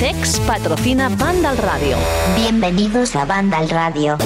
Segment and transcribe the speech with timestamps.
[0.00, 1.94] CEX patrocina Banda al Radio.
[2.34, 4.16] Bienvenidos a Banda al Radio.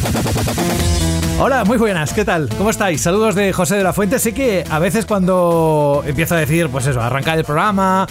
[1.41, 2.48] Hola, muy buenas, ¿qué tal?
[2.56, 3.00] ¿Cómo estáis?
[3.00, 4.20] Saludos de José de la Fuente.
[4.20, 8.06] Sé que a veces cuando empiezo a decir, pues eso, arrancar el programa,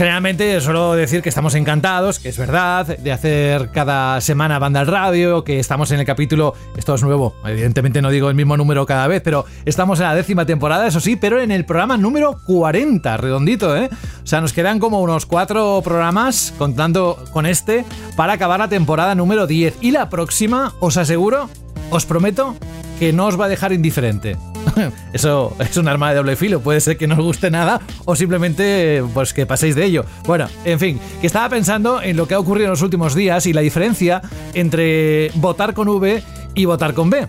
[0.00, 4.86] Generalmente suelo decir que estamos encantados, que es verdad, de hacer cada semana banda al
[4.86, 8.86] radio, que estamos en el capítulo, esto es nuevo, evidentemente no digo el mismo número
[8.86, 12.40] cada vez, pero estamos en la décima temporada, eso sí, pero en el programa número
[12.46, 13.90] 40, redondito, ¿eh?
[14.24, 17.84] O sea, nos quedan como unos cuatro programas contando con este
[18.16, 19.82] para acabar la temporada número 10.
[19.82, 21.50] Y la próxima, os aseguro,
[21.90, 22.56] os prometo
[22.98, 24.38] que no os va a dejar indiferente.
[25.12, 28.16] Eso es un arma de doble filo, puede ser que no os guste nada o
[28.16, 30.04] simplemente pues que paséis de ello.
[30.26, 33.46] Bueno, en fin, que estaba pensando en lo que ha ocurrido en los últimos días
[33.46, 34.22] y la diferencia
[34.54, 36.22] entre votar con V
[36.54, 37.26] y votar con B.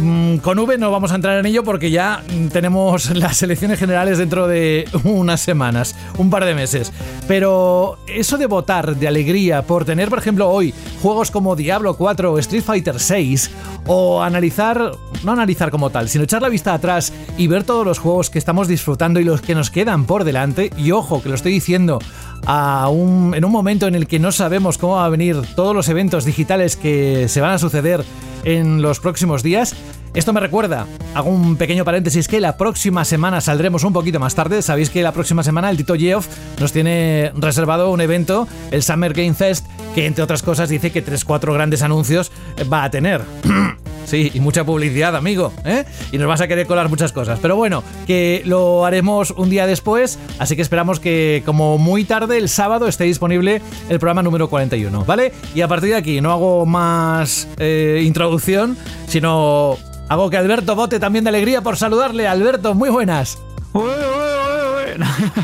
[0.00, 4.18] Mm, con V no vamos a entrar en ello porque ya tenemos las elecciones generales
[4.18, 6.92] dentro de unas semanas, un par de meses.
[7.26, 12.32] Pero eso de votar de alegría por tener, por ejemplo, hoy juegos como Diablo 4
[12.32, 13.50] o Street Fighter 6,
[13.86, 14.92] o analizar,
[15.24, 18.38] no analizar como tal, sino echar la vista atrás y ver todos los juegos que
[18.38, 22.00] estamos disfrutando y los que nos quedan por delante, y ojo, que lo estoy diciendo
[22.46, 26.24] en un momento en el que no sabemos cómo va a venir todos los eventos
[26.24, 28.04] digitales que se van a suceder
[28.44, 29.74] en los próximos días.
[30.14, 34.34] Esto me recuerda, hago un pequeño paréntesis, que la próxima semana saldremos un poquito más
[34.34, 34.62] tarde.
[34.62, 36.26] Sabéis que la próxima semana el Tito Geoff
[36.58, 41.04] nos tiene reservado un evento, el Summer Game Fest, que entre otras cosas dice que
[41.04, 42.32] 3-4 grandes anuncios
[42.72, 43.20] va a tener.
[44.06, 45.84] Sí, y mucha publicidad, amigo, ¿eh?
[46.12, 47.38] Y nos vas a querer colar muchas cosas.
[47.42, 52.38] Pero bueno, que lo haremos un día después, así que esperamos que como muy tarde,
[52.38, 55.32] el sábado, esté disponible el programa número 41, ¿vale?
[55.54, 58.78] Y a partir de aquí no hago más eh, introducción,
[59.08, 59.76] sino
[60.08, 62.28] hago que Alberto vote también de alegría por saludarle.
[62.28, 63.38] Alberto, muy buenas.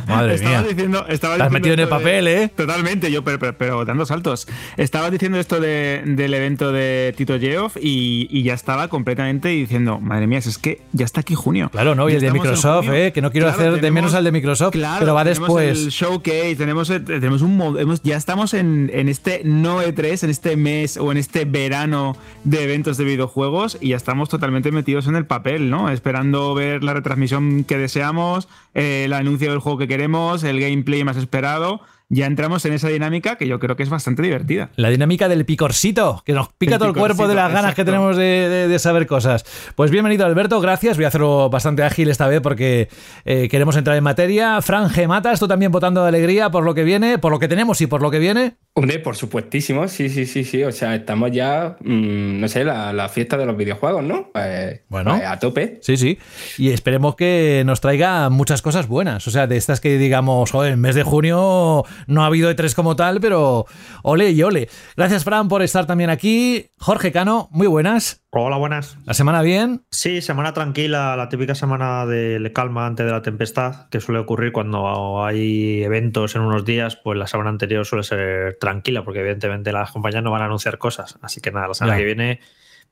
[0.07, 0.69] Madre estaba mía.
[0.69, 2.49] Diciendo, estaba Te has diciendo metido en el de- papel, ¿eh?
[2.57, 4.47] Totalmente, yo, pero, pero- pero dando saltos.
[4.77, 9.99] Estabas diciendo esto de- del evento de Tito Geoff y, y ya estaba completamente diciendo,
[10.01, 11.69] madre mía, es que ya está aquí junio.
[11.71, 12.09] Claro, ¿no?
[12.09, 12.89] Y Ya el de Microsoft.
[12.93, 13.13] ¿eh?
[13.13, 15.79] Que no quiero Claro, hacer de menos al de Microsoft, Claro, pero va tenemos después.
[15.85, 20.31] El showcase, tenemos, tenemos un mo- hemos- ya estamos en, en este no E3, en
[20.31, 25.07] este mes o en este verano de eventos de videojuegos y ya estamos totalmente metidos
[25.07, 25.91] en el papel, ¿no?
[25.91, 31.05] Esperando ver la retransmisión que deseamos, eh, el anuncio del juego que queremos, el gameplay
[31.05, 31.81] más esperado.
[32.15, 34.69] Ya entramos en esa dinámica que yo creo que es bastante divertida.
[34.77, 37.87] La dinámica del picorcito, que nos pica El todo el cuerpo de las ganas que
[37.87, 39.47] tenemos de, de- de saber cosas.
[39.77, 40.97] Pues bienvenido Alberto, gracias.
[40.99, 42.89] Voy a hacerlo bastante ágil esta vez porque
[43.25, 44.61] eh, queremos entrar en materia.
[44.61, 45.07] Fran G.
[45.09, 47.87] Matas, tú también votando de alegría por lo que viene, por lo que tenemos y
[47.87, 48.57] por lo que viene.
[48.75, 50.63] Hombre, por supuestísimo, sí, sí, sí, sí.
[50.65, 54.29] O sea, estamos ya, mm, no sé, la, la fiesta de los videojuegos, ¿no?
[54.33, 55.15] Pues, Bueno.
[55.17, 55.79] pues a tope.
[55.83, 56.19] Sí, sí.
[56.59, 59.27] Y esperemos que nos traiga muchas cosas buenas.
[59.27, 62.75] O sea, de estas que digamos, joder, el mes de junio no ha habido E3
[62.75, 63.67] como tal, pero
[64.03, 64.69] ole y ole.
[64.97, 66.67] Gracias, Fran, por estar también aquí.
[66.79, 68.21] Jorge Cano, muy buenas.
[68.31, 68.97] Hola, buenas.
[69.05, 69.85] ¿La semana bien?
[69.91, 74.53] Sí, semana tranquila, la típica semana de calma antes de la tempestad, que suele ocurrir
[74.53, 79.71] cuando hay eventos en unos días, pues la semana anterior suele ser tranquila, porque evidentemente
[79.73, 81.19] las compañías no van a anunciar cosas.
[81.21, 81.99] Así que nada, la semana Ya.
[82.01, 82.41] que viene,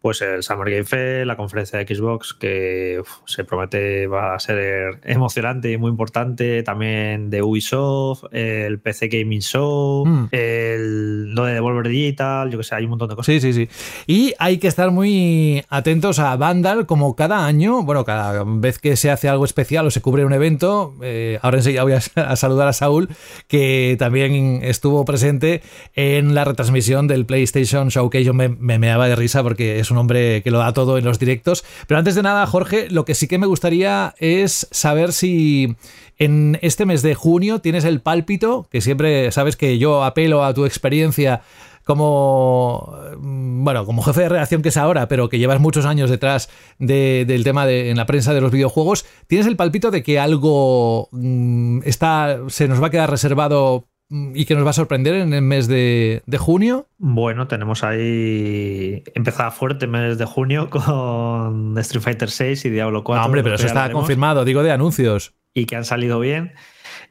[0.00, 4.38] pues el Summer Game Fest, la conferencia de Xbox, que uf, se promete va a
[4.38, 10.28] ser emocionante y muy importante, también de Ubisoft, el PC Gaming Show, Mm.
[10.33, 13.27] el, lo de Devolver Digital, yo que sé, hay un montón de cosas.
[13.34, 13.69] Sí, sí, sí.
[14.06, 18.97] Y hay que estar muy atentos a Vandal, como cada año, bueno, cada vez que
[18.97, 20.94] se hace algo especial o se cubre un evento.
[21.03, 23.09] eh, ahora enseguida voy a, a saludar a Saúl,
[23.49, 25.62] que también estuvo presente
[25.94, 28.25] en la retransmisión del PlayStation Showcase.
[28.25, 31.04] Yo me, me meaba de risa porque es un hombre que lo da todo en
[31.04, 31.64] los directos.
[31.87, 35.76] Pero antes de nada, Jorge, lo que sí que me gustaría es saber si
[36.19, 40.52] en este mes de junio tienes el pálpito, que siempre sabes que yo apelo a
[40.54, 41.40] tu experiencia
[41.84, 46.08] como mm, bueno, como jefe de redacción que es ahora, pero que llevas muchos años
[46.10, 46.48] detrás
[46.78, 50.19] de- del tema de, en la prensa de los videojuegos, ¿tienes el palpito de que
[50.20, 55.14] algo mm, está, se nos va a quedar reservado y que nos va a sorprender
[55.14, 56.88] en el mes de, de junio?
[56.98, 63.20] Bueno, tenemos ahí empezada fuerte mes de junio con Street Fighter 6 y Diablo 4.
[63.20, 65.34] No, hombre, pero eso está confirmado, digo de anuncios.
[65.54, 66.52] Y que han salido bien.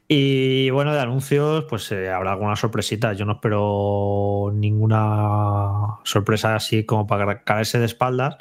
[0.08, 3.14] Y bueno, de anuncios, pues eh, habrá alguna sorpresita.
[3.14, 8.38] Yo no espero ninguna sorpresa así como para caerse de espaldas.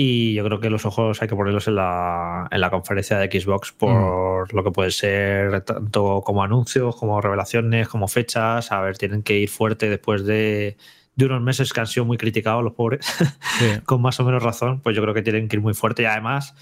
[0.00, 3.26] Y yo creo que los ojos hay que ponerlos en la, en la conferencia de
[3.28, 8.70] Xbox por lo que puede ser tanto como anuncios, como revelaciones, como fechas.
[8.70, 10.76] A ver, tienen que ir fuerte después de,
[11.16, 13.12] de unos meses que han sido muy criticados los pobres,
[13.86, 14.82] con más o menos razón.
[14.82, 16.54] Pues yo creo que tienen que ir muy fuerte y además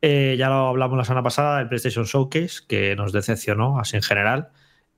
[0.00, 4.02] eh, ya lo hablamos la semana pasada, el PlayStation Showcase, que nos decepcionó así en
[4.02, 4.48] general.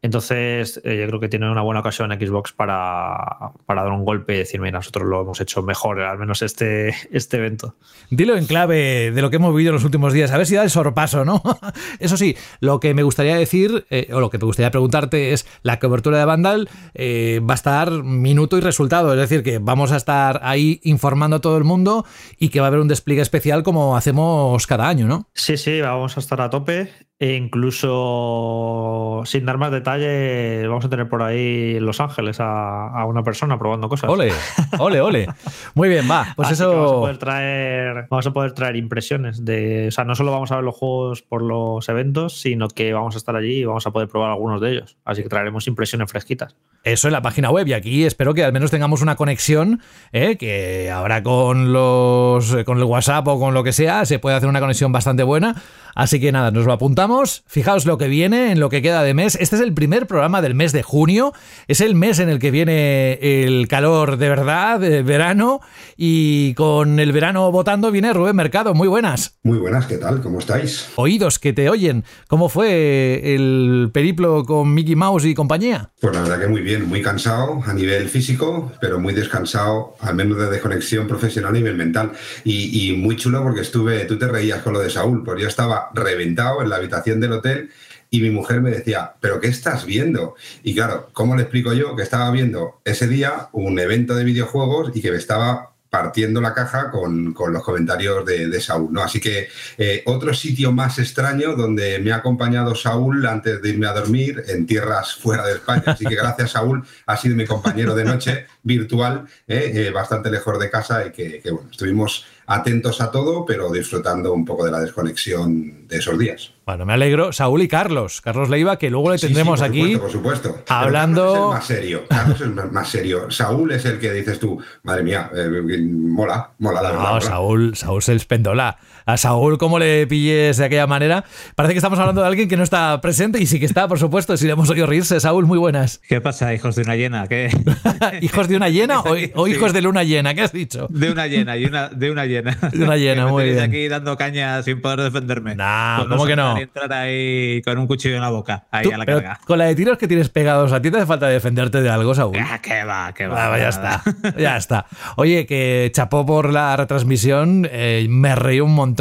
[0.03, 4.07] Entonces, eh, yo creo que tiene una buena ocasión en Xbox para, para, dar un
[4.07, 7.77] golpe y decir, mira, nosotros lo hemos hecho mejor, al menos este, este evento.
[8.09, 10.55] Dilo en clave de lo que hemos vivido en los últimos días, a ver si
[10.55, 11.43] da el sorpaso, ¿no?
[11.99, 15.47] Eso sí, lo que me gustaría decir, eh, o lo que me gustaría preguntarte es,
[15.63, 19.93] la cobertura de Vandal eh, va a estar minuto y resultado, es decir, que vamos
[19.93, 22.07] a estar ahí informando a todo el mundo
[22.39, 25.29] y que va a haber un despliegue especial como hacemos cada año, ¿no?
[25.35, 27.10] Sí, sí, vamos a estar a tope.
[27.23, 33.05] E incluso sin dar más detalles, vamos a tener por ahí en Los Ángeles a,
[33.05, 34.09] una persona probando cosas.
[34.09, 34.33] Ole,
[34.79, 35.27] ole, ole.
[35.75, 36.33] Muy bien, va.
[36.35, 36.71] Pues eso.
[36.75, 39.89] Vamos a, poder traer, vamos a poder traer impresiones de.
[39.89, 43.17] O sea, no solo vamos a ver los juegos por los eventos, sino que vamos
[43.17, 44.97] a estar allí y vamos a poder probar algunos de ellos.
[45.05, 46.57] Así que traeremos impresiones fresquitas.
[46.85, 47.69] Eso en la página web.
[47.69, 49.83] Y aquí espero que al menos tengamos una conexión,
[50.13, 50.39] ¿eh?
[50.39, 52.57] que ahora con los.
[52.65, 55.55] con el WhatsApp o con lo que sea, se puede hacer una conexión bastante buena.
[55.95, 57.45] Así que nada, nos lo apuntamos.
[57.47, 59.37] Fijaos lo que viene, en lo que queda de mes.
[59.41, 61.33] Este es el primer programa del mes de junio.
[61.69, 65.61] Es el mes en el que viene el calor de verdad, de verano.
[65.97, 68.75] Y con el verano votando viene Rubén Mercado.
[68.75, 69.39] Muy buenas.
[69.43, 70.21] Muy buenas, ¿qué tal?
[70.21, 70.89] ¿Cómo estáis?
[70.97, 72.05] Oídos que te oyen.
[72.29, 75.91] ¿Cómo fue el periplo con Mickey Mouse y compañía?
[76.01, 80.15] Pues la verdad que muy bien, muy cansado a nivel físico, pero muy descansado, al
[80.15, 82.13] menos de desconexión profesional a nivel mental.
[82.45, 85.49] Y, y muy chulo porque estuve, tú te reías con lo de Saúl, pues yo
[85.49, 87.71] estaba reventado en la habitación del hotel
[88.11, 90.35] y mi mujer me decía, ¿pero qué estás viendo?
[90.63, 94.91] Y claro, ¿cómo le explico yo que estaba viendo ese día un evento de videojuegos
[94.95, 98.93] y que me estaba partiendo la caja con, los comentarios de, Saúl.
[98.93, 99.03] ¿no?
[99.03, 103.89] Así que eh, otro sitio más extraño donde me ha acompañado Saúl antes de irme
[103.89, 105.83] a dormir en tierras fuera de España.
[105.87, 110.61] Así que gracias Saúl, ha sido mi compañero de noche virtual, eh, eh, bastante lejos
[110.61, 114.73] de casa y que, que bueno, estuvimos atentos a todo, pero disfrutando un poco de
[114.73, 116.53] la desconexión de esos días.
[116.67, 117.33] Bueno, me alegro.
[117.33, 118.21] Saúl y Carlos.
[118.21, 119.97] Carlos Leiva, que luego le tendremos aquí.
[119.97, 120.59] por supuesto.
[120.69, 121.23] Hablando.
[121.23, 122.03] Carlos es más serio.
[122.09, 123.31] Carlos es más serio.
[123.31, 127.15] Saúl es el que dices tú, madre mía, eh, mola, mola la verdad.
[127.15, 128.79] No, Saúl, Saúl se espendola.
[129.11, 131.25] A Saúl, como le pilles de aquella manera,
[131.57, 133.99] parece que estamos hablando de alguien que no está presente y sí que está, por
[133.99, 135.19] supuesto, si le hemos oído reírse.
[135.19, 136.01] Saúl, muy buenas.
[136.09, 137.27] ¿Qué pasa, hijos de una llena?
[137.27, 137.51] ¿Qué?
[138.21, 139.17] ¿Hijos de una llena o,
[139.49, 140.33] hijos de luna llena?
[140.35, 140.87] ¿Qué has dicho?
[140.91, 142.57] De una llena y una, de una llena.
[142.71, 143.59] De una llena, muy bien.
[143.59, 145.57] aquí dando caña sin poder defenderme.
[145.57, 146.57] Nah, ¿cómo que no?
[146.57, 149.41] Entrar ahí con un cuchillo en la boca, ahí a la carga.
[149.45, 152.15] Con la de tiros que tienes pegados, ¿a ti te hace falta defenderte de algo,
[152.15, 152.37] Saúl?
[152.39, 153.53] Ah, que va, que va.
[153.53, 154.03] Ah, ya está,
[154.39, 154.87] ya está.
[155.17, 159.00] Oye, que chapó por la retransmisión, eh, me reí un montón.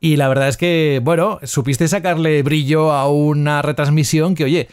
[0.00, 4.68] Y la verdad es que, bueno, supiste sacarle brillo a una retransmisión que, oye,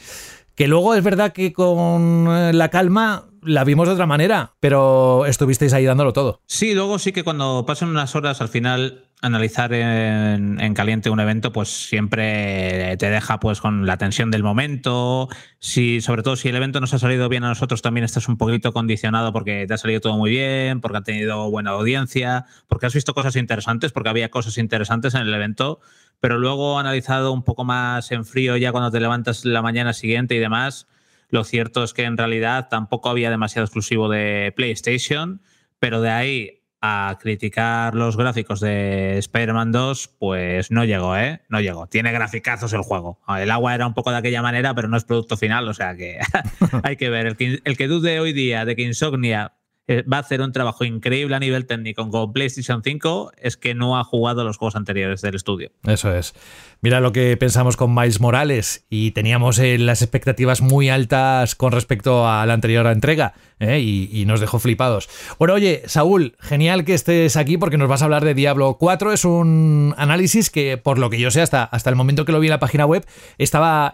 [0.55, 5.25] que luego es verdad que con eh, la calma la vimos de otra manera, pero
[5.25, 6.41] estuvisteis ahí dándolo todo.
[6.47, 11.51] Sí, luego sí que cuando pasan unas horas al final analizar en, caliente un evento,
[11.51, 15.29] pues siempre te deja pues con la tensión del momento.
[15.59, 18.37] Si, sobre todo si el evento nos ha salido bien a nosotros, también estás un
[18.37, 22.85] poquito condicionado porque te ha salido todo muy bien, porque ha tenido buena audiencia, porque
[22.85, 25.79] has visto cosas interesantes, porque había cosas interesantes en el evento.
[26.19, 30.35] Pero luego analizado un poco más en frío, ya cuando te levantas la mañana siguiente
[30.35, 30.87] y demás,
[31.29, 35.41] lo cierto es que en realidad tampoco había demasiado exclusivo de PlayStation,
[35.79, 41.41] pero de ahí a criticar los gráficos de Spider-Man 2, pues no llegó, ¿eh?
[41.49, 41.87] No llegó.
[41.87, 43.19] Tiene graficazos el juego.
[43.27, 45.95] El agua era un poco de aquella manera, pero no es producto final, o sea
[45.95, 46.19] que
[46.83, 47.25] hay que ver.
[47.25, 49.53] El que, el que dude hoy día de que Insomnia
[49.87, 53.75] eh, va a hacer un trabajo increíble a nivel técnico con PlayStation 5 es que
[53.75, 55.71] no ha jugado los juegos anteriores del estudio.
[55.83, 56.33] Eso es.
[56.81, 61.71] Mira lo que pensamos con Miles Morales y teníamos eh, las expectativas muy altas con
[61.71, 65.07] respecto a la anterior entrega eh, y, nos dejó flipados.
[65.37, 69.13] Bueno, oye, Saúl, genial que estés aquí porque nos vas a hablar de Diablo 4.
[69.13, 72.39] Es un análisis que, por lo que yo sé, hasta, hasta el momento que lo
[72.39, 73.05] vi en la página web,
[73.37, 73.93] estaba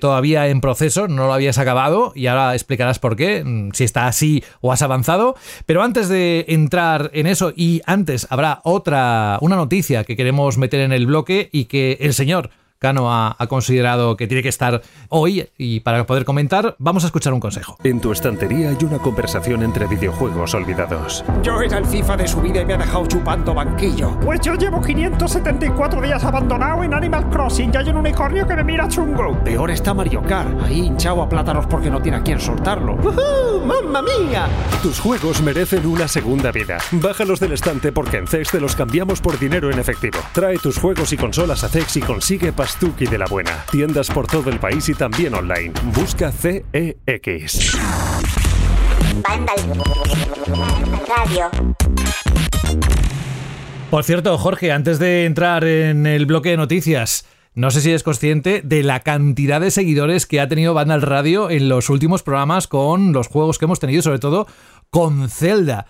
[0.00, 4.06] todavía en proceso, no lo habías acabado y ahora explicarás por qué, mm, si está
[4.06, 5.36] así o has avanzado.
[5.66, 10.80] Pero antes de entrar en eso y antes habrá otra, una noticia que queremos meter
[10.80, 14.82] en el bloque y que el señor Cano ha, ha considerado que tiene que estar
[15.08, 17.76] hoy y para poder comentar vamos a escuchar un consejo.
[17.84, 21.24] En tu estantería hay una conversación entre videojuegos olvidados.
[21.42, 24.18] Yo era el FIFA de su vida y me ha dejado chupando banquillo.
[24.20, 28.64] Pues yo llevo 574 días abandonado en Animal Crossing y hay un unicornio que me
[28.64, 29.38] mira chungo.
[29.44, 32.94] Peor está Mario Kart, ahí hinchado a plátanos porque no tiene a quien soltarlo.
[32.94, 34.48] ¡Uh, ¡Mamma mía!
[34.82, 36.78] Tus juegos merecen una segunda vida.
[36.92, 40.18] Bájalos del estante porque en CEX te los cambiamos por dinero en efectivo.
[40.32, 43.64] Trae tus juegos y consolas a CEX y consigue Pastuki de la buena.
[43.70, 45.72] Tiendas por todo el país y también online.
[45.94, 47.78] Busca CEX.
[49.22, 49.52] Banda
[51.06, 51.48] Radio.
[53.88, 58.02] Por cierto, Jorge, antes de entrar en el bloque de noticias, no sé si eres
[58.02, 62.66] consciente de la cantidad de seguidores que ha tenido Vandal Radio en los últimos programas
[62.66, 64.48] con los juegos que hemos tenido, sobre todo
[64.90, 65.86] con Zelda.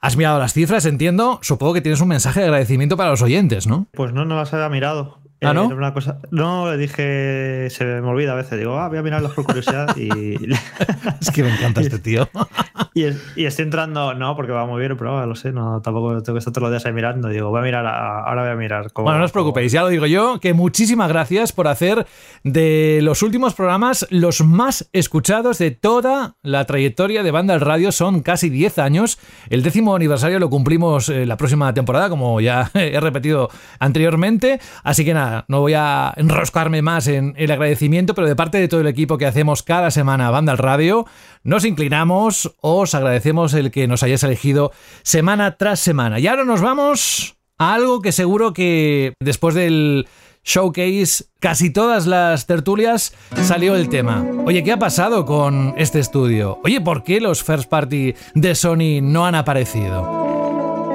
[0.00, 1.40] Has mirado las cifras, entiendo.
[1.42, 3.88] Supongo que tienes un mensaje de agradecimiento para los oyentes, ¿no?
[3.90, 5.20] Pues no, no las había mirado.
[5.42, 5.70] ¿Ah, no?
[5.70, 9.02] Eh, una cosa, no, le dije, se me olvida a veces, digo, ah, voy a
[9.02, 10.08] mirarlas por curiosidad y,
[11.20, 12.28] Es que me encanta este tío.
[12.94, 13.04] y,
[13.36, 16.40] y estoy entrando, no, porque va muy bien, pero lo sé, no, tampoco tengo que
[16.40, 18.92] estar todos los días ahí mirando, digo, voy a mirar, a- ahora voy a mirar.
[18.92, 22.06] cómo- Bueno, no os preocupéis, ya lo digo yo, que muchísimas gracias por hacer
[22.44, 27.92] de los últimos programas los más escuchados de toda la trayectoria de Banda al Radio.
[27.92, 29.18] Son casi 10 años.
[29.48, 34.60] El décimo aniversario lo cumplimos eh, la próxima temporada, como ya he repetido anteriormente.
[34.82, 38.68] Así que nada, no voy a enroscarme más en el agradecimiento, pero de parte de
[38.68, 41.06] todo el equipo que hacemos cada semana Banda al Radio,
[41.42, 44.72] nos inclinamos, os agradecemos el que nos hayáis elegido
[45.02, 46.18] semana tras semana.
[46.18, 50.06] Y ahora nos vamos a algo que seguro que después del
[50.44, 54.24] showcase, casi todas las tertulias salió el tema.
[54.46, 56.58] Oye, ¿qué ha pasado con este estudio?
[56.64, 60.02] Oye, ¿por qué los first party de Sony no han aparecido?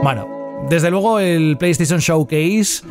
[0.02, 0.35] Bueno,
[0.70, 2.84] desde luego el PlayStation Showcase,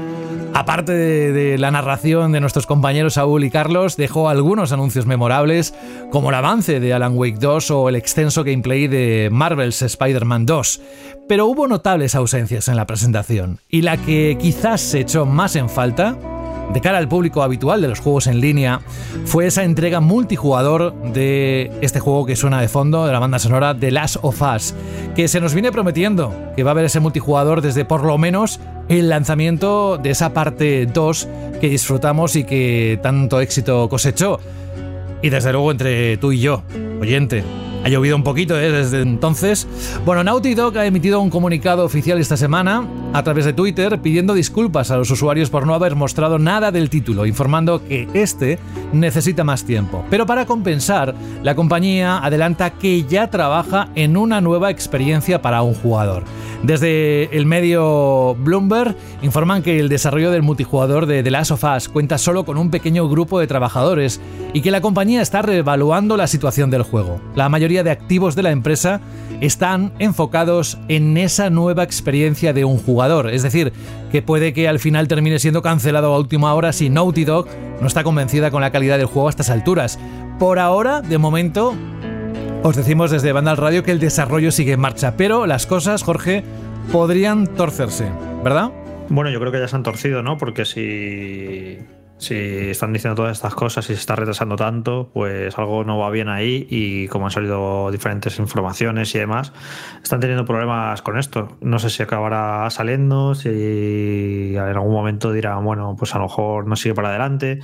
[0.54, 5.74] aparte de, la narración de nuestros compañeros Saúl y Carlos, dejó algunos anuncios memorables,
[6.10, 10.80] como el avance de Alan Wake 2 o el extenso gameplay de Marvel's Spider-Man 2.
[11.28, 15.68] Pero hubo notables ausencias en la presentación, y la que quizás se echó más en
[15.68, 16.16] falta
[16.72, 18.80] de cara al público habitual de los juegos en línea
[19.24, 23.78] fue esa entrega multijugador de este juego que suena de fondo, de la banda sonora
[23.78, 24.74] The Last of Us,
[25.14, 28.60] que se nos viene prometiendo que va a haber ese multijugador desde por lo menos
[28.88, 31.28] el lanzamiento de esa parte 2
[31.60, 34.40] que disfrutamos y que tanto éxito cosechó.
[35.22, 36.62] Y desde luego entre tú y yo,
[37.00, 37.42] oyente.
[37.84, 38.72] Ha llovido un poquito ¿eh?
[38.72, 39.68] desde entonces.
[40.06, 44.32] Bueno, Naughty Dog ha emitido un comunicado oficial esta semana a través de Twitter pidiendo
[44.32, 48.58] disculpas a los usuarios por no haber mostrado nada del título, informando que este
[48.94, 50.02] necesita más tiempo.
[50.08, 55.74] Pero para compensar, la compañía adelanta que ya trabaja en una nueva experiencia para un
[55.74, 56.24] jugador.
[56.62, 61.90] Desde el medio Bloomberg informan que el desarrollo del multijugador de The Last of Us
[61.90, 64.18] cuenta solo con un pequeño grupo de trabajadores
[64.54, 67.20] y que la compañía está reevaluando la situación del juego.
[67.34, 69.00] La mayoría de activos de la empresa
[69.40, 73.72] están enfocados en esa nueva experiencia de un jugador, es decir,
[74.12, 77.48] que puede que al final termine siendo cancelado a última hora si Naughty Dog
[77.80, 79.98] no está convencida con la calidad del juego a estas alturas.
[80.38, 81.74] Por ahora, de momento,
[82.62, 86.44] os decimos desde Vandal Radio que el desarrollo sigue en marcha, pero las cosas, Jorge,
[86.92, 88.08] podrían torcerse,
[88.42, 88.70] ¿verdad?
[89.08, 90.38] Bueno, yo creo que ya se han torcido, ¿no?
[90.38, 91.78] Porque si,
[92.18, 96.10] si están diciendo todas estas cosas y se está retrasando tanto, pues algo no va
[96.10, 99.52] bien ahí y como han salido diferentes informaciones y demás,
[100.02, 101.58] están teniendo problemas con esto.
[101.60, 106.66] No sé si acabará saliendo, si en algún momento dirán, bueno, pues a lo mejor
[106.66, 107.58] no sigue para adelante.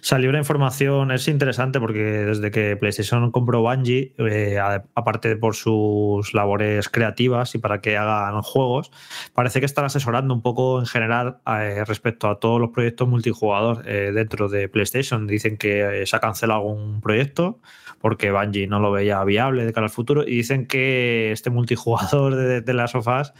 [0.00, 4.58] Salió una información, es interesante porque desde que PlayStation compró Bungie, eh,
[4.94, 8.92] aparte por sus labores creativas y para que hagan juegos,
[9.34, 13.82] parece que están asesorando un poco en general eh, respecto a todos los proyectos multijugador
[13.86, 15.26] eh, dentro de PlayStation.
[15.26, 17.60] Dicen que eh, se ha cancelado algún proyecto
[18.00, 22.34] porque Bungie no lo veía viable de cara al futuro y dicen que este multijugador
[22.34, 23.32] de, de las sofás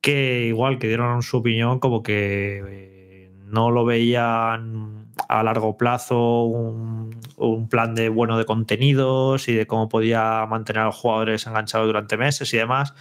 [0.00, 6.44] que igual que dieron su opinión como que eh, no lo veían a largo plazo
[6.44, 11.46] un, un plan de bueno de contenidos y de cómo podía mantener a los jugadores
[11.46, 12.94] enganchados durante meses y demás.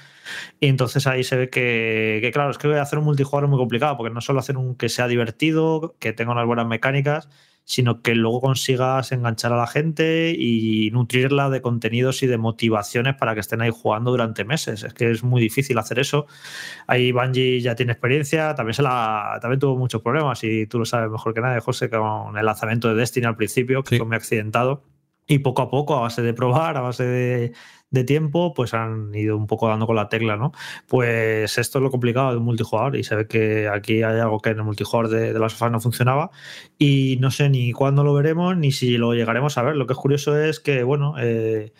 [0.59, 3.59] Y entonces ahí se ve que, que, claro, es que hacer un multijugador es muy
[3.59, 7.29] complicado, porque no solo hacer un que sea divertido, que tenga unas buenas mecánicas,
[7.71, 13.15] sino que luego consigas enganchar a la gente y nutrirla de contenidos y de motivaciones
[13.15, 14.83] para que estén ahí jugando durante meses.
[14.83, 16.25] Es que es muy difícil hacer eso.
[16.87, 20.85] Ahí Bungie ya tiene experiencia, también, se la, también tuvo muchos problemas y tú lo
[20.85, 23.97] sabes mejor que nadie, José, con el lanzamiento de Destiny al principio, que Sí.
[23.97, 24.83] fue muy accidentado.
[25.27, 27.53] y poco a poco, a base de probar, a base de,
[27.91, 30.53] de tiempo, pues han ido un poco dando con la tecla, ¿no?
[30.87, 34.39] Pues esto es lo complicado de un multijugador y se ve que aquí hay algo
[34.39, 36.31] que en el multijugador de, las sofás no funcionaba
[36.77, 39.75] y no sé ni cuándo lo veremos ni si lo llegaremos a ver.
[39.75, 41.73] Lo que es curioso es que, bueno, eh,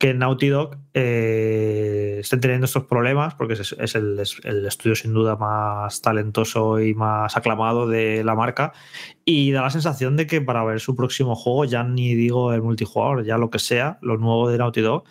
[0.00, 4.94] que Naughty Dog eh, estén teniendo estos problemas, porque es, es el, es el estudio
[4.94, 8.72] sin duda más talentoso y más aclamado de la marca,
[9.26, 12.62] y da la sensación de que para ver su próximo juego, ya ni digo el
[12.62, 15.04] multijugador, ya lo que sea, lo nuevo de Naughty Dog,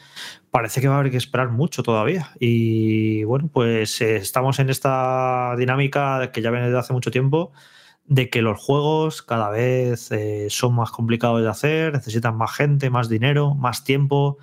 [0.51, 2.32] parece que va a haber que esperar mucho todavía.
[2.39, 7.51] Y bueno, pues eh, estamos en esta dinámica que ya viene desde hace mucho tiempo
[8.06, 12.89] de que los juegos cada vez eh, son más complicados de hacer, necesitan más gente,
[12.89, 14.39] más dinero, más tiempo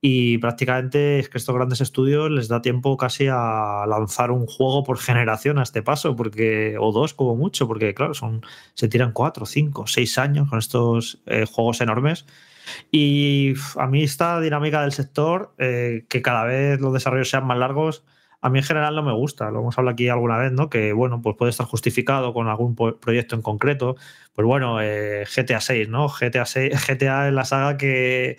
[0.00, 4.84] y prácticamente es que estos grandes estudios les da tiempo casi a lanzar un juego
[4.84, 8.42] por generación a este paso, porque o dos como mucho, porque claro, son
[8.74, 12.26] se tiran cuatro, cinco, seis años con estos eh, juegos enormes.
[12.90, 17.58] Y a mí esta dinámica del sector, eh, que cada vez los desarrollos sean más
[17.58, 18.04] largos,
[18.40, 19.50] a mí en general no me gusta.
[19.50, 20.70] Lo hemos hablado aquí alguna vez, ¿no?
[20.70, 23.96] Que bueno, pues puede estar justificado con algún proyecto en concreto.
[24.34, 26.08] Pues bueno, eh, GTA 6, ¿no?
[26.08, 28.36] GTA 6, GTA es la saga que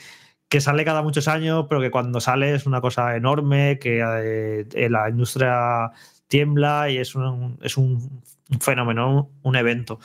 [0.50, 4.90] que sale cada muchos años, pero que cuando sale es una cosa enorme, que eh,
[4.90, 5.92] la industria
[6.28, 8.24] tiembla y es un, es un
[8.60, 10.00] fenómeno, un evento.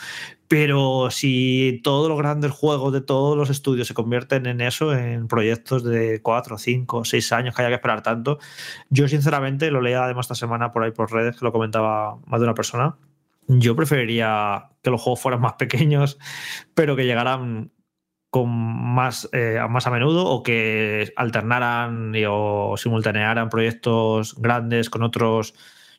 [0.48, 5.28] Pero si todos los grandes juegos de todos los estudios se convierten en eso, en
[5.28, 8.38] proyectos de 4, 5, 6 años que haya que esperar tanto,
[8.90, 12.40] yo sinceramente lo leía además esta semana por ahí por redes, que lo comentaba más
[12.40, 12.96] de una persona,
[13.46, 16.18] yo preferiría que los juegos fueran más pequeños,
[16.74, 17.72] pero que llegaran
[18.30, 25.04] con más, eh, más a menudo o que alternaran y, o simultanearan proyectos grandes con
[25.04, 25.54] otros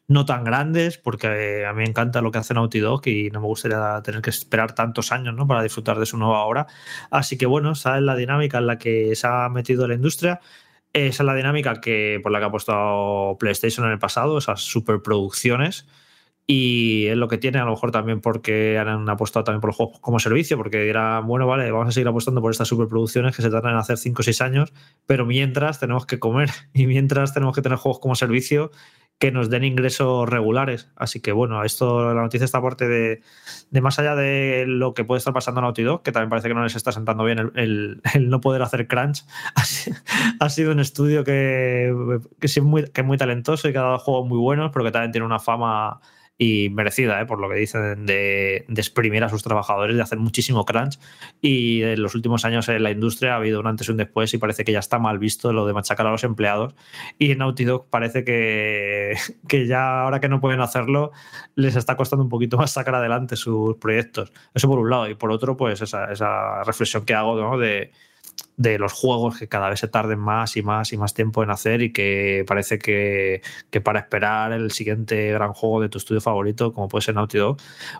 [0.08, 3.42] no tan grandes, porque a mí me encanta lo que hace Naughty Dog y no
[3.42, 5.48] me gustaría tener que esperar tantos años ¿no?
[5.48, 6.68] para disfrutar de su nueva obra.
[7.10, 10.42] Así que bueno, esa es la dinámica en la que se ha metido la industria.
[10.94, 14.62] Esa es la dinámica que, por la que ha apostado PlayStation en el pasado, esas
[14.62, 15.88] superproducciones
[16.48, 19.78] y es lo que tiene, a lo mejor también porque han apostado también por los
[19.78, 23.42] juegos como servicio, porque dirán, bueno, vale, vamos a seguir apostando por estas superproducciones que
[23.42, 24.74] se tardan en hacer 5 o 6 años,
[25.08, 28.72] pero mientras tenemos que comer y mientras tenemos que tener juegos como servicio
[29.20, 30.92] que nos den ingresos regulares.
[30.96, 33.22] Así que bueno, esto, la noticia está aparte de,
[33.70, 36.50] de más allá de lo que puede estar pasando en Naughty Dog, que también parece
[36.50, 39.24] que no les está sentando bien el, el, el no poder hacer crunch.
[40.40, 41.94] Ha, sido un estudio que,
[42.40, 44.84] que, es muy, que es muy talentoso y que ha dado juegos muy buenos, pero
[44.86, 46.02] que también tiene una fama
[46.38, 47.26] y merecida, ¿eh?
[47.26, 51.00] por lo que dicen, de, de, exprimir a sus trabajadores, de hacer muchísimo crunch.
[51.42, 54.34] Y en los últimos años en la industria ha habido un antes y un después
[54.34, 56.76] y parece que ya está mal visto lo de machacar a los empleados.
[57.18, 59.16] Y en Naughty Dog parece que,
[59.48, 61.12] que ya ahora que no pueden hacerlo,
[61.56, 64.34] les está costando un poquito más sacar adelante sus proyectos.
[64.54, 65.10] Eso por un lado.
[65.10, 67.58] Y por otro, pues esa, esa reflexión que hago ¿no?
[67.58, 67.92] de
[68.58, 71.50] de los juegos que cada vez se tarden más y más y más tiempo en
[71.50, 76.22] hacer y que parece que, que, para esperar el siguiente gran juego de tu estudio
[76.22, 77.58] favorito, como puede ser Naughty Dog,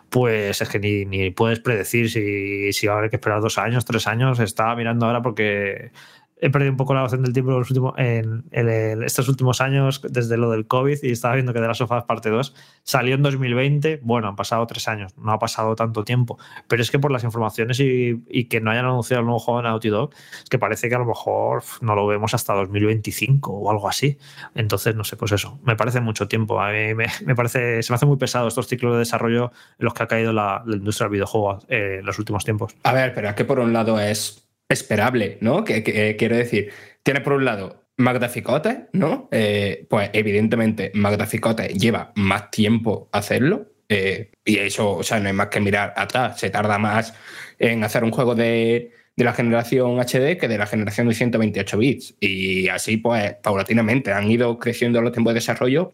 [0.08, 3.58] pues es que ni, ni puedes predecir si, si va a haber que esperar dos
[3.58, 4.40] años, tres años.
[4.40, 5.92] Estaba mirando ahora porque
[6.38, 8.44] he perdido un poco la noción del tiempo en, los últimos, en,
[9.04, 12.28] estos últimos años, desde lo del COVID, y estaba viendo que de las sofás parte
[12.28, 14.00] 2 salió en 2020.
[14.02, 16.38] Bueno, han pasado tres años, no ha pasado tanto tiempo.
[16.68, 19.68] Pero es que por las informaciones y, que no hayan anunciado el nuevo juego de
[19.68, 20.10] Naughty Dog,
[20.42, 24.18] es que parece que a lo mejor no lo vemos hasta 2025 o algo así.
[24.54, 26.60] Entonces, no sé, pues eso, me parece mucho tiempo.
[26.60, 29.94] A mí me, parece, se me hace muy pesado estos ciclos de desarrollo en los
[29.94, 32.74] que ha caído la, la industria del videojuego eh, en los últimos tiempos.
[32.82, 35.64] A ver, pero es que por un lado es esperable, ¿no?
[35.64, 36.70] Que, eh, quiero decir,
[37.02, 39.28] tiene por un lado Magdaficote, ¿no?
[39.32, 43.72] Eh, pues evidentemente Magdaficote lleva más tiempo hacerlo.
[43.88, 46.38] Eh, y eso, o sea, no hay más que mirar atrás.
[46.40, 47.14] Se tarda más
[47.58, 51.78] en hacer un juego de, de, la generación HD que de la generación de 128
[51.78, 52.14] bits.
[52.20, 55.92] Y así, pues, paulatinamente han ido creciendo los tiempos de desarrollo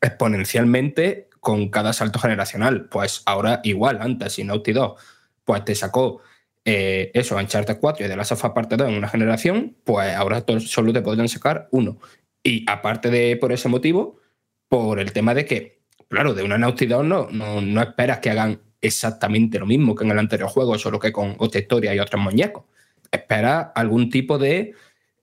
[0.00, 2.88] exponencialmente con cada salto generacional.
[2.88, 4.96] Pues ahora igual, antes, si Naughty Dog,
[5.44, 6.22] pues te sacó
[6.72, 10.44] eh, eso, Uncharted 4 y de la Sofa parte 2 en una generación, pues ahora
[10.60, 11.98] solo te podrían sacar uno.
[12.44, 14.20] Y aparte de por ese motivo,
[14.68, 18.60] por el tema de que, claro, de una Naughty no, no, no esperas que hagan
[18.80, 22.22] exactamente lo mismo que en el anterior juego, solo que con otra historia y otros
[22.22, 22.62] muñecos.
[23.10, 24.72] Espera algún tipo de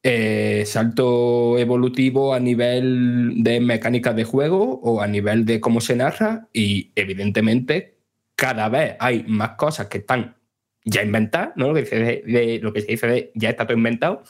[0.03, 5.95] eh, salto evolutivo a nivel de mecánica de juego o a nivel de cómo se
[5.95, 7.95] narra y evidentemente
[8.35, 10.36] cada vez hay más cosas que están
[10.87, 11.67] ya inventado, ¿no?
[11.67, 14.23] Lo que, se dice de, lo que se dice de ya está todo inventado.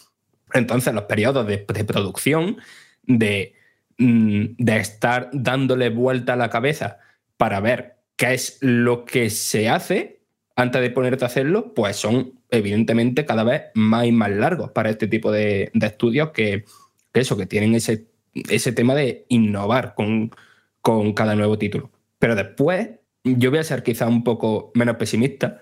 [0.54, 2.58] Entonces, los periodos de, producción,
[3.04, 3.54] de,
[3.98, 7.00] mm, de estar dándole vuelta a la cabeza
[7.38, 10.22] para ver qué es lo que se hace
[10.56, 14.90] antes de ponerte a hacerlo, pues son evidentemente cada vez más y más largos para
[14.90, 16.66] este tipo de, de estudios que,
[17.14, 18.08] que, eso, que tienen ese,
[18.50, 20.32] ese tema de innovar con,
[20.82, 21.92] con cada nuevo título.
[22.18, 22.90] Pero después,
[23.24, 25.62] yo voy a ser quizá un poco menos pesimista.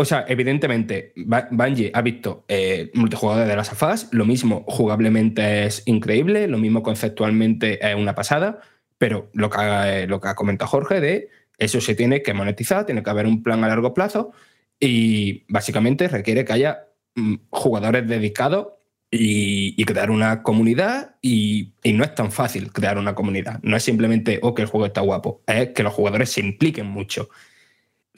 [0.00, 1.12] O sea, evidentemente,
[1.50, 6.84] Bungie ha visto eh, multijugador de las afas, lo mismo jugablemente es increíble, lo mismo
[6.84, 8.60] conceptualmente es una pasada,
[8.96, 12.86] pero lo que, ha, lo que ha comentado Jorge de eso se tiene que monetizar,
[12.86, 14.30] tiene que haber un plan a largo plazo
[14.78, 18.68] y básicamente requiere que haya mm, jugadores dedicados
[19.10, 23.58] y, crear una comunidad y, no es tan fácil crear una comunidad.
[23.62, 26.86] No es simplemente, oh, que el juego está guapo, es que los jugadores se impliquen
[26.86, 27.30] mucho.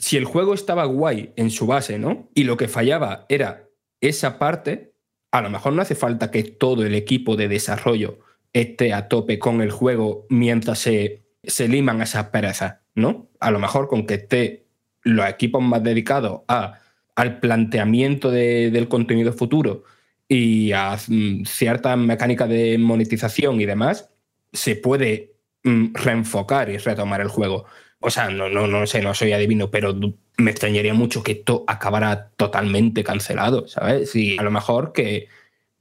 [0.01, 2.31] Si el juego estaba guay en su base, ¿no?
[2.35, 3.69] Y lo que fallaba era
[4.01, 4.95] esa parte,
[5.31, 8.19] a lo mejor no hace falta que todo el equipo de desarrollo
[8.53, 13.29] esté a tope con el juego mientras se, se liman esas perezas, ¿no?
[13.41, 14.67] A lo mejor con que esté
[15.03, 16.81] los equipos más dedicados a,
[17.15, 19.85] al planteamiento del contenido futuro
[20.29, 24.11] y a mm, ciertas mecánicas de monetización y demás,
[24.53, 25.35] se puede
[25.65, 27.67] mm, reenfocar y retomar el juego.
[28.01, 29.95] O sea, no, no, no sé, no soy adivino, pero
[30.39, 34.17] me extrañaría mucho que esto acabara totalmente cancelado, ¿sabes?
[34.17, 35.29] Y a lo mejor que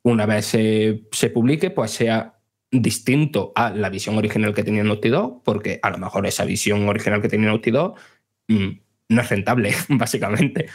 [0.03, 2.35] una vez se, se publique, pues sea
[2.71, 6.87] distinto a la visión original que tenía Naughty Dog, porque a lo mejor esa visión
[6.87, 7.95] original que tenía Naughty Dog
[8.47, 8.69] mm,
[9.09, 10.67] no es rentable, básicamente.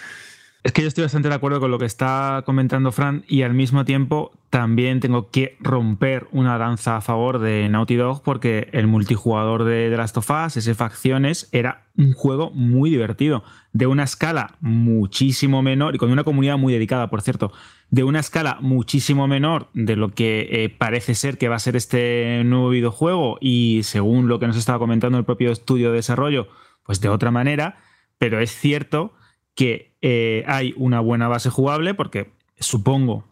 [0.65, 3.53] Es que yo estoy bastante de acuerdo con lo que está comentando Fran y al
[3.53, 8.87] mismo tiempo también tengo que romper una danza a favor de Naughty Dog porque el
[8.87, 14.05] multijugador de The Last of Us, ese Facciones, era un juego muy divertido, de una
[14.05, 17.53] escala muchísimo menor y con una comunidad muy dedicada, por cierto,
[17.91, 21.77] de una escala muchísimo menor de lo que eh, parece ser que va a ser
[21.77, 26.49] este nuevo videojuego y según lo que nos estaba comentando el propio estudio de desarrollo,
[26.85, 27.77] pues de otra manera,
[28.17, 29.13] pero es cierto
[29.55, 33.25] que eh, hay una buena base jugable, porque supongo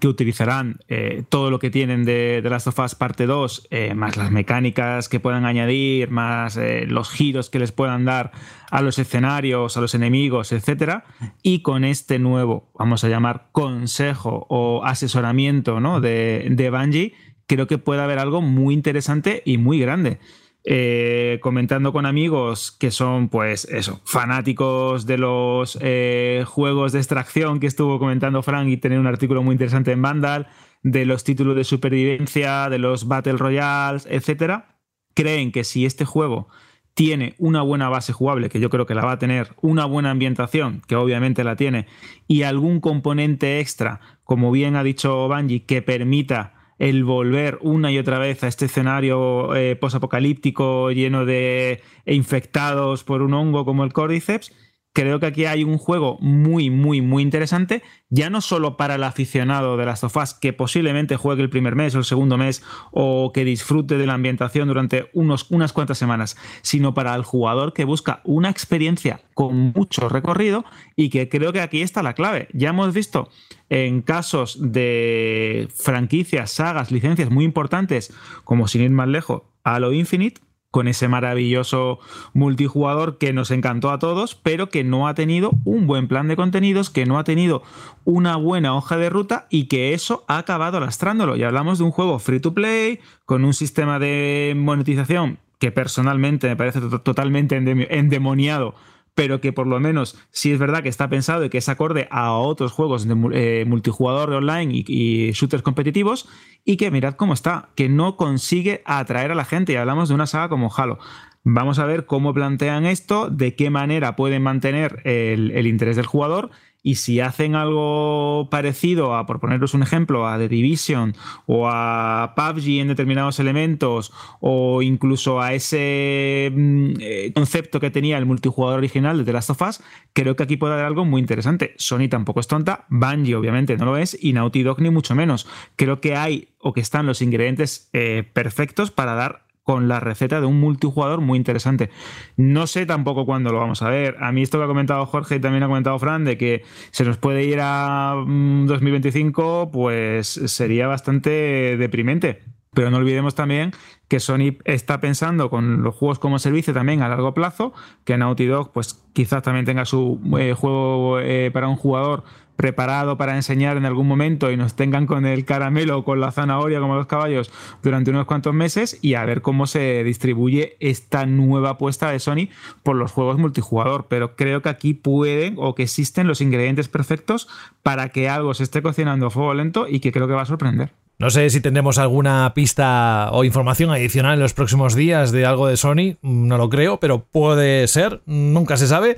[0.00, 3.94] que utilizarán eh, todo lo que tienen de, The Last of Us parte 2, eh,
[3.94, 8.32] más las mecánicas que puedan añadir, más los giros que les puedan dar
[8.70, 11.04] a los escenarios, a los enemigos, etc.
[11.42, 16.02] Y con este nuevo, vamos a llamar consejo o asesoramiento ¿no?
[16.02, 17.14] de, de Bungie,
[17.48, 20.20] creo que puede haber algo muy interesante y muy grande.
[20.70, 27.58] Eh, comentando con amigos que son, pues, eso, fanáticos de los eh, juegos de extracción
[27.58, 30.46] que estuvo comentando Frank y tener un artículo muy interesante en Vandal,
[30.82, 34.76] de los títulos de supervivencia, de los Battle Royales, etcétera,
[35.14, 36.48] creen que si este juego
[36.92, 40.10] tiene una buena base jugable, que yo creo que la va a tener, una buena
[40.10, 41.86] ambientación, que obviamente la tiene,
[42.26, 47.98] y algún componente extra, como bien ha dicho Bungie, que permita el volver una y
[47.98, 53.92] otra vez a este escenario eh, posapocalíptico lleno de infectados por un hongo como el
[53.92, 54.52] Cordyceps,
[54.98, 59.04] creo que aquí hay un juego muy, muy, muy interesante, ya no solo para el
[59.04, 63.30] aficionado de las sofás que posiblemente juegue el primer mes o el segundo mes o
[63.32, 67.84] que disfrute de la ambientación durante unos, unas cuantas semanas, sino para el jugador que
[67.84, 70.64] busca una experiencia con mucho recorrido
[70.96, 72.48] y que creo que aquí está la clave.
[72.52, 73.28] Ya hemos visto
[73.68, 80.40] en casos de franquicias, sagas, licencias muy importantes, como sin ir más lejos, Halo Infinite,
[80.70, 81.98] con ese maravilloso
[82.34, 86.36] multijugador que nos encantó a todos, pero que no ha tenido un buen plan de
[86.36, 87.62] contenidos, que no ha tenido
[88.04, 91.36] una buena hoja de ruta y que eso ha acabado lastrándolo.
[91.36, 96.48] Y hablamos de un juego free to play, con un sistema de monetización que personalmente
[96.48, 98.74] me parece totalmente endemoniado
[99.18, 102.06] pero que por lo menos sí es verdad que está pensado y que es acorde
[102.12, 106.28] a otros juegos de eh, multijugador de online y, shooters competitivos,
[106.64, 109.72] y que mirad cómo está, que no consigue atraer a la gente.
[109.72, 111.00] Y hablamos de una saga como Halo.
[111.42, 116.50] Vamos a ver cómo plantean esto, de qué manera pueden mantener el interés del jugador
[116.88, 122.32] y si hacen algo parecido a, por poneros un ejemplo, a The Division o a
[122.34, 128.78] PUBG en determinados elementos o incluso a ese mm, eh, concepto que tenía el multijugador
[128.78, 129.82] original de The Last of Us,
[130.14, 131.74] creo que aquí puede haber algo muy interesante.
[131.76, 135.46] Sony tampoco es tonta, Bungie obviamente no lo es y Naughty Dog ni mucho menos.
[135.76, 140.40] Creo que hay o que están los ingredientes eh, perfectos para dar con la receta
[140.40, 141.90] de un multijugador muy interesante.
[142.38, 144.16] No sé tampoco cuándo lo vamos a ver.
[144.18, 147.04] A mí esto que ha comentado Jorge y también ha comentado Fran, de que se
[147.04, 152.44] nos puede ir a 2025, mm, pues sería bastante deprimente.
[152.72, 153.72] Pero no olvidemos también
[154.08, 158.46] que Sony está pensando con los juegos como servicio también a largo plazo, que Naughty
[158.46, 162.24] Dog pues quizás también tenga su eh, juego eh, para un jugador
[162.58, 166.32] preparado para enseñar en algún momento y nos tengan con el caramelo o con la
[166.32, 167.52] zanahoria como los caballos
[167.84, 172.48] durante unos cuantos meses y a ver cómo se distribuye esta nueva apuesta de Sony
[172.82, 174.06] por los juegos multijugador.
[174.08, 177.46] Pero creo que aquí pueden o que existen los ingredientes perfectos
[177.84, 180.46] para que algo se esté cocinando a fuego lento y que creo que va a
[180.46, 180.90] sorprender.
[181.20, 185.68] No sé si tendremos alguna pista o información adicional en los próximos días de algo
[185.68, 189.16] de Sony, no lo creo, pero puede ser, nunca se sabe.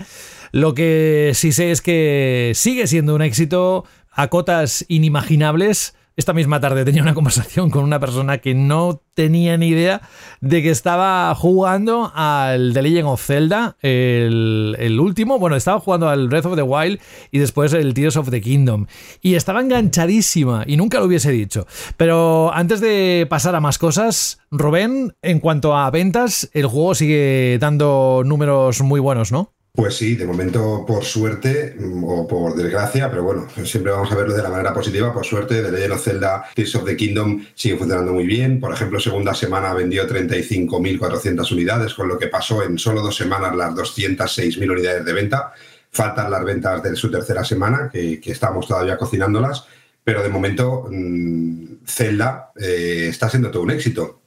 [0.52, 6.60] Lo que sí sé es que sigue siendo un éxito a cotas inimaginables esta misma
[6.60, 10.02] tarde tenía una conversación con una persona que no tenía ni idea
[10.42, 15.38] de que estaba jugando al The Legend of Zelda, el, último.
[15.38, 18.86] Bueno, estaba jugando al Breath of the Wild y después el Tears of the Kingdom.
[19.22, 21.66] Y estaba enganchadísima y nunca lo hubiese dicho.
[21.96, 27.56] Pero antes de pasar a más cosas, Rubén, en cuanto a ventas, el juego sigue
[27.58, 29.54] dando números muy buenos, ¿no?
[29.72, 34.16] Pues sí, de momento por suerte mm, o por desgracia, pero bueno, siempre vamos a
[34.16, 35.12] verlo de la manera positiva.
[35.12, 38.58] Por suerte, The Legend of Zelda Tears of the Kingdom sigue funcionando muy bien.
[38.58, 43.54] Por ejemplo, segunda semana vendió 35.400 unidades, con lo que pasó en solo dos semanas
[43.54, 45.52] las 206.000 unidades de venta.
[45.92, 49.64] Faltan las ventas de su tercera semana, que, estamos todavía cocinándolas,
[50.02, 54.20] pero de momento mm, Zelda eh, está siendo todo un éxito.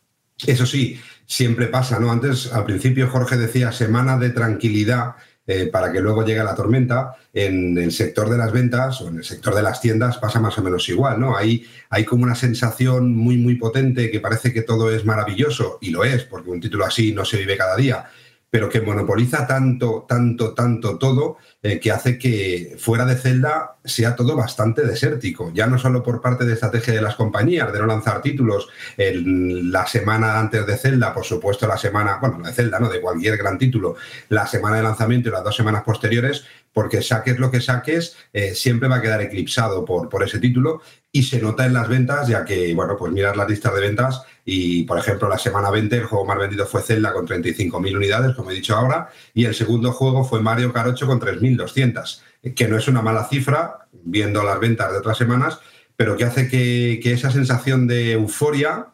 [0.45, 2.11] Eso sí, siempre pasa, ¿no?
[2.11, 7.15] Antes, al principio, Jorge decía semana de tranquilidad eh, para que luego llegue la tormenta.
[7.33, 10.57] En el sector de las ventas o en el sector de las tiendas pasa más
[10.57, 11.35] o menos igual, ¿no?
[11.35, 15.89] Hay, hay como una sensación muy, muy potente que parece que todo es maravilloso, y
[15.91, 18.05] lo es, porque un título así no se vive cada día,
[18.53, 24.15] pero que monopoliza tanto, tanto, tanto todo eh, que hace que fuera de Zelda sea
[24.15, 25.51] todo bastante desértico.
[25.55, 29.71] Ya no solo por parte de estrategia de las compañías de no lanzar títulos en
[29.71, 33.01] la semana antes de Zelda, por supuesto la semana, bueno, no de Zelda, no, de
[33.01, 33.95] cualquier gran título,
[34.29, 38.53] la semana de lanzamiento y las dos semanas posteriores, porque saques lo que saques, eh,
[38.53, 42.27] siempre va a quedar eclipsado por, por ese título y se nota en las ventas,
[42.27, 45.95] ya que, bueno, pues mirar las listas de ventas y, por ejemplo, la semana 20
[45.95, 49.55] el juego más vendido fue Zelda con 35.000 unidades, como he dicho ahora, y el
[49.55, 52.21] segundo juego fue Mario Kart 8 con 3.200,
[52.55, 55.59] que no es una mala cifra, viendo las ventas de otras semanas,
[55.95, 58.87] pero que hace que, que esa sensación de euforia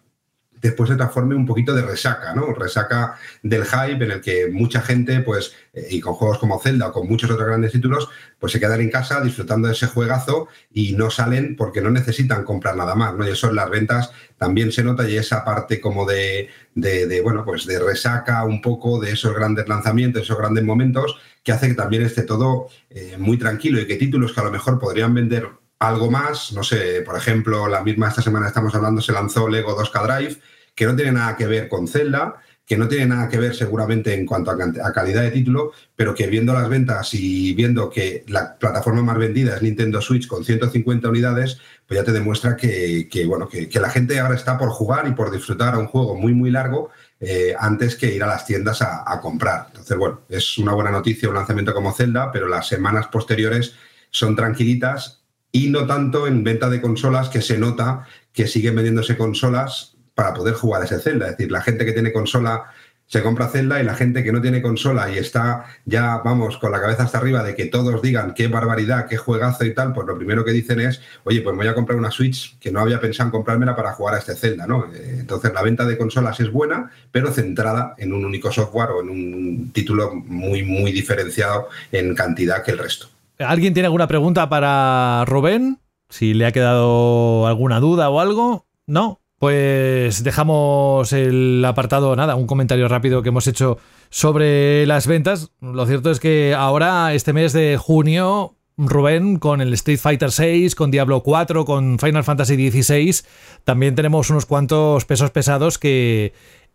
[0.62, 2.54] después se transforme un poquito de resaca, ¿no?
[2.54, 6.88] Resaca del hype en el que mucha gente, pues, eh, y con juegos como Zelda
[6.88, 10.48] o con muchos otros grandes títulos, pues se quedan en casa disfrutando de ese juegazo
[10.74, 13.28] y no salen porque no necesitan comprar nada más, ¿no?
[13.28, 17.43] Y eso en las ventas también se nota y esa parte como de, de, bueno,
[17.45, 21.74] pues de resaca un poco de esos grandes lanzamientos, esos grandes momentos, que hace que
[21.74, 25.48] también esté todo eh, muy tranquilo y que títulos que a lo mejor podrían vender
[25.80, 29.78] algo más, no sé, por ejemplo, la misma esta semana estamos hablando, se lanzó Lego
[29.78, 30.38] 2K Drive,
[30.76, 34.13] que no tiene nada que ver con Zelda, que no tiene nada que ver seguramente
[34.13, 38.60] en cuanto a, calidad de título, pero que viendo las ventas y viendo que la
[38.60, 43.50] plataforma más vendida es Nintendo Switch con 150 unidades, pues ya te demuestra que, bueno,
[43.50, 46.52] que, la gente ahora está por jugar y por disfrutar a un juego muy, muy
[46.52, 49.68] largo eh, antes que ir a las tiendas a, a, comprar.
[49.70, 53.74] Entonces, bueno, es una buena noticia un lanzamiento como Zelda, pero las semanas posteriores
[54.12, 55.19] son tranquilitas
[55.52, 60.34] y no tanto en venta de consolas que se nota que siguen vendiéndose consolas para
[60.34, 61.26] poder jugar ese Zelda.
[61.28, 62.66] Es decir, la gente que tiene consola
[63.10, 66.72] se compra Zelda y la gente que no tiene consola y está ya, vamos, con
[66.72, 70.06] la cabeza hasta arriba de que todos digan qué barbaridad, qué juegazo y tal, pues
[70.06, 72.80] lo primero que dicen es, oye, pues me voy a comprar una Switch que no
[72.80, 74.86] había pensado en comprármela para jugar a este Zelda, ¿no?
[74.94, 79.02] Eh, entonces la venta de consolas es buena, pero centrada en un único software o
[79.02, 83.10] en un título muy, muy diferenciado en cantidad que el resto.
[83.39, 85.80] ¿Alguien tiene alguna pregunta para Rubén?
[86.10, 88.67] Si le ha quedado alguna duda o algo.
[88.86, 89.21] ¿No?
[89.38, 93.78] Pues dejamos el apartado, nada, un comentario rápido que hemos hecho
[94.10, 95.52] sobre las ventas.
[95.62, 100.71] Lo cierto es que ahora, este mes de junio, Rubén, con el Street Fighter VI,
[100.71, 103.23] con Diablo 4, con Final Fantasy XVI,
[103.63, 106.34] también tenemos unos cuantos pesos pesados que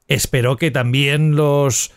[0.08, 1.92] espero que también los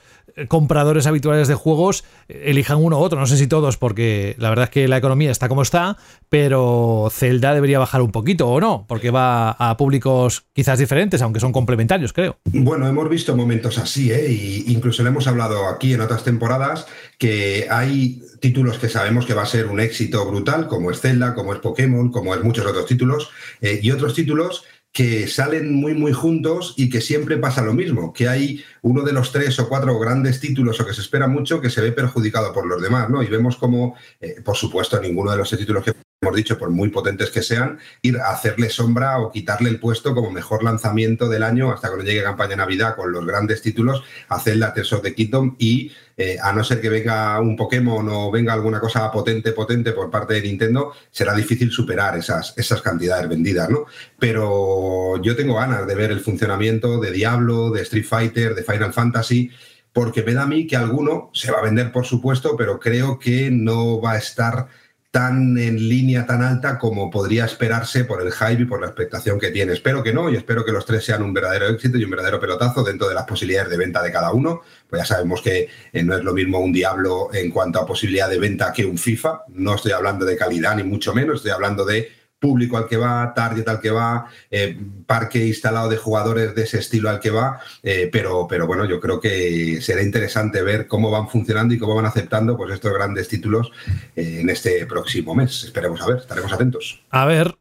[0.48, 3.20] compradores habituales de juegos elijan uno u otro.
[3.20, 5.98] No sé si todos, porque la verdad es que la economía está como está,
[6.30, 11.40] pero Zelda debería bajar un poquito o no, porque va a públicos quizás diferentes, aunque
[11.40, 12.38] son complementarios, creo.
[12.46, 14.30] Bueno, hemos visto momentos así, ¿eh?
[14.30, 19.34] Y incluso le hemos hablado aquí en otras temporadas que hay títulos que sabemos que
[19.34, 22.66] va a ser un éxito brutal, como es Zelda, como es Pokémon, como es muchos
[22.66, 23.30] otros títulos,
[23.62, 24.66] eh, y otros títulos
[24.98, 29.14] que salen muy, muy juntos y que siempre pasa lo mismo, que hay uno de
[29.14, 32.52] los tres o cuatro grandes títulos o que se espera mucho que se ve perjudicado
[32.52, 33.22] por los demás, ¿no?
[33.22, 36.90] Y vemos como, eh, por supuesto, ninguno de los títulos que hemos dicho, por muy
[36.90, 41.44] potentes que sean, ir a hacerle sombra o quitarle el puesto como mejor lanzamiento del
[41.44, 45.04] año hasta que no llegue campaña Navidad con los grandes títulos, hacer la Tears of
[45.04, 49.12] the Kingdom y eh, a no ser que venga un Pokémon o venga alguna cosa
[49.12, 53.86] potente, potente por parte de Nintendo, será difícil superar esas, esas cantidades vendidas, ¿no?
[54.18, 58.92] Pero yo tengo ganas de ver el funcionamiento de Diablo, de Street Fighter, de Final
[58.92, 59.52] Fantasy,
[59.94, 63.20] porque me da a mí que alguno se va a vender, por supuesto, pero creo
[63.20, 64.68] que no va a estar
[65.12, 69.40] tan en línea tan alta como podría esperarse por el hype y por la expectación
[69.40, 69.74] que tiene.
[69.74, 72.40] Espero que no y espero que los tres sean un verdadero éxito y un verdadero
[72.40, 74.62] pelotazo dentro de las posibilidades de venta de cada uno.
[74.90, 78.30] Pues ya sabemos que eh, no es lo mismo un Diablo en cuanto a posibilidad
[78.30, 79.44] de venta que un FIFA.
[79.50, 83.34] No estoy hablando de calidad ni mucho menos, estoy hablando de público al que va,
[83.34, 87.60] target al que va, eh, parque instalado de jugadores de ese estilo al que va,
[87.84, 91.96] eh, pero, pero bueno, yo creo que será interesante ver cómo van funcionando y cómo
[91.96, 93.72] van aceptando pues, estos grandes títulos
[94.16, 95.64] eh, en este próximo mes.
[95.64, 97.02] Esperemos a ver, estaremos atentos.
[97.10, 97.58] A ver,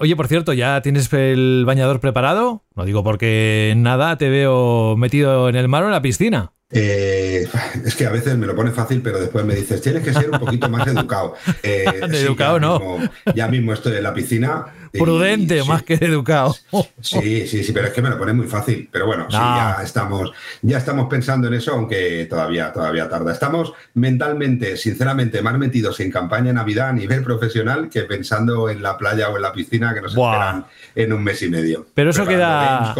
[0.00, 2.64] oye, por cierto, ¿ya tienes el bañador preparado?
[2.74, 6.52] No digo porque nada, te veo metido en el mar o en la piscina.
[6.70, 7.46] Eh,
[7.84, 10.30] es que a veces me lo pone fácil, pero después me dices, tienes que ser
[10.30, 11.34] un poquito más educado.
[11.62, 12.98] Eh, educado no.
[13.34, 14.66] ya mismo estoy en la piscina.
[14.98, 16.56] Prudente, más que educado.
[17.00, 18.88] Sí, sí, sí, pero es que me lo pone muy fácil.
[18.90, 20.32] Pero bueno, sí, ya estamos,
[20.62, 23.32] ya estamos pensando en eso, aunque todavía, todavía tarda.
[23.32, 28.82] Estamos mentalmente, sinceramente, más metidos en campaña de Navidad a nivel profesional que pensando en
[28.82, 31.86] la playa o en la piscina que nos esperan en un mes y medio.
[31.94, 32.94] Pero eso queda,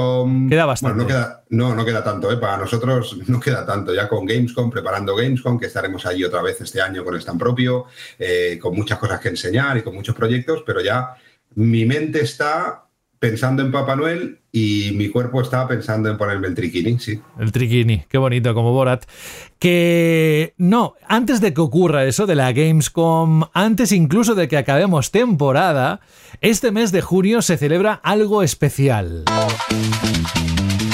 [0.49, 0.99] queda bastante.
[0.99, 2.37] no queda, no, no queda tanto, ¿eh?
[2.37, 3.95] para nosotros no queda tanto.
[3.95, 7.87] Ya con Gamescom, preparando Gamescom, que estaremos allí otra vez este año con stand propio,
[8.19, 11.15] eh, con muchas cosas que enseñar y con muchos proyectos, pero ya
[11.57, 12.85] mi mente está
[13.19, 17.19] pensando en Papá Noel y mi cuerpo está pensando en ponerme el triquini, sí.
[17.41, 19.05] El triquini, qué bonito, como Borat.
[19.59, 25.11] Que no, antes de que ocurra eso de la Gamescom, antes incluso de que acabemos
[25.11, 26.01] temporada,
[26.43, 29.25] este mes de junio se celebra algo especial.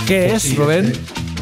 [0.07, 0.92] ¿Qué pues es, Rubén?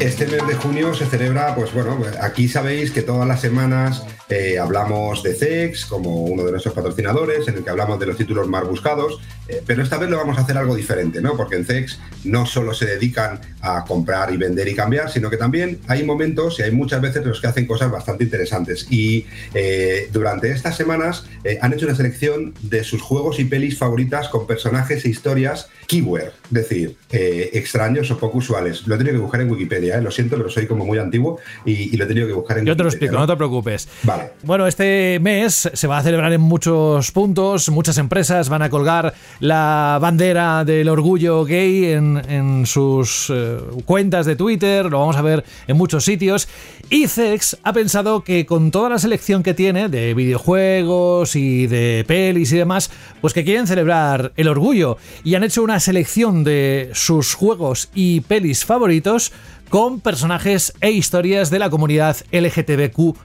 [0.01, 4.03] Este, este, mes de junio se celebra, pues bueno, aquí sabéis que todas las semanas
[4.31, 8.17] eh, hablamos de CEX como uno de nuestros patrocinadores, en el que hablamos de los
[8.17, 11.37] títulos más buscados, eh, pero esta vez lo vamos a hacer algo diferente, ¿no?
[11.37, 15.37] Porque en CEX no solo se dedican a comprar y vender y cambiar, sino que
[15.37, 18.87] también hay momentos y hay muchas veces los que hacen cosas bastante interesantes.
[18.89, 21.25] Y eh, durante estas semanas
[21.61, 26.29] han hecho una selección de sus juegos y pelis favoritas con personajes e historias keyword,
[26.45, 28.87] es decir, extraños o poco usuales.
[28.87, 31.97] Lo he tenido que buscar en Wikipedia, lo siento, pero soy como muy antiguo y,
[31.97, 33.27] lo he tenido que buscar en Yo te lo explico, ¿no?
[33.27, 33.89] te preocupes.
[34.05, 34.20] Vale.
[34.43, 39.13] Bueno, este mes se va a celebrar en muchos puntos, muchas empresas van a colgar
[39.39, 45.45] la bandera del orgullo gay en, sus eh, cuentas de Twitter, lo vamos a ver
[45.67, 46.49] en muchos sitios.
[46.89, 52.05] Y Zex ha pensado que con toda la selección que tiene de videojuegos y de
[52.09, 56.91] pelis y demás, pues que quieren celebrar el orgullo y han hecho una selección de
[56.95, 59.33] sus juegos y pelis favoritos
[59.69, 63.17] con personajes e historias de la comunidad LGTBQ.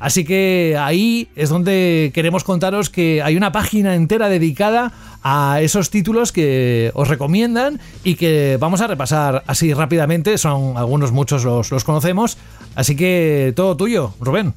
[0.00, 5.90] Así que ahí es donde queremos contaros que hay una página entera dedicada a esos
[5.90, 10.38] títulos que os recomiendan y que vamos a repasar así rápidamente.
[10.38, 12.38] Son algunos, muchos los, los conocemos.
[12.74, 14.54] Así que todo tuyo, Rubén.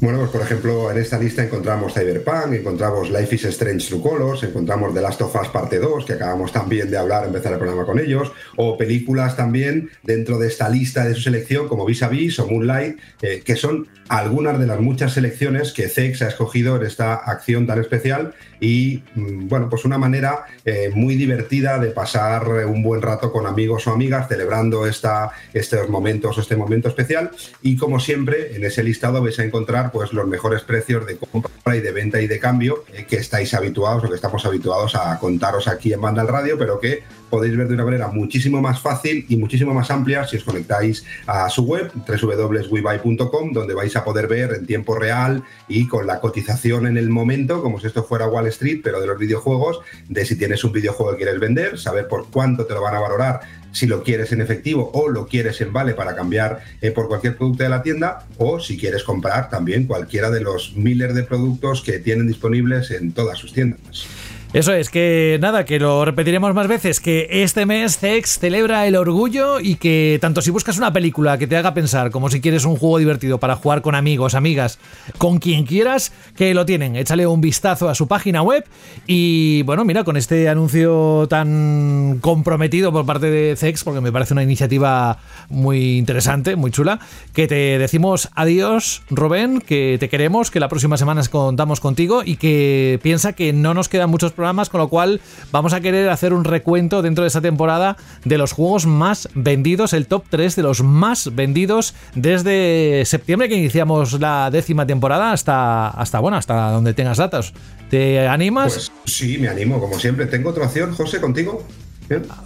[0.00, 4.42] Bueno, pues por ejemplo, en esta lista encontramos Cyberpunk, encontramos Life is Strange True Colors,
[4.44, 7.84] encontramos The Last of Us Parte 2, que acabamos también de hablar, empezar el programa
[7.84, 12.08] con ellos, o películas también dentro de esta lista de su selección, como Vis a
[12.08, 16.76] Vis o Moonlight, eh, que son algunas de las muchas selecciones que CEX ha escogido
[16.76, 21.90] en esta acción tan especial y, mm, bueno, pues una manera eh, muy divertida de
[21.90, 26.88] pasar un buen rato con amigos o amigas celebrando esta, estos momentos o este momento
[26.88, 27.30] especial.
[27.62, 31.76] Y como siempre, en ese listado vais a encontrar pues los mejores precios de compra
[31.76, 35.18] y de venta y de cambio eh, que estáis habituados o que estamos habituados a
[35.18, 38.80] contaros aquí en Banda al Radio, pero que podéis ver de una manera muchísimo más
[38.80, 44.04] fácil y muchísimo más amplia si os conectáis a su web, www.webuy.com, donde vais a
[44.04, 48.04] poder ver en tiempo real y con la cotización en el momento, como si esto
[48.04, 51.78] fuera Wall Street, pero de los videojuegos, de si tienes un videojuego que quieres vender,
[51.78, 53.40] saber por cuánto te lo van a valorar,
[53.72, 57.36] si lo quieres en efectivo o lo quieres en vale para cambiar eh, por cualquier
[57.36, 61.82] producto de la tienda, o si quieres comprar también cualquiera de los miles de productos
[61.82, 64.06] que tienen disponibles en todas sus tiendas.
[64.52, 68.96] Eso es, que nada, que lo repetiremos más veces, que este mes CEX celebra el
[68.96, 72.64] orgullo y que tanto si buscas una película que te haga pensar como si quieres
[72.64, 74.80] un juego divertido para jugar con amigos, amigas,
[75.18, 76.96] con quien quieras, que lo tienen.
[76.96, 78.64] Échale un vistazo a su página web
[79.06, 84.34] y bueno, mira, con este anuncio tan comprometido por parte de CEX, porque me parece
[84.34, 86.98] una iniciativa muy interesante, muy chula,
[87.34, 92.34] que te decimos adiós, Rubén, que te queremos, que la próxima semana contamos contigo y
[92.34, 95.20] que piensa que no nos quedan muchos programas, con lo cual
[95.52, 99.92] vamos a querer hacer un recuento dentro de esta temporada de los juegos más vendidos,
[99.92, 105.88] el top 3 de los más vendidos desde septiembre que iniciamos la décima temporada hasta,
[105.88, 107.52] hasta bueno, hasta donde tengas datos.
[107.90, 108.72] ¿Te animas?
[108.72, 110.24] Pues sí, me animo, como siempre.
[110.24, 111.66] ¿Tengo otra opción, José, contigo?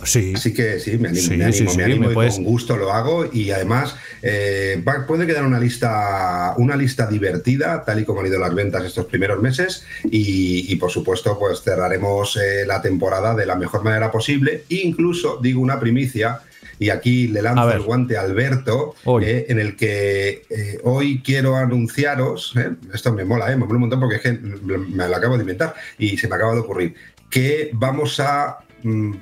[0.05, 0.33] Sí.
[0.35, 2.45] Así que sí, me animo, Sí, me animo, sí, me animo me y puedes- con
[2.45, 3.27] gusto lo hago.
[3.33, 8.27] Y además, eh, va- puede quedar una lista, una lista divertida, tal y como han
[8.27, 9.85] ido las ventas estos primeros meses.
[10.05, 14.65] Y, y, por supuesto, pues cerraremos eh, la temporada de la mejor manera posible.
[14.69, 16.41] Incluso, digo una primicia.
[16.77, 18.97] Y aquí le lanzo el guante a Alberto,
[19.29, 23.81] eh, en el que eh, hoy quiero anunciaros, eh, esto me mola, me mola un
[23.83, 26.95] montón porque es que me lo acabo de inventar y se me acaba de ocurrir,
[27.31, 28.59] que vamos a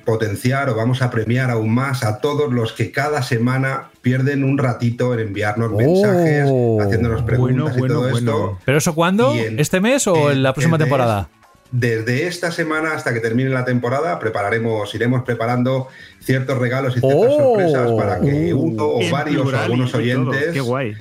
[0.04, 4.58] potenciar o vamos a premiar aún más a todos los que cada semana pierden un
[4.58, 6.44] ratito en enviarnos mensajes,
[6.80, 8.58] haciéndonos preguntas y todo esto.
[8.64, 9.34] ¿Pero eso cuándo?
[9.34, 11.28] En- ¿Este mes o en la próxima temporada?
[11.70, 15.88] Desde esta semana hasta que termine la temporada prepararemos, iremos preparando
[16.20, 17.38] ciertos regalos y ciertas Oh.
[17.56, 20.94] sorpresas para que uno o varios o algunos oyentes Qué guay.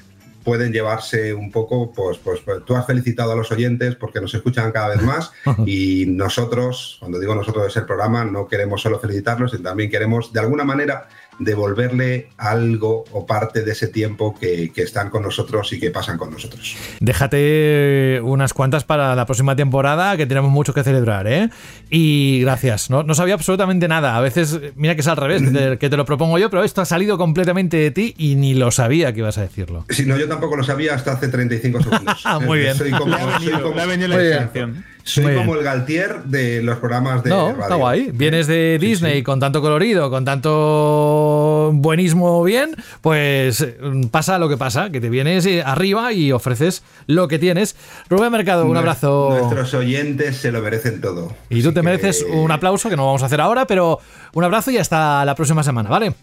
[0.43, 4.33] Pueden llevarse un poco, pues, pues, pues, tú has felicitado a los oyentes porque nos
[4.33, 5.31] escuchan cada vez más
[5.65, 10.33] y nosotros, cuando digo nosotros es el programa, no queremos solo felicitarlos, sino también queremos
[10.33, 11.07] de alguna manera
[11.43, 16.17] devolverle algo o parte de ese tiempo que, que están con nosotros y que pasan
[16.17, 16.75] con nosotros.
[16.99, 21.49] Déjate unas cuantas para la próxima temporada, que tenemos mucho que celebrar, ¿eh?
[21.89, 22.89] Y gracias.
[22.89, 24.15] No, no sabía absolutamente nada.
[24.15, 26.63] A veces, mira que es al revés, que te, que te lo propongo yo, pero
[26.63, 29.85] esto ha salido completamente de ti y ni lo sabía que ibas a decirlo.
[29.89, 32.21] Si no, yo tampoco lo sabía hasta hace 35 segundos.
[32.25, 32.75] Ah, muy bien.
[32.75, 34.69] Soy como, venido- soy como- la.
[35.03, 37.61] Soy como el Galtier de los programas de No, radio.
[37.63, 38.11] está guay.
[38.13, 44.57] Vienes de Disney con tanto colorido, con tanto buenismo bien, pues mm, pasa lo que
[44.57, 47.75] pasa, que te vienes eh, arriba y ofreces lo que tienes.
[48.09, 49.29] Rubén Mercado, un abrazo.
[49.39, 51.33] Nuestros oyentes se lo merecen todo.
[51.49, 53.99] Y tú te mereces un aplauso, que no vamos a hacer ahora, pero
[54.33, 56.13] un abrazo y hasta la próxima semana, ¿vale?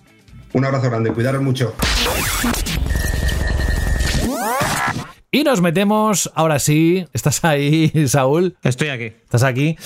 [0.53, 1.75] Un abrazo grande, cuidaros mucho.
[5.31, 8.57] Y nos metemos, ahora sí, ¿estás ahí, Saúl?
[8.63, 9.05] Estoy aquí.
[9.25, 9.77] ¿Estás aquí?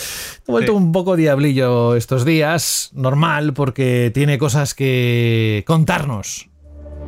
[0.47, 0.79] He vuelto Sí.
[0.79, 6.49] un poco diablillo estos días, normal, porque tiene cosas que contarnos.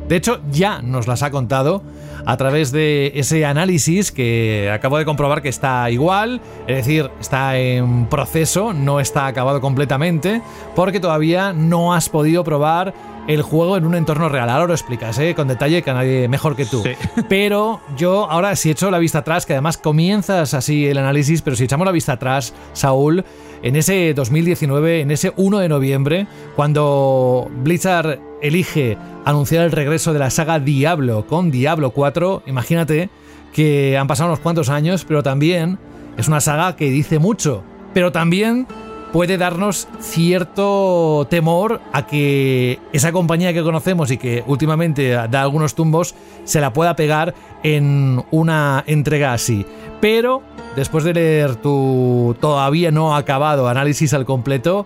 [0.09, 1.81] De hecho, ya nos las ha contado
[2.25, 7.57] a través de ese análisis que acabo de comprobar que está igual, es decir, está
[7.57, 10.41] en proceso, no está acabado completamente,
[10.75, 12.93] porque todavía no has podido probar
[13.27, 14.49] el juego en un entorno real.
[14.49, 15.33] Ahora lo explicas, ¿eh?
[15.35, 16.83] con detalle que a nadie mejor que tú.
[17.29, 21.55] Pero yo ahora si echo la vista atrás, que además comienzas así el análisis, pero
[21.55, 23.23] si echamos la vista atrás, Saúl,
[23.61, 30.19] en ese 2019, en ese 1 de noviembre, cuando Blizzard elige anunciar el regreso de
[30.19, 33.09] la saga Diablo con Diablo 4, imagínate
[33.53, 35.79] que han pasado unos cuantos años, pero también
[36.17, 37.63] es una saga que dice mucho,
[37.93, 38.67] pero también
[39.15, 45.73] puede darnos cierto temor a que esa compañía que conocemos y que últimamente da algunos
[45.73, 49.65] tumbos se la pueda pegar en una entrega así.
[50.01, 50.41] Pero
[50.75, 54.85] después de leer tu todavía no acabado análisis al completo,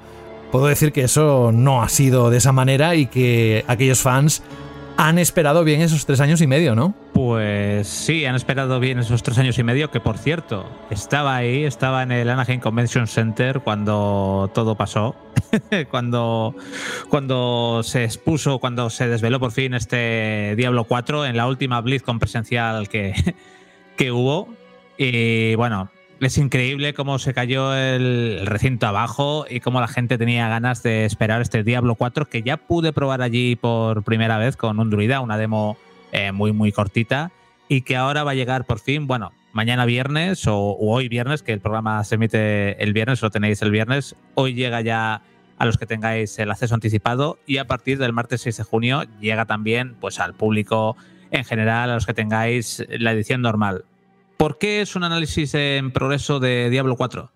[0.52, 4.44] puedo decir que eso no ha sido de esa manera y que aquellos fans
[5.00, 6.94] han esperado bien esos tres años y medio, ¿no?
[7.14, 11.64] Pues sí, han esperado bien esos tres años y medio, que por cierto, estaba ahí,
[11.64, 15.16] estaba en el Anaheim Convention Center cuando todo pasó,
[15.90, 16.54] cuando,
[17.08, 22.20] cuando se expuso, cuando se desveló por fin este Diablo 4 en la última BlizzCon
[22.20, 23.14] presencial que,
[23.96, 24.50] que hubo.
[24.98, 25.90] Y bueno,
[26.22, 31.06] es increíble cómo se cayó el, recinto abajo y cómo la gente tenía ganas de
[31.06, 35.22] esperar este Diablo 4 que ya pude probar allí por primera vez con un druida,
[35.22, 35.78] una demo
[36.12, 37.32] eh, muy, muy cortita
[37.68, 41.44] y que ahora va a llegar por fin, bueno, mañana viernes o, o hoy viernes,
[41.44, 45.22] que el programa se emite el viernes, lo tenéis el viernes, hoy llega ya
[45.58, 49.04] a los que tengáis el acceso anticipado y a partir del martes 6 de junio
[49.20, 50.98] llega también pues al público
[51.32, 53.86] en general, a los que tengáis la edición normal.
[54.40, 57.34] ¿Por qué es un análisis en progreso de Diablo 4?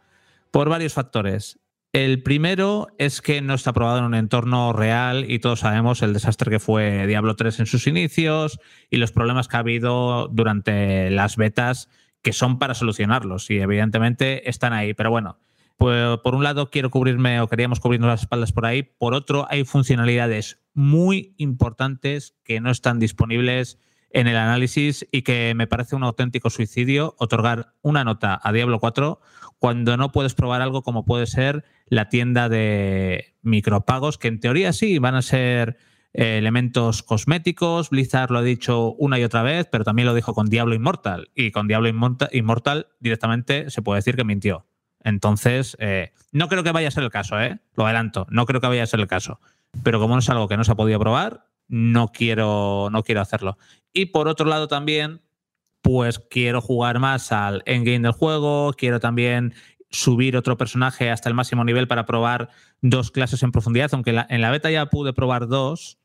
[0.52, 1.60] Por varios factores.
[1.92, 6.14] El primero es que no está probado en un entorno real y todos sabemos el
[6.14, 8.58] desastre que fue Diablo 3 en sus inicios
[8.90, 11.90] y los problemas que ha habido durante las betas
[12.22, 14.94] que son para solucionarlos y evidentemente están ahí.
[14.94, 15.40] Pero bueno,
[15.76, 19.46] pues, por un lado quiero cubrirme o queríamos cubrirnos las espaldas por ahí, por otro
[19.50, 23.78] hay funcionalidades muy importantes que no están disponibles
[24.14, 28.80] en el análisis y que me parece un auténtico suicidio otorgar una nota a Diablo
[28.80, 29.20] 4
[29.60, 34.72] cuando no puedes probar algo como puede ser la tienda de micropagos, que en teoría
[34.72, 35.78] sí van a ser
[36.14, 37.90] eh, elementos cosméticos.
[37.90, 41.30] Blizzard lo ha dicho una y otra vez, pero también lo dijo con Diablo Immortal.
[41.34, 44.68] Y con Diablo Immortal directamente se puede decir que mintió.
[45.04, 47.60] Entonces, eh, no creo que vaya a ser el caso, ¿eh?
[47.76, 49.40] Lo adelanto, no creo que vaya a ser el caso.
[49.82, 53.22] Pero como no es algo que no se ha podido probar, no quiero, no quiero
[53.22, 53.58] hacerlo.
[53.94, 55.22] Y por otro lado también,
[55.82, 59.56] pues quiero jugar más al endgame del juego, quiero también
[59.90, 62.50] subir otro personaje hasta el máximo nivel para probar
[62.82, 65.98] dos clases en profundidad, aunque en la beta ya pude probar dos,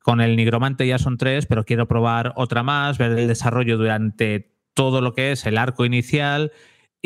[0.00, 4.52] con el nigromante ya son tres, pero quiero probar otra más, ver el desarrollo durante
[4.74, 6.52] todo lo que es el arco inicial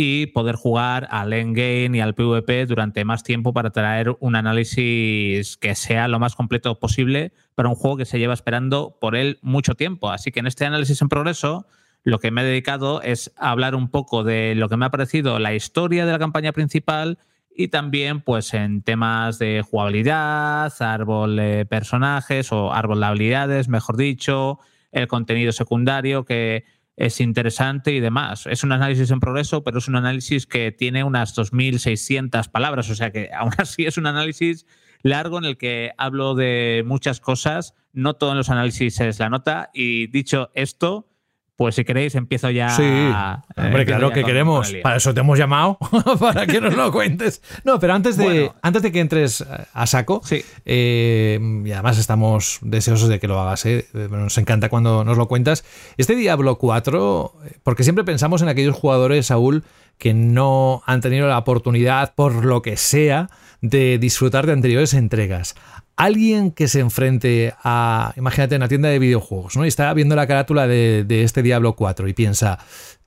[0.00, 5.56] y poder jugar al endgame y al PvP durante más tiempo para traer un análisis
[5.56, 9.40] que sea lo más completo posible para un juego que se lleva esperando por él
[9.42, 10.12] mucho tiempo.
[10.12, 11.66] Así que en este análisis en progreso
[12.04, 15.40] lo que me he dedicado es hablar un poco de lo que me ha parecido
[15.40, 17.18] la historia de la campaña principal
[17.50, 23.96] y también pues en temas de jugabilidad, árbol de personajes o árbol de habilidades, mejor
[23.96, 24.60] dicho,
[24.92, 26.64] el contenido secundario que
[26.98, 28.46] es interesante y demás.
[28.46, 32.94] Es un análisis en progreso, pero es un análisis que tiene unas 2.600 palabras, o
[32.96, 34.66] sea que aún así es un análisis
[35.02, 37.74] largo en el que hablo de muchas cosas.
[37.92, 39.70] No todo en los análisis es la nota.
[39.72, 41.08] Y dicho esto,
[41.58, 42.68] pues si queréis empiezo ya.
[42.68, 42.84] Sí,
[43.56, 44.72] hombre, claro que queremos.
[44.80, 45.76] Para eso te hemos llamado,
[46.20, 47.42] para que nos lo cuentes.
[47.64, 50.22] No, pero antes de, antes de que entres a saco,
[50.64, 55.26] eh, y además estamos deseosos de que lo hagas, eh, nos encanta cuando nos lo
[55.26, 55.64] cuentas.
[55.96, 57.32] Este Diablo 4,
[57.64, 59.64] porque siempre pensamos en aquellos jugadores, Saúl,
[59.98, 63.30] que no han tenido la oportunidad, por lo que sea,
[63.62, 65.56] de disfrutar de anteriores entregas
[65.98, 69.64] alguien que se enfrente a, imagínate, una tienda de videojuegos, ¿no?
[69.64, 72.60] Y está viendo la carátula de, de, este Diablo 4 y piensa,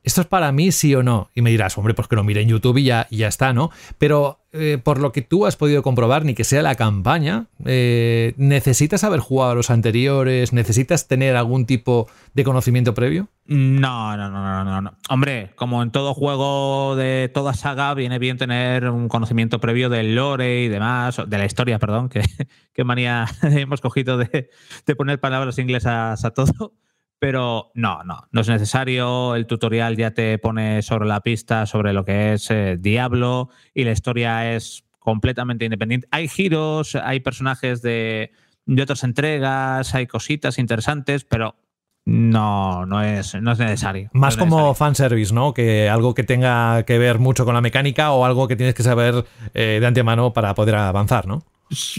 [0.03, 1.29] ¿esto es para mí, sí o no?
[1.35, 3.71] Y me dirás, hombre, pues que lo mire en YouTube y ya, ya está, ¿no?
[3.97, 8.33] Pero eh, por lo que tú has podido comprobar, ni que sea la campaña, eh,
[8.37, 10.53] ¿necesitas haber jugado a los anteriores?
[10.53, 13.29] ¿Necesitas tener algún tipo de conocimiento previo?
[13.45, 14.93] No, no, no, no, no.
[15.09, 20.15] Hombre, como en todo juego de toda saga, viene bien tener un conocimiento previo del
[20.15, 22.21] lore y demás, de la historia, perdón, que,
[22.73, 24.49] que manía hemos cogido de,
[24.85, 26.73] de poner palabras inglesas a todo.
[27.21, 29.35] Pero no, no, no es necesario.
[29.35, 33.83] El tutorial ya te pone sobre la pista sobre lo que es eh, Diablo y
[33.83, 36.07] la historia es completamente independiente.
[36.09, 38.31] Hay giros, hay personajes de,
[38.65, 41.57] de otras entregas, hay cositas interesantes, pero
[42.05, 44.09] no, no es, no es necesario.
[44.13, 44.73] Más no es como necesario.
[44.73, 45.53] fanservice, ¿no?
[45.53, 48.81] Que algo que tenga que ver mucho con la mecánica o algo que tienes que
[48.81, 51.45] saber eh, de antemano para poder avanzar, ¿no?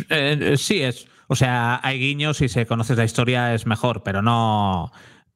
[0.08, 1.06] Eh, sí, es.
[1.28, 4.90] O sea, hay guiños y si conoces la historia es mejor, pero no.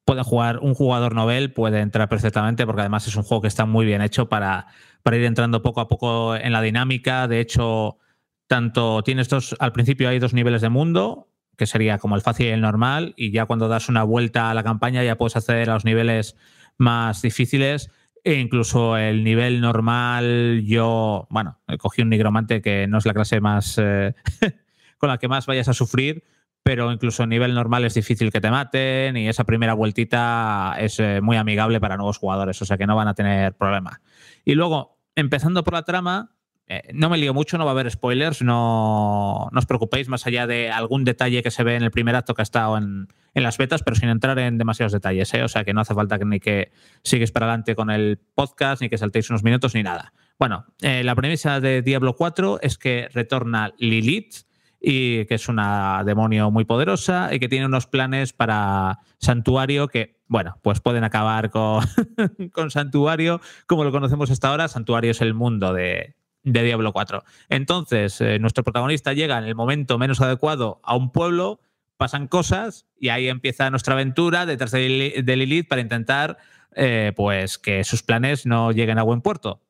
[0.07, 3.67] Puede jugar un jugador novel, puede entrar perfectamente, porque además es un juego que está
[3.67, 4.69] muy bien hecho para,
[5.03, 7.27] para ir entrando poco a poco en la dinámica.
[7.27, 7.99] De hecho,
[8.47, 9.57] tanto tienes dos.
[9.59, 13.15] Al principio hay dos niveles de mundo, que sería como el fácil y el normal,
[13.17, 16.37] y ya cuando das una vuelta a la campaña ya puedes acceder a los niveles
[16.79, 17.91] más difíciles.
[18.23, 23.41] E incluso el nivel normal, yo, bueno, cogí un nigromante que no es la clase
[23.41, 24.15] más eh,
[24.99, 26.25] con la que más vayas a sufrir,
[26.67, 30.99] pero incluso en nivel normal es difícil que te maten y esa primera vueltita es
[30.99, 34.01] eh, muy amigable para nuevos jugadores, o sea que no van a tener problema.
[34.45, 36.35] Y luego, empezando por la trama,
[36.67, 40.49] eh, no me lío mucho, no va a haber spoilers, no, os preocupéis, más allá
[40.49, 43.43] de algún detalle que se ve en el primer acto que ha estado en, en
[43.45, 45.45] las betas, pero sin entrar en demasiados detalles, ¿eh?
[45.45, 46.73] o sea que no hace falta que, ni que
[47.05, 50.15] sigues para adelante con el podcast, ni que saltéis unos minutos, ni nada.
[50.37, 54.47] Bueno, la premisa de Diablo 4 es que retorna Lilith,
[54.89, 60.21] y que es una demonio muy poderosa y que tiene unos planes para Santuario que,
[60.29, 61.83] bueno, pues pueden acabar con,
[62.53, 64.69] con Santuario como lo conocemos hasta ahora.
[64.69, 66.15] Santuario es el mundo de,
[66.45, 67.25] de Diablo 4.
[67.49, 71.59] Entonces, eh, nuestro protagonista llega en el momento menos adecuado a un pueblo,
[71.97, 76.39] pasan cosas y ahí empieza nuestra aventura detrás de, de Lilith para intentar
[76.77, 79.61] eh, pues que sus planes no lleguen a buen puerto.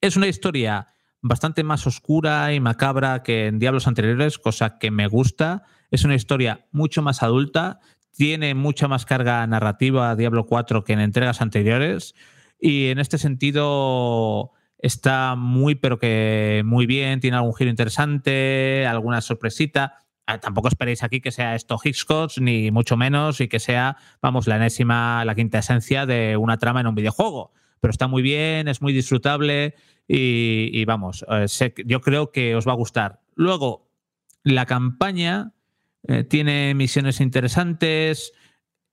[0.00, 0.93] Es una historia
[1.24, 5.62] bastante más oscura y macabra que en Diablos anteriores, cosa que me gusta.
[5.90, 7.80] Es una historia mucho más adulta,
[8.14, 12.14] tiene mucha más carga narrativa Diablo 4 que en entregas anteriores
[12.60, 19.22] y en este sentido está muy pero que muy bien, tiene algún giro interesante, alguna
[19.22, 19.94] sorpresita.
[20.26, 24.46] Ah, tampoco esperéis aquí que sea esto Hitchcock, ni mucho menos, y que sea, vamos,
[24.46, 27.52] la enésima, la quinta esencia de una trama en un videojuego.
[27.80, 29.74] Pero está muy bien, es muy disfrutable
[30.06, 31.46] y, vamos, eh,
[31.86, 33.20] yo creo que os va a gustar.
[33.34, 33.88] Luego,
[34.42, 35.52] la campaña
[36.06, 38.32] eh, tiene misiones interesantes,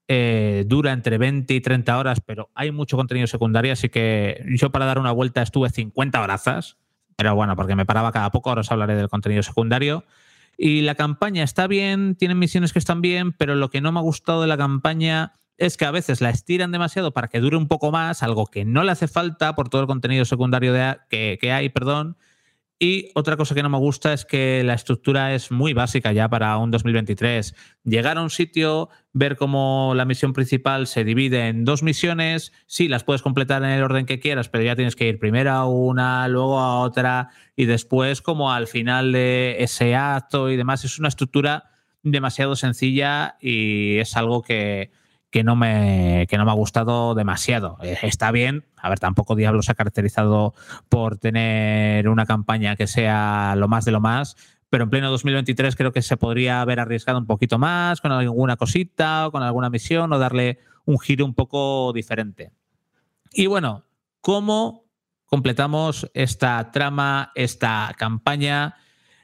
[0.07, 4.71] eh, dura entre 20 y 30 horas, pero hay mucho contenido secundario, así que yo
[4.71, 6.77] para dar una vuelta estuve 50 horas,
[7.17, 10.05] pero bueno, porque me paraba cada poco, ahora os hablaré del contenido secundario.
[10.57, 13.99] Y la campaña está bien, tienen misiones que están bien, pero lo que no me
[13.99, 17.57] ha gustado de la campaña es que a veces la estiran demasiado para que dure
[17.57, 20.97] un poco más, algo que no le hace falta por todo el contenido secundario de-
[21.09, 22.17] que, que hay, perdón.
[22.83, 26.27] Y otra cosa que no me gusta es que la estructura es muy básica ya
[26.29, 27.53] para un 2023.
[27.83, 32.87] Llegar a un sitio, ver cómo la misión principal se divide en dos misiones, sí,
[32.87, 35.67] las puedes completar en el orden que quieras, pero ya tienes que ir primero a
[35.67, 40.83] una, luego a otra y después como al final de ese acto y demás.
[40.83, 41.69] Es una estructura
[42.01, 44.91] demasiado sencilla y es algo que,
[45.31, 47.77] que no me, que no me ha gustado demasiado.
[47.81, 50.53] Eh, Está bien, a ver, tampoco Diablo se ha caracterizado
[50.89, 54.35] por tener una campaña que sea lo más de lo más,
[54.69, 58.57] pero en pleno 2023 creo que se podría haber arriesgado un poquito más con alguna
[58.57, 62.51] cosita o con alguna misión o darle un giro un poco diferente.
[63.31, 63.85] Y bueno,
[64.19, 64.85] ¿cómo
[65.25, 68.75] completamos esta trama, esta campaña?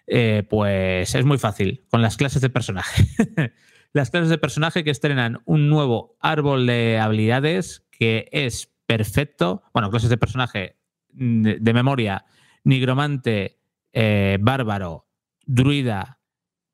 [0.06, 3.06] Eh, pues es muy fácil, con las clases de personaje.
[3.94, 9.64] las clases de personaje que estrenan un nuevo árbol de habilidades que es perfecto.
[9.74, 10.78] Bueno, clases de personaje
[11.10, 12.26] de, memoria:
[12.64, 13.60] nigromante,
[13.94, 15.08] eh, bárbaro,
[15.46, 16.20] druida,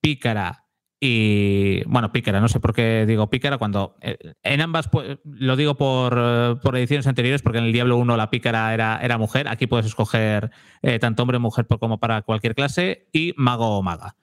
[0.01, 0.67] pícara
[0.99, 1.83] y.
[1.85, 3.95] Bueno, pícara, no sé por qué digo pícara cuando.
[4.01, 8.15] eh, en ambas, pues, lo digo por, por ediciones anteriores, porque en el Diablo 1
[8.15, 9.47] la pícara era, era mujer.
[9.47, 10.51] Aquí puedes escoger
[10.81, 14.15] eh, tanto hombre o mujer como para cualquier clase y mago o maga.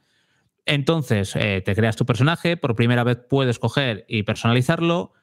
[0.70, 5.14] Entonces, eh, te creas tu personaje, por primera vez puedes coger y personalizarlo.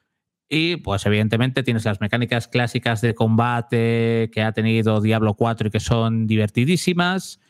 [0.46, 5.70] Y pues evidentemente tienes las mecánicas clásicas de combate que ha tenido Diablo 4 y
[5.70, 7.40] que son divertidísimas.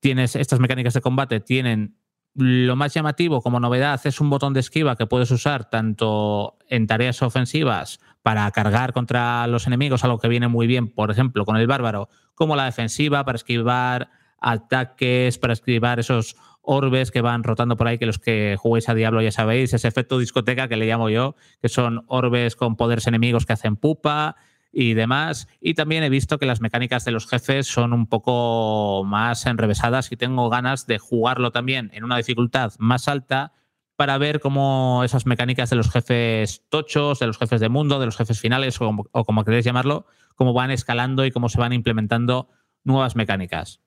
[0.00, 1.98] Tienes estas mecánicas de combate, tienen
[2.32, 6.86] lo más llamativo como novedad es un botón de esquiva que puedes usar tanto en
[6.86, 11.56] tareas ofensivas para cargar contra los enemigos, algo que viene muy bien, por ejemplo, con
[11.58, 17.76] el bárbaro, como la defensiva para esquivar ataques, para esquivar esos orbes que van rotando
[17.76, 20.86] por ahí, que los que juguéis a Diablo ya sabéis, ese efecto discoteca que le
[20.86, 24.36] llamo yo, que son orbes con poderes enemigos que hacen pupa
[24.72, 25.48] y demás.
[25.60, 30.10] Y también he visto que las mecánicas de los jefes son un poco más enrevesadas
[30.12, 33.52] y tengo ganas de jugarlo también en una dificultad más alta
[33.96, 38.06] para ver cómo esas mecánicas de los jefes tochos, de los jefes de mundo, de
[38.06, 41.60] los jefes finales o como, o como queréis llamarlo, cómo van escalando y cómo se
[41.60, 42.48] van implementando
[42.82, 43.80] nuevas mecánicas.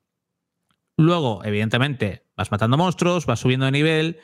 [0.96, 4.20] Luego, evidentemente, vas matando monstruos, vas subiendo de nivel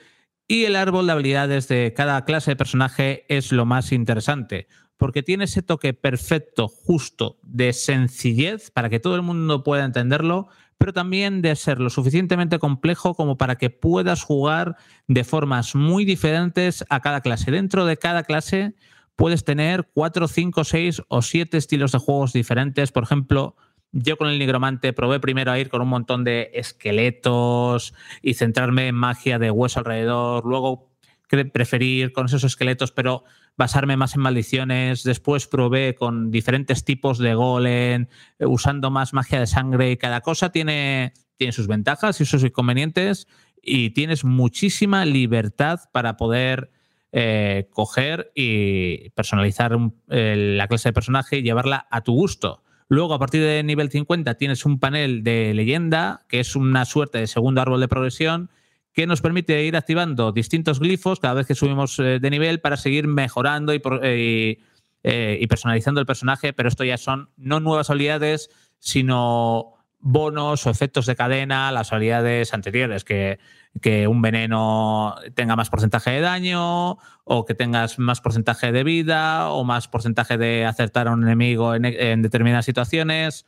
[0.48, 5.24] y el árbol de habilidades de cada clase de personaje es lo más interesante, porque
[5.24, 10.48] tiene ese toque perfecto, justo, de sencillez para que todo el mundo pueda entenderlo,
[10.78, 14.76] pero también de ser lo suficientemente complejo como para que puedas jugar
[15.08, 17.52] de formas muy diferentes a cada clase.
[17.52, 18.76] Dentro de cada clase
[19.16, 22.92] puedes tener cuatro, cinco, seis o siete estilos de juegos diferentes.
[22.92, 23.56] Por ejemplo,
[23.94, 28.88] yo con el nigromante probé primero a ir con un montón de esqueletos y centrarme
[28.88, 30.46] en magia de hueso alrededor.
[30.46, 30.92] Luego
[31.30, 33.24] cre- preferí ir con esos esqueletos, pero
[33.56, 35.04] basarme más en maldiciones.
[35.04, 38.08] Después probé con diferentes tipos de golem,
[38.40, 39.92] eh, usando más magia de sangre.
[39.92, 43.28] Y cada cosa tiene, tiene sus ventajas y sus inconvenientes.
[43.62, 46.72] Y tienes muchísima libertad para poder
[47.12, 49.78] eh, coger y personalizar
[50.08, 52.63] la clase de personaje y llevarla a tu gusto.
[52.94, 57.18] Luego, a partir de nivel 50, tienes un panel de leyenda, que es una suerte
[57.18, 58.52] de segundo árbol de progresión,
[58.94, 62.78] que nos permite ir activando distintos glifos cada vez que subimos eh, de nivel para
[62.78, 64.60] seguir mejorando eh,
[65.04, 70.70] eh, y personalizando el personaje, pero esto ya son no nuevas habilidades, sino bonos o
[70.70, 73.40] efectos de cadena, las habilidades anteriores, que,
[73.82, 79.50] que un veneno tenga más porcentaje de daño, o que tengas más porcentaje de vida,
[79.50, 83.46] o más porcentaje de acertar a un enemigo en, en determinadas situaciones,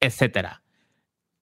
[0.00, 0.62] etcétera.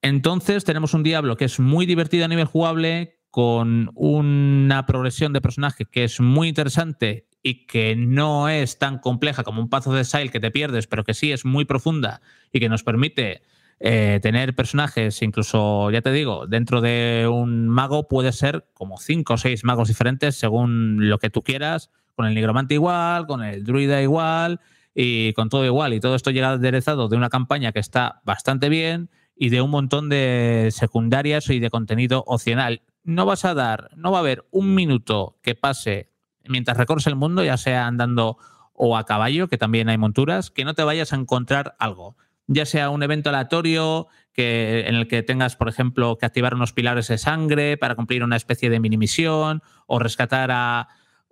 [0.01, 5.41] Entonces tenemos un Diablo que es muy divertido a nivel jugable, con una progresión de
[5.41, 9.97] personaje que es muy interesante y que no es tan compleja como un Path of
[9.97, 12.21] Exile que te pierdes, pero que sí es muy profunda
[12.51, 13.43] y que nos permite
[13.79, 19.35] eh, tener personajes, incluso, ya te digo, dentro de un mago puede ser como cinco
[19.35, 23.63] o seis magos diferentes según lo que tú quieras, con el nigromante igual, con el
[23.63, 24.59] druida igual
[24.93, 25.93] y con todo igual.
[25.93, 29.71] Y todo esto llega aderezado de una campaña que está bastante bien y de un
[29.71, 32.81] montón de secundarias y de contenido opcional.
[33.05, 36.11] No vas a dar, no va a haber un minuto que pase
[36.45, 38.37] mientras recorres el mundo, ya sea andando
[38.73, 42.17] o a caballo, que también hay monturas, que no te vayas a encontrar algo.
[42.49, 46.73] Ya sea un evento aleatorio que, en el que tengas, por ejemplo, que activar unos
[46.73, 50.87] pilares de sangre para cumplir una especie de mini misión o rescatar a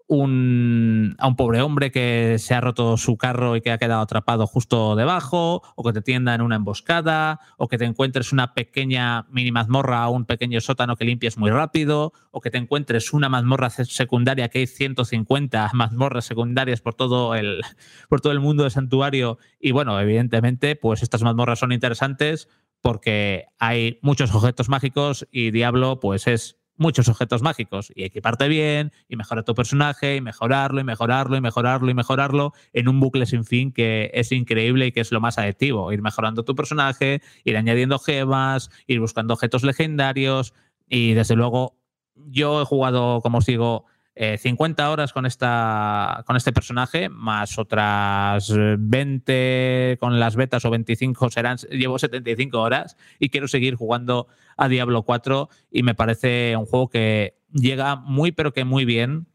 [0.07, 4.01] un, a un pobre hombre que se ha roto su carro y que ha quedado
[4.01, 9.27] atrapado justo debajo, o que te tiendan una emboscada, o que te encuentres una pequeña
[9.29, 13.29] mini mazmorra o un pequeño sótano que limpies muy rápido, o que te encuentres una
[13.29, 17.61] mazmorra secundaria que hay 150 mazmorras secundarias por todo el,
[18.09, 19.37] por todo el mundo de santuario.
[19.59, 22.47] Y bueno, evidentemente, pues estas mazmorras son interesantes
[22.81, 28.91] porque hay muchos objetos mágicos y Diablo pues es muchos objetos mágicos y equiparte bien
[29.09, 33.25] y mejorar tu personaje y mejorarlo y mejorarlo y mejorarlo y mejorarlo en un bucle
[33.25, 35.91] sin fin que es increíble y que es lo más adictivo.
[35.91, 40.53] Ir mejorando tu personaje, ir añadiendo gemas, ir buscando objetos legendarios
[40.87, 41.77] y desde luego
[42.15, 43.85] yo he jugado, como os digo,
[44.37, 50.69] 50 eh, horas con, esta, con este personaje, más otras 20 con las betas o
[50.69, 56.55] 25 serán, llevo 75 horas y quiero seguir jugando a Diablo 4 y me parece
[56.57, 59.27] un juego que llega muy pero que muy bien.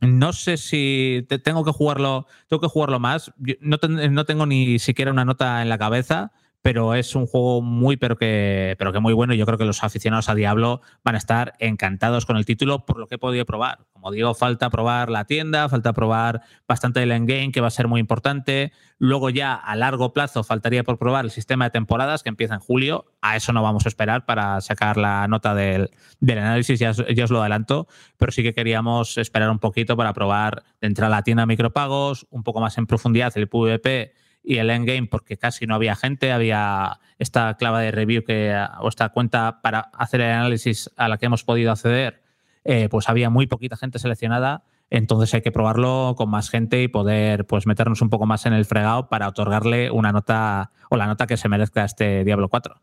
[0.00, 3.32] No sé si tengo que jugarlo, tengo que jugarlo más.
[3.60, 6.32] No, no tengo ni siquiera una nota en la cabeza
[6.64, 9.34] pero es un juego muy, pero que, pero que muy bueno.
[9.34, 12.86] Y yo creo que los aficionados a Diablo van a estar encantados con el título
[12.86, 13.80] por lo que he podido probar.
[13.92, 17.86] Como digo, falta probar la tienda, falta probar bastante del endgame, que va a ser
[17.86, 18.72] muy importante.
[18.96, 22.60] Luego ya a largo plazo faltaría por probar el sistema de temporadas que empieza en
[22.60, 23.12] julio.
[23.20, 25.90] A eso no vamos a esperar para sacar la nota del,
[26.26, 30.62] análisis, ya, ya, os lo adelanto, pero sí que queríamos esperar un poquito para probar
[30.80, 34.58] de entrar a la tienda de micropagos, un poco más en profundidad el PvP y
[34.58, 39.08] el endgame porque casi no había gente, había esta clave de review que, o esta
[39.08, 42.22] cuenta para hacer el análisis a la que hemos podido acceder,
[42.64, 46.88] eh, pues había muy poquita gente seleccionada, entonces hay que probarlo con más gente y
[46.88, 51.06] poder pues meternos un poco más en el fregado para otorgarle una nota o la
[51.06, 52.74] nota que se merezca a este Diablo 4.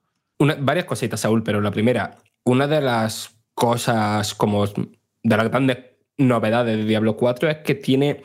[0.60, 5.78] varias cositas, Saúl, pero la primera, una de las cosas como de las grandes
[6.18, 8.24] novedades de Diablo 4 es que tiene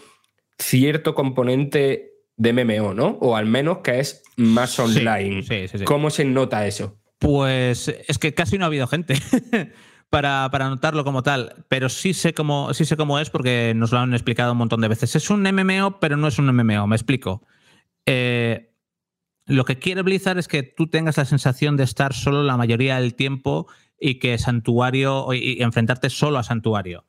[0.58, 3.18] cierto componente de MMO, ¿no?
[3.20, 5.44] O al menos que es más online.
[5.84, 6.98] ¿Cómo se nota eso?
[7.18, 9.14] Pues es que casi no ha habido gente
[10.10, 13.92] para, para, notarlo como tal, pero sí sé, cómo, sí sé cómo es porque nos
[13.92, 15.16] lo han explicado un montón de veces.
[15.16, 17.46] Es un MMO, pero no es un MMO, me explico.
[18.04, 18.74] Eh,
[19.46, 23.00] lo que quiere Blizzard es que tú tengas la sensación de estar solo la mayoría
[23.00, 23.66] del tiempo
[23.98, 27.06] y que Santuario y enfrentarte solo a Santuario.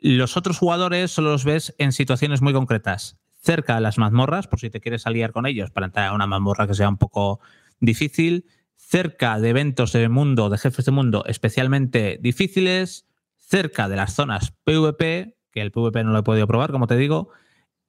[0.00, 4.60] Los otros jugadores solo los ves en situaciones muy concretas cerca de las mazmorras, por
[4.60, 7.40] si te quieres aliar con ellos para entrar a una mazmorra que sea un poco
[7.80, 14.14] difícil, cerca de eventos de mundo, de jefes de mundo especialmente difíciles, cerca de las
[14.14, 17.30] zonas PvP, que el PvP no lo he podido probar, como te digo,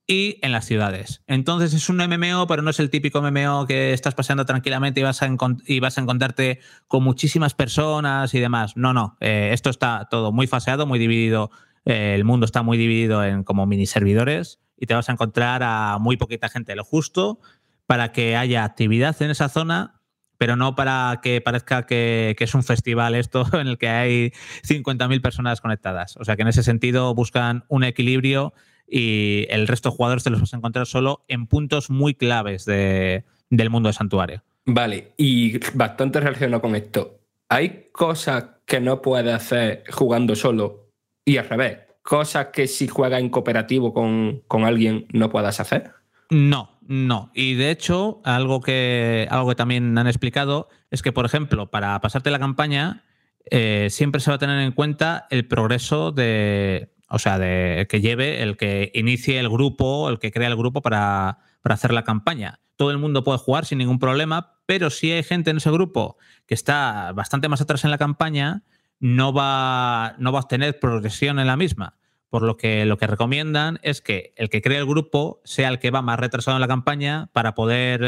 [0.08, 1.22] y en las ciudades.
[1.28, 5.04] Entonces es un MMO, pero no es el típico MMO que estás paseando tranquilamente y
[5.04, 5.30] vas a,
[5.66, 8.76] y vas a encontrarte con muchísimas personas y demás.
[8.76, 11.52] No, no, eh, esto está todo muy faseado, muy dividido.
[11.86, 15.61] Eh, el mundo está muy dividido en como mini servidores y te vas a encontrar
[15.63, 17.39] a muy poquita gente, lo justo
[17.86, 20.01] para que haya actividad en esa zona,
[20.38, 25.21] pero no para que parezca que, es un festival esto en el que hay 50.000
[25.21, 26.17] personas conectadas.
[26.17, 28.53] O sea que en ese sentido buscan un equilibrio
[28.88, 32.65] y el resto de jugadores te los vas a encontrar solo en puntos muy claves
[32.65, 34.43] del mundo de santuario.
[34.65, 37.19] Vale, y bastante relacionado con esto.
[37.49, 40.89] ¿Hay cosas que no puedes hacer jugando solo
[41.23, 41.91] y al revés?
[42.02, 45.91] Cosas que si juega en cooperativo con, alguien no puedas hacer?
[46.30, 47.32] No, no.
[47.34, 51.99] Y de hecho, algo que, algo que también han explicado es que, por ejemplo, para
[52.02, 53.04] pasarte la campaña,
[53.49, 56.93] eh, siempre se va a tener en cuenta el progreso de.
[57.14, 60.82] O sea, de que lleve el que inicie el grupo, el que crea el grupo
[60.82, 62.62] para, para hacer la campaña.
[62.78, 66.18] Todo el mundo puede jugar sin ningún problema, pero si hay gente en ese grupo
[66.47, 68.64] que está bastante más atrás en la campaña,
[69.02, 71.97] no va, no va a obtener progresión en la misma.
[72.30, 75.80] Por lo que lo que recomiendan es que el que cree el grupo sea el
[75.80, 78.06] que va más retrasado en la campaña para poder,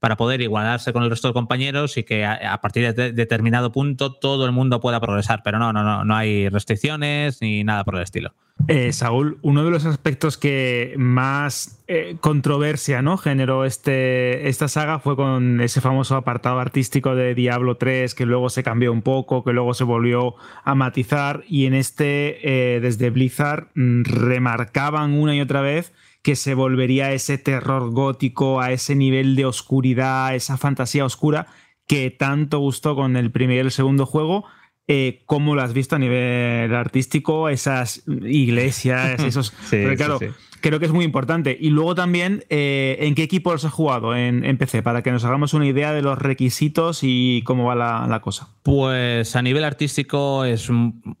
[0.00, 4.14] para poder igualarse con el resto de compañeros y que a, partir de determinado punto
[4.14, 5.42] todo el mundo pueda progresar.
[5.44, 8.32] Pero no, no, no, no hay restricciones ni nada por el estilo.
[8.68, 13.16] Eh, Saúl, uno de los aspectos que más eh, controversia ¿no?
[13.16, 18.50] generó este, esta saga fue con ese famoso apartado artístico de Diablo 3 que luego
[18.50, 23.10] se cambió un poco, que luego se volvió a matizar y en este eh, desde
[23.10, 25.92] Blizzard mm, remarcaban una y otra vez
[26.22, 31.46] que se volvería a ese terror gótico, a ese nivel de oscuridad, esa fantasía oscura
[31.86, 34.44] que tanto gustó con el primer y el segundo juego
[34.92, 39.54] eh, cómo lo has visto a nivel artístico, esas iglesias, esos.
[39.62, 40.26] Sí, sí, claro, sí.
[40.60, 41.56] creo que es muy importante.
[41.60, 44.82] Y luego también, eh, ¿en qué equipo los has jugado en, en PC?
[44.82, 48.48] Para que nos hagamos una idea de los requisitos y cómo va la, la cosa.
[48.64, 51.16] Pues a nivel artístico es un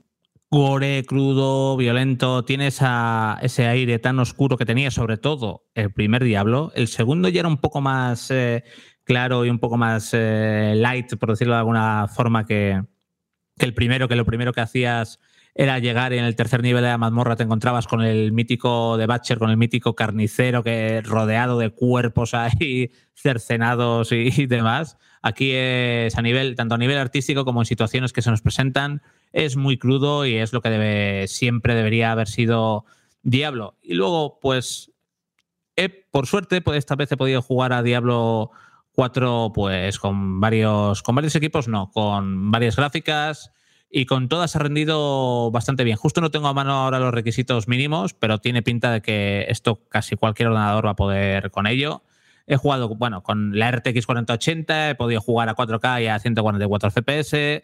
[0.50, 6.72] gore, crudo, violento, tiene ese aire tan oscuro que tenía sobre todo el primer Diablo.
[6.74, 8.64] El segundo ya era un poco más eh,
[9.04, 12.82] claro y un poco más eh, light, por decirlo de alguna forma, que,
[13.58, 15.20] el primero, que lo primero que hacías
[15.54, 19.06] era llegar en el tercer nivel de la mazmorra te encontrabas con el mítico de
[19.06, 24.96] Batcher, con el mítico carnicero que rodeado de cuerpos ahí cercenados y, y demás.
[25.22, 29.02] Aquí es a nivel, tanto a nivel artístico como en situaciones que se nos presentan,
[29.32, 32.84] es muy crudo y es lo que debe, siempre debería haber sido
[33.22, 33.76] Diablo.
[33.82, 34.92] Y luego, pues,
[35.76, 38.50] he, por suerte, pues esta vez he podido jugar a Diablo
[38.92, 43.52] 4 pues con varios, con varios equipos, no, con varias gráficas
[43.90, 45.96] y con todas ha rendido bastante bien.
[45.96, 49.80] Justo no tengo a mano ahora los requisitos mínimos, pero tiene pinta de que esto
[49.88, 52.02] casi cualquier ordenador va a poder con ello.
[52.46, 56.90] He jugado, bueno, con la RTX 4080, he podido jugar a 4K y a 144
[56.90, 57.62] FPS,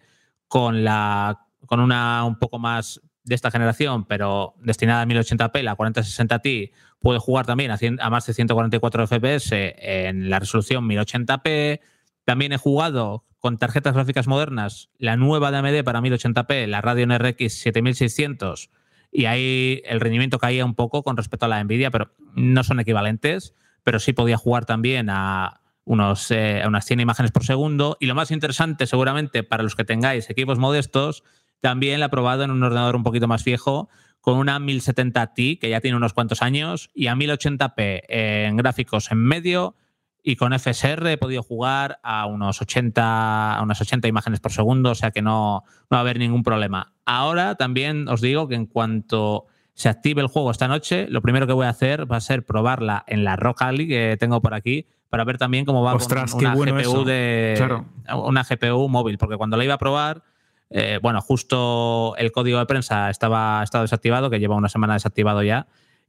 [0.49, 5.75] con la con una un poco más de esta generación, pero destinada a 1080p, la
[5.75, 10.89] 4060 Ti, puedo jugar también a, 100 a más de 144 FPS en la resolución
[10.89, 11.81] 1080p.
[12.25, 17.17] También he jugado con tarjetas gráficas modernas, la nueva de AMD para 1080p, la Radeon
[17.17, 18.71] RX 7600,
[19.13, 22.81] y ahí el rendimiento caía un poco con respecto a la Nvidia, pero no son
[22.81, 23.55] equivalentes,
[23.85, 27.97] pero sí podía jugar también a unos, eh, a unas 100 imágenes por segundo.
[28.01, 31.23] Y lo más interesante, seguramente, para los que tengáis equipos modestos,
[31.61, 33.89] también la he probado en un ordenador un poquito más viejo,
[34.21, 39.11] con una 1070 Ti, que ya tiene unos cuantos años, y a 1080p en gráficos
[39.13, 39.77] en medio,
[40.23, 44.91] y con FSR he podido jugar a unos 80, a unas 80 imágenes por segundo,
[44.91, 46.93] o sea que no, no va a haber ningún problema.
[47.05, 51.47] Ahora también os digo que en cuanto se active el juego esta noche, lo primero
[51.47, 54.55] que voy a hacer va a ser probarla en la Rock Alley que tengo por
[54.55, 57.87] aquí para ver también cómo va Ostras, con una bueno GPU de Claro.
[58.25, 60.25] una GPU móvil, porque cuando la iba a probar,
[60.71, 65.67] eh, bueno, justo el código de prensa estaba, desactivado, que lleva una semana desactivado ya,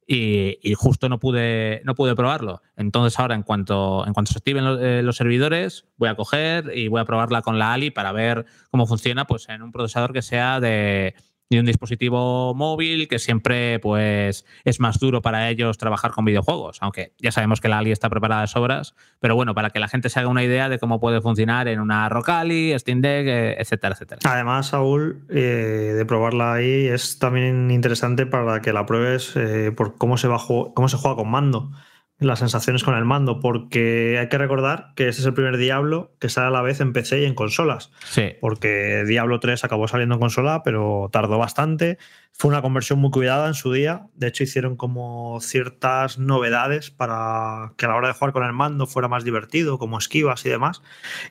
[0.07, 2.61] y, y justo no pude, no pude probarlo.
[2.77, 6.71] Entonces ahora, en cuanto, en cuanto se activen los, eh, los servidores, voy a coger
[6.73, 10.13] y voy a probarla con la Ali para ver cómo funciona pues, en un procesador
[10.13, 11.13] que sea de,
[11.49, 16.77] de un dispositivo móvil, que siempre pues, es más duro para ellos trabajar con videojuegos,
[16.81, 19.87] aunque ya sabemos que la Ali está preparada de sobras, pero bueno, para que la
[19.87, 23.27] gente se haga una idea de cómo puede funcionar en una Rock Ali, Steam Deck,
[23.27, 24.19] eh, etcétera, etcétera.
[24.25, 29.97] Además, Saúl, eh, de probarla ahí es también interesante para que la pruebes eh, por
[29.97, 31.71] cómo se, va cómo se juega con mando,
[32.19, 36.11] las sensaciones con el mando, porque hay que recordar que ese es el primer Diablo
[36.19, 37.91] que sale a la vez en PC y en consolas.
[38.05, 38.31] Sí.
[38.41, 41.99] Porque Diablo 3 acabó saliendo en consola, pero tardó bastante.
[42.33, 44.07] Fue una conversión muy cuidada en su día.
[44.15, 48.53] De hecho, hicieron como ciertas novedades para que a la hora de jugar con el
[48.53, 50.81] mando fuera más divertido, como esquivas y demás.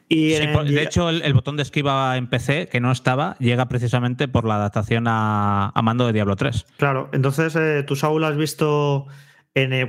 [0.09, 3.37] Y Sí, por- de hecho, el, el botón de esquiva en PC, que no estaba,
[3.39, 6.67] llega precisamente por la adaptación a, a mando de Diablo 3.
[6.77, 9.07] Claro, entonces eh, tú, Saúl, has visto.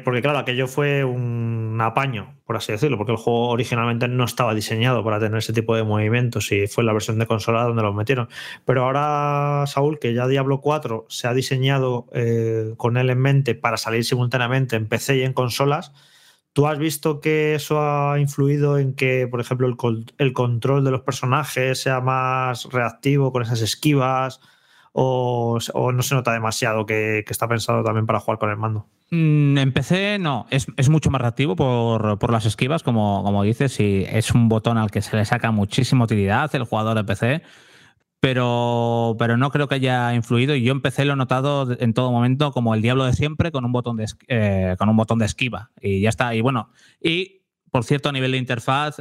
[0.05, 4.53] Porque, claro, aquello fue un apaño, por así decirlo, porque el juego originalmente no estaba
[4.53, 7.93] diseñado para tener ese tipo de movimientos y fue la versión de consola donde los
[7.93, 8.29] metieron.
[8.63, 13.55] Pero ahora, Saúl, que ya Diablo 4 se ha diseñado eh, con él en mente
[13.55, 15.91] para salir simultáneamente en PC y en consolas,
[16.53, 19.67] ¿tú has visto que eso ha influido en que, por ejemplo,
[20.17, 24.39] el control de los personajes sea más reactivo con esas esquivas?
[24.99, 25.59] O,
[25.93, 28.87] no se nota demasiado que, está pensado también para jugar con el mando?
[29.11, 34.31] Mm, En PC no, es, mucho más reactivo por, las esquivas, como, dices, y es
[34.31, 37.43] un botón al que se le saca muchísima utilidad el jugador de PC,
[38.19, 42.11] pero, no creo que haya influido y yo en PC lo he notado en todo
[42.11, 45.27] momento como el diablo de siempre con un botón de, eh, con un botón de
[45.27, 46.33] esquiva y ya está.
[46.33, 48.97] Y bueno, y por cierto, a nivel de interfaz,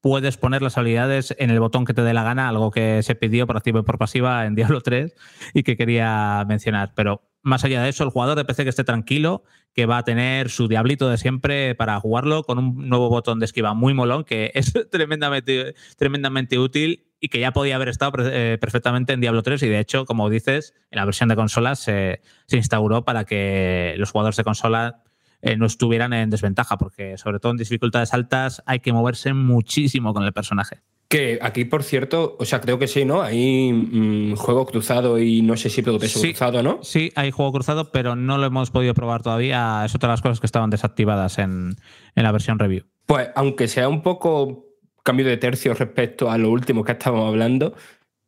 [0.00, 3.14] puedes poner las habilidades en el botón que te dé la gana, algo que se
[3.14, 5.14] pidió por activa y por pasiva en Diablo 3
[5.54, 6.92] y que quería mencionar.
[6.94, 9.44] Pero más allá de eso, el jugador de PC que esté tranquilo,
[9.74, 13.46] que va a tener su diablito de siempre para jugarlo con un nuevo botón de
[13.46, 18.56] esquiva muy molón, que es tremendamente, tremendamente útil y que ya podía haber estado eh,
[18.58, 22.22] perfectamente en Diablo 3 y de hecho, como dices, en la versión de consolas se,
[22.46, 25.02] se instauró para que los jugadores de consola
[25.42, 30.12] eh, no estuvieran en desventaja, porque sobre todo en dificultades altas hay que moverse muchísimo
[30.14, 30.80] con el personaje.
[31.08, 33.20] Que aquí, por cierto, o sea, creo que sí, ¿no?
[33.22, 36.28] Hay mm, juego cruzado y no sé si progreso Sí.
[36.28, 36.78] cruzado, ¿no?
[36.82, 39.82] Sí, hay juego cruzado, pero no lo hemos podido probar todavía.
[39.84, 41.74] Es otra de las cosas que estaban desactivadas en,
[42.14, 42.84] en la versión review.
[43.06, 44.66] Pues aunque sea un poco
[45.02, 47.74] cambio de tercio respecto a lo último que estábamos hablando,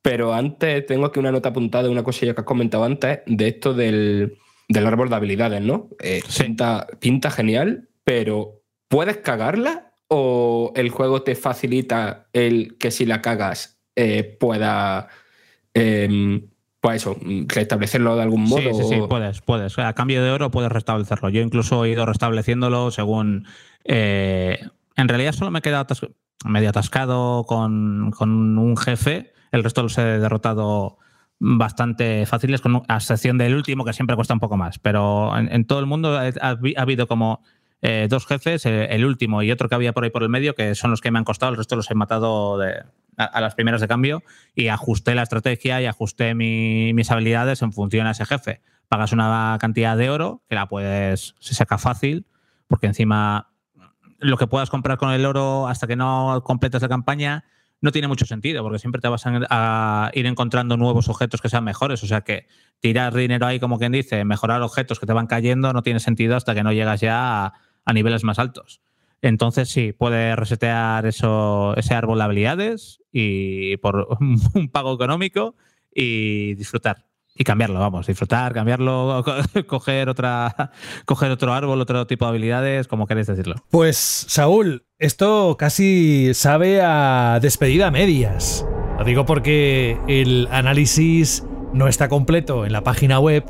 [0.04, 3.46] Pero antes tengo aquí una nota apuntada de una cosilla que has comentado antes, de
[3.46, 4.36] esto del,
[4.72, 5.88] del árbol de habilidades, ¿no?
[6.00, 9.92] Eh, pinta, pinta genial, pero ¿puedes cagarla?
[10.08, 15.08] ¿O el juego te facilita el que si la cagas eh, pueda
[15.74, 16.48] em,
[16.82, 17.16] pues eso,
[17.46, 18.60] restablecerlo de algún modo.
[18.60, 19.78] Sí, sí, sí, puedes, puedes.
[19.78, 21.28] A cambio de oro puedes restablecerlo.
[21.28, 23.46] Yo incluso he ido restableciéndolo según.
[23.84, 24.58] eh,
[24.96, 25.86] en realidad solo me he quedado
[26.44, 29.32] medio atascado con, con un jefe.
[29.52, 30.98] El resto los he derrotado
[31.44, 34.78] bastante fáciles, con, a excepción del último, que siempre cuesta un poco más.
[34.78, 37.42] Pero en, todo el mundo ha, ha habi- ha habido como
[37.82, 40.54] eh, dos jefes, eh, el último y otro que había por ahí por el medio,
[40.54, 41.50] que son los que me han costado.
[41.50, 42.60] El resto los he matado
[43.16, 44.22] a, las primeras de cambio
[44.54, 48.60] y ajusté la estrategia y ajusté mi- mis habilidades en función a ese jefe.
[48.86, 52.24] Pagas una cantidad de oro que la puedes, se saca fácil,
[52.68, 53.48] porque encima
[54.20, 57.44] lo que puedas comprar con el oro hasta que no completes la campaña
[57.82, 61.64] no tiene mucho sentido, porque siempre te vas a, ir encontrando nuevos objetos que sean
[61.64, 62.02] mejores.
[62.02, 62.46] O sea que
[62.80, 66.36] tirar dinero ahí, como quien dice, mejorar objetos que te van cayendo, no tiene sentido
[66.36, 67.52] hasta que no llegas ya
[67.84, 68.80] a, niveles más altos.
[69.20, 74.08] Entonces sí, puedes resetear eso, ese árbol de habilidades y por
[74.54, 75.56] un pago económico
[75.92, 77.11] y disfrutar.
[77.34, 80.70] Y cambiarlo, vamos, disfrutar, cambiarlo, co- coger otra,
[81.06, 83.54] coger otro árbol, otro tipo de habilidades, como queréis decirlo.
[83.70, 88.66] Pues, Saúl, esto casi sabe a despedida medias.
[88.98, 93.44] Lo digo porque el análisis no está completo en la página web,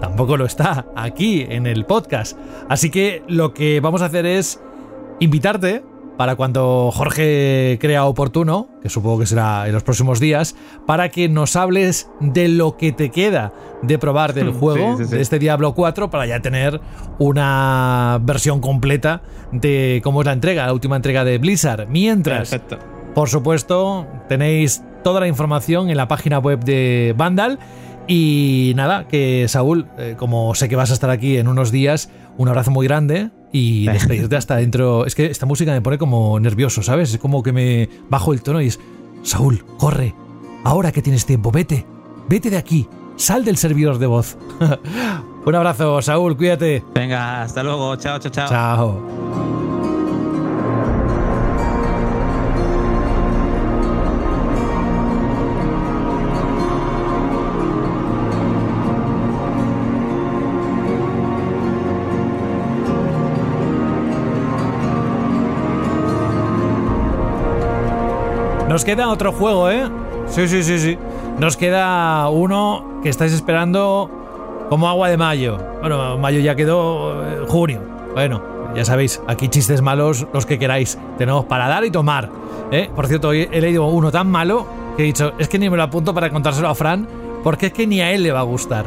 [0.00, 2.38] tampoco lo está aquí en el podcast.
[2.68, 4.62] Así que lo que vamos a hacer es
[5.18, 5.84] invitarte
[6.16, 10.54] para cuando Jorge crea oportuno, que supongo que será en los próximos días,
[10.86, 13.52] para que nos hables de lo que te queda
[13.82, 15.16] de probar del Sí, juego, sí, sí.
[15.16, 16.80] de este Diablo 4, para ya tener
[17.18, 21.88] una versión completa de cómo es la entrega, la última entrega de Blizzard.
[21.88, 22.78] Mientras, Perfecto.
[23.14, 27.58] por supuesto, tenéis toda la información en la página web de Vandal.
[28.06, 32.10] Y nada, que Saúl, eh, como sé que vas a estar aquí en unos días,
[32.36, 35.06] un abrazo muy grande y despedirte hasta dentro.
[35.06, 37.14] Es que esta música me pone como nervioso, ¿sabes?
[37.14, 38.80] Es como que me bajo el tono y es,
[39.22, 40.14] Saúl, corre,
[40.64, 41.86] ahora que tienes tiempo, vete,
[42.28, 44.36] vete de aquí, sal del servidor de voz.
[45.46, 46.84] un abrazo, Saúl, cuídate.
[46.94, 48.48] Venga, hasta luego, chao, chao, chao.
[48.48, 49.63] Chao.
[68.74, 69.88] Nos queda otro juego, ¿eh?
[70.26, 70.98] Sí, sí, sí, sí.
[71.38, 74.10] Nos queda uno que estáis esperando
[74.68, 75.60] como agua de mayo.
[75.80, 77.80] Bueno, mayo ya quedó eh, junio.
[78.14, 78.42] Bueno,
[78.74, 80.98] ya sabéis, aquí chistes malos, los que queráis.
[81.18, 82.28] Tenemos para dar y tomar.
[82.72, 82.90] ¿eh?
[82.92, 84.66] Por cierto, hoy he leído uno tan malo
[84.96, 87.06] que he dicho, es que ni me lo apunto para contárselo a Fran,
[87.44, 88.86] porque es que ni a él le va a gustar.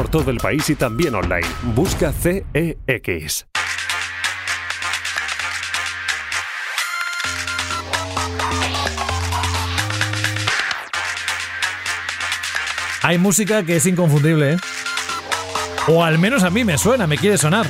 [0.09, 1.47] todo el país y también online.
[1.75, 3.45] Busca CEX.
[13.03, 14.57] Hay música que es inconfundible, ¿eh?
[15.87, 17.65] O al menos a mí me suena, me quiere sonar.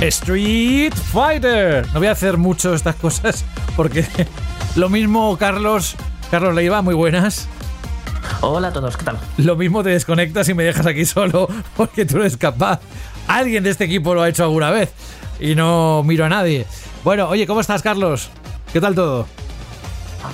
[0.00, 1.86] Street Fighter.
[1.92, 3.44] No voy a hacer mucho estas cosas
[3.76, 4.06] porque
[4.76, 5.96] lo mismo Carlos,
[6.30, 7.48] Carlos Leiva, muy buenas.
[8.42, 9.18] Hola a todos, ¿qué tal?
[9.36, 12.80] Lo mismo te desconectas y me dejas aquí solo porque tú eres capaz.
[13.28, 14.90] Alguien de este equipo lo ha hecho alguna vez
[15.38, 16.66] y no miro a nadie.
[17.04, 18.30] Bueno, oye, ¿cómo estás, Carlos?
[18.72, 19.26] ¿Qué tal todo?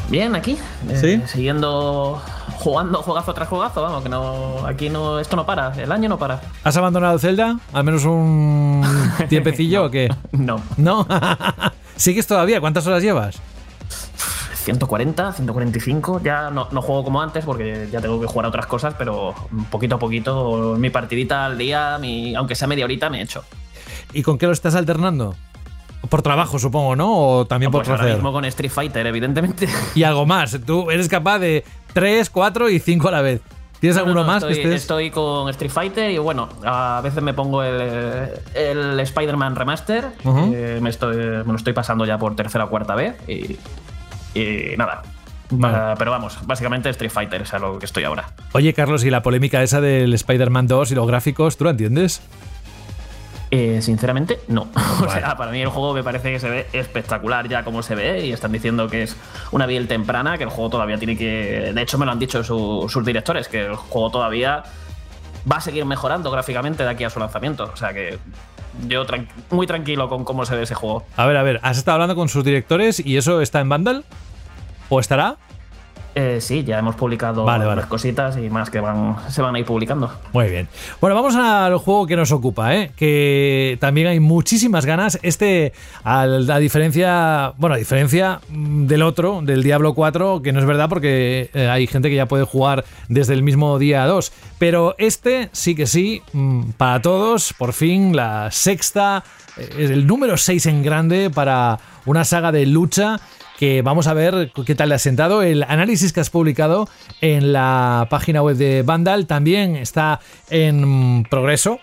[0.08, 0.56] Bien, aquí.
[0.88, 1.22] eh, ¿Sí?
[1.32, 2.20] siguiendo
[2.58, 4.64] jugando juegazo tras jugazo, vamos, que no.
[4.66, 5.18] Aquí no.
[5.20, 6.40] Esto no para, el año no para.
[6.64, 7.58] ¿Has abandonado Zelda?
[7.72, 8.84] ¿Al menos un
[9.28, 10.08] tiempecillo o qué?
[10.32, 10.60] No.
[10.76, 11.06] ¿No?
[11.96, 12.60] ¿Sigues todavía?
[12.60, 13.36] ¿Cuántas horas llevas?
[14.66, 16.20] 140, 145.
[16.22, 19.34] Ya no, no juego como antes porque ya tengo que jugar a otras cosas, pero
[19.70, 23.44] poquito a poquito, mi partidita al día, mi, aunque sea media horita, me he hecho.
[24.12, 25.34] ¿Y con qué lo estás alternando?
[26.08, 27.12] Por trabajo, supongo, ¿no?
[27.16, 29.68] O también por Pues ahora mismo con Street Fighter, evidentemente.
[29.94, 30.58] Y algo más.
[30.64, 31.64] Tú eres capaz de
[31.94, 33.40] 3, 4 y 5 a la vez.
[33.80, 34.82] ¿Tienes No, no, alguno no, más estoy, que estés?
[34.82, 40.12] estoy con Street Fighter y bueno, a veces me pongo el, el Spider-Man Remaster.
[40.24, 43.16] Eh, me, estoy, me lo estoy pasando ya por tercera o cuarta vez.
[43.28, 43.56] Y,
[44.38, 45.02] Y nada.
[45.50, 45.76] Vale.
[45.76, 48.30] Ah, pero vamos, básicamente Street Fighter es a lo que estoy ahora.
[48.52, 52.20] Oye, Carlos, y la polémica esa del Spider-Man 2 y los gráficos, ¿tú la entiendes?
[53.52, 54.68] Eh, sinceramente, no.
[55.06, 57.94] O sea, para mí el juego me parece que se ve espectacular ya como se
[57.94, 59.16] ve y están diciendo que es
[59.52, 61.70] una biel temprana, que el juego todavía tiene que...
[61.72, 64.64] De hecho, me lo han dicho su- sus directores, que el juego todavía
[65.50, 67.70] va a seguir mejorando gráficamente de aquí a su lanzamiento.
[67.72, 68.18] O sea que
[68.88, 71.06] yo tran- muy tranquilo con cómo se ve ese juego.
[71.16, 74.04] A ver, a ver, ¿has estado hablando con sus directores y eso está en Vandal?
[74.88, 75.36] ¿O estará?
[76.18, 77.82] Eh, sí, ya hemos publicado Vale, vale.
[77.82, 80.10] las cositas y más que van, se van a ir publicando.
[80.32, 80.66] Muy bien.
[80.98, 82.90] Bueno, vamos al juego que nos ocupa, ¿eh?
[82.96, 85.18] que también hay muchísimas ganas.
[85.20, 85.74] Este,
[86.04, 86.26] a
[86.58, 91.68] diferencia, bueno, a diferencia del otro, del Diablo 4, que no es verdad porque eh,
[91.68, 94.32] hay gente que ya puede jugar desde el mismo día 2.
[94.58, 99.22] Pero este sí que sí, mm, para todos, por fin, la sexta,
[99.58, 103.20] eh, el número 6 en grande para una saga de lucha
[103.58, 105.42] que vamos a ver qué tal le ha sentado.
[105.42, 106.88] El análisis que has publicado
[107.20, 111.78] en la página web de Vandal también está en progreso,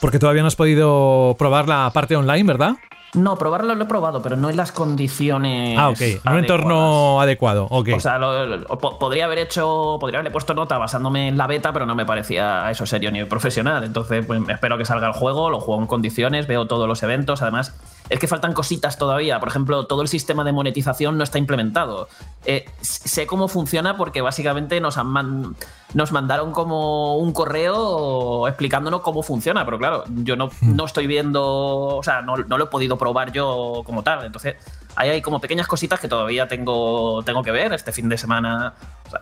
[0.00, 2.76] porque todavía no has podido probar la parte online, ¿verdad?
[3.14, 5.78] No, probarlo lo he probado, pero no en las condiciones.
[5.78, 6.00] Ah, ok.
[6.00, 7.66] En un entorno adecuado.
[7.70, 7.88] Ok.
[7.96, 11.46] O sea, lo- lo- po- podría haber hecho, podría haberle puesto nota basándome en la
[11.46, 13.82] beta, pero no me parecía eso serio ni profesional.
[13.84, 17.40] Entonces, pues espero que salga el juego, lo juego en condiciones, veo todos los eventos.
[17.40, 17.74] Además,
[18.10, 19.40] es que faltan cositas todavía.
[19.40, 22.08] Por ejemplo, todo el sistema de monetización no está implementado.
[22.44, 25.56] Eh, sé cómo funciona porque básicamente nos, han man-
[25.94, 31.42] nos mandaron como un correo explicándonos cómo funciona, pero claro, yo no, no estoy viendo,
[31.44, 34.26] o sea, no, no lo he podido probar yo como tal.
[34.26, 34.56] Entonces,
[34.96, 38.74] ahí hay como pequeñas cositas que todavía tengo, tengo que ver este fin de semana.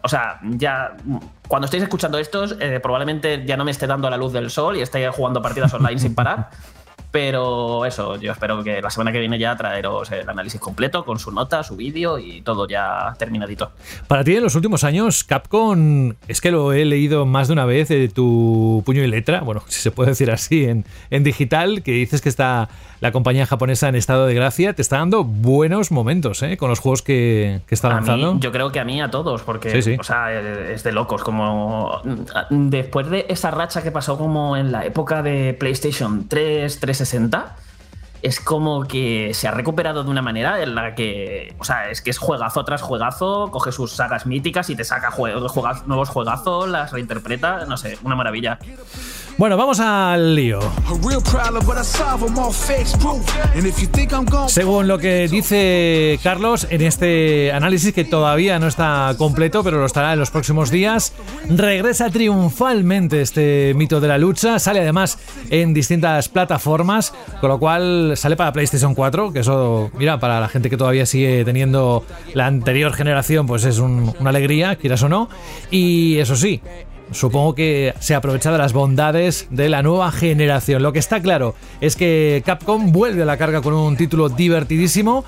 [0.02, 0.96] O sea, ya
[1.48, 4.76] cuando estéis escuchando estos, eh, probablemente ya no me esté dando la luz del sol
[4.76, 6.50] y esté jugando partidas online sin parar.
[7.16, 11.18] Pero eso, yo espero que la semana que viene ya traeros el análisis completo con
[11.18, 13.72] su nota, su vídeo y todo ya terminadito.
[14.06, 17.64] Para ti en los últimos años, Capcom, es que lo he leído más de una
[17.64, 21.82] vez de tu puño y letra, bueno, si se puede decir así, en, en digital,
[21.82, 22.68] que dices que está
[23.00, 26.56] la compañía japonesa en estado de gracia, te está dando buenos momentos ¿eh?
[26.56, 28.34] con los juegos que, que está lanzando.
[28.34, 29.96] mí, yo creo que a mí, a todos, porque Sí, sí.
[29.98, 31.22] O sea, es de locos.
[31.22, 32.00] Como
[32.50, 37.05] después de esa racha que pasó como en la época de PlayStation 3, 360,
[38.22, 42.02] es como que se ha recuperado de una manera en la que, o sea, es
[42.02, 45.12] que es juegazo tras juegazo, coge sus sagas míticas y te saca
[45.86, 48.58] nuevos juegazos, las reinterpreta, no sé, una maravilla.
[49.38, 50.60] Bueno, vamos al lío.
[54.30, 59.78] Gone, Según lo que dice Carlos en este análisis que todavía no está completo, pero
[59.78, 61.12] lo estará en los próximos días,
[61.50, 65.18] regresa triunfalmente este mito de la lucha, sale además
[65.50, 67.12] en distintas plataformas,
[67.42, 71.04] con lo cual sale para PlayStation 4, que eso, mira, para la gente que todavía
[71.04, 75.28] sigue teniendo la anterior generación, pues es un- una alegría, quieras o no,
[75.70, 76.62] y eso sí,
[77.12, 80.82] Supongo que se aprovecha de las bondades de la nueva generación.
[80.82, 85.24] Lo que está claro es que Capcom vuelve a la carga con un título divertidísimo,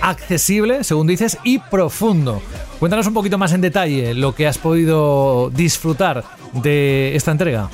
[0.00, 2.42] accesible, según dices, y profundo.
[2.78, 7.70] Cuéntanos un poquito más en detalle lo que has podido disfrutar de esta entrega.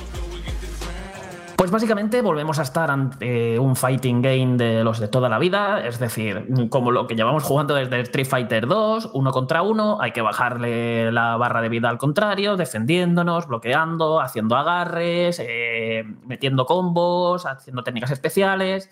[1.58, 5.84] Pues básicamente volvemos a estar ante un fighting game de los de toda la vida,
[5.84, 10.12] es decir, como lo que llevamos jugando desde Street Fighter 2, uno contra uno, hay
[10.12, 17.44] que bajarle la barra de vida al contrario, defendiéndonos, bloqueando, haciendo agarres, eh, metiendo combos,
[17.44, 18.88] haciendo técnicas especiales,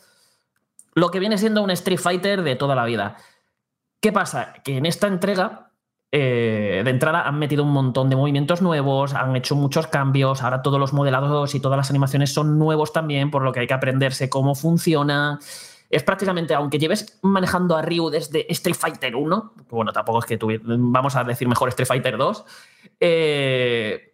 [0.93, 3.17] lo que viene siendo un Street Fighter de toda la vida.
[4.01, 4.55] ¿Qué pasa?
[4.64, 5.66] Que en esta entrega
[6.13, 10.63] eh, de entrada han metido un montón de movimientos nuevos, han hecho muchos cambios, ahora
[10.63, 13.75] todos los modelados y todas las animaciones son nuevos también, por lo que hay que
[13.75, 15.39] aprenderse cómo funciona.
[15.91, 20.25] Es prácticamente, aunque lleves manejando a Ryu desde Street Fighter 1, que bueno, tampoco es
[20.27, 22.45] que tuvi- vamos a decir mejor Street Fighter 2,
[23.01, 24.13] eh,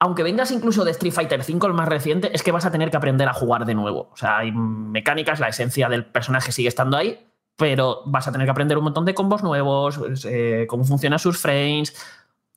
[0.00, 2.90] aunque vengas incluso de Street Fighter 5, el más reciente, es que vas a tener
[2.90, 4.10] que aprender a jugar de nuevo.
[4.12, 8.46] O sea, hay mecánicas, la esencia del personaje sigue estando ahí, pero vas a tener
[8.46, 11.94] que aprender un montón de combos nuevos, pues, eh, cómo funcionan sus frames,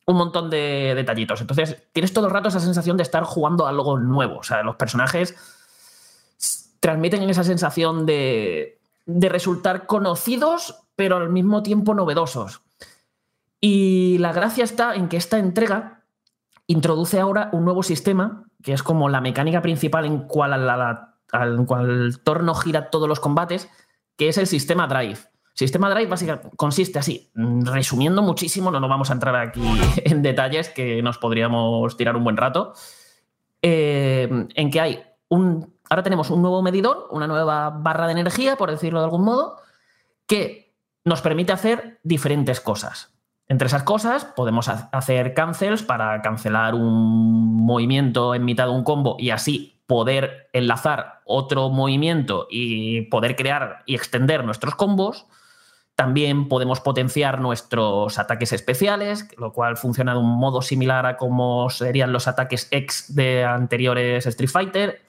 [0.06, 1.42] un montón de detallitos.
[1.42, 4.38] Entonces, tienes todo el rato esa sensación de estar jugando algo nuevo.
[4.40, 5.36] O sea, los personajes
[6.80, 12.62] transmiten esa sensación de, de resultar conocidos, pero al mismo tiempo novedosos.
[13.60, 16.04] Y la gracia está en que esta entrega
[16.68, 21.14] introduce ahora un nuevo sistema, que es como la mecánica principal en cual, la- la-
[21.32, 23.68] al cual torno gira todos los combates,
[24.18, 25.18] que es el sistema Drive.
[25.54, 29.62] Sistema Drive básicamente consiste así, mm, resumiendo muchísimo, no nos vamos a entrar aquí
[30.06, 32.74] en detalles que nos podríamos tirar un buen rato,
[33.62, 35.74] eh, en que hay un...
[35.90, 39.56] Ahora tenemos un nuevo medidor, una nueva barra de energía, por decirlo de algún modo,
[40.28, 43.14] que nos permite hacer diferentes cosas.
[43.48, 48.84] Entre esas cosas podemos ha- hacer cancels para cancelar un movimiento en mitad de un
[48.84, 55.26] combo y así poder enlazar otro movimiento y poder crear y extender nuestros combos.
[55.96, 61.72] También podemos potenciar nuestros ataques especiales, lo cual funciona de un modo similar a como
[61.72, 65.02] serían los ataques X de anteriores Street Fighter.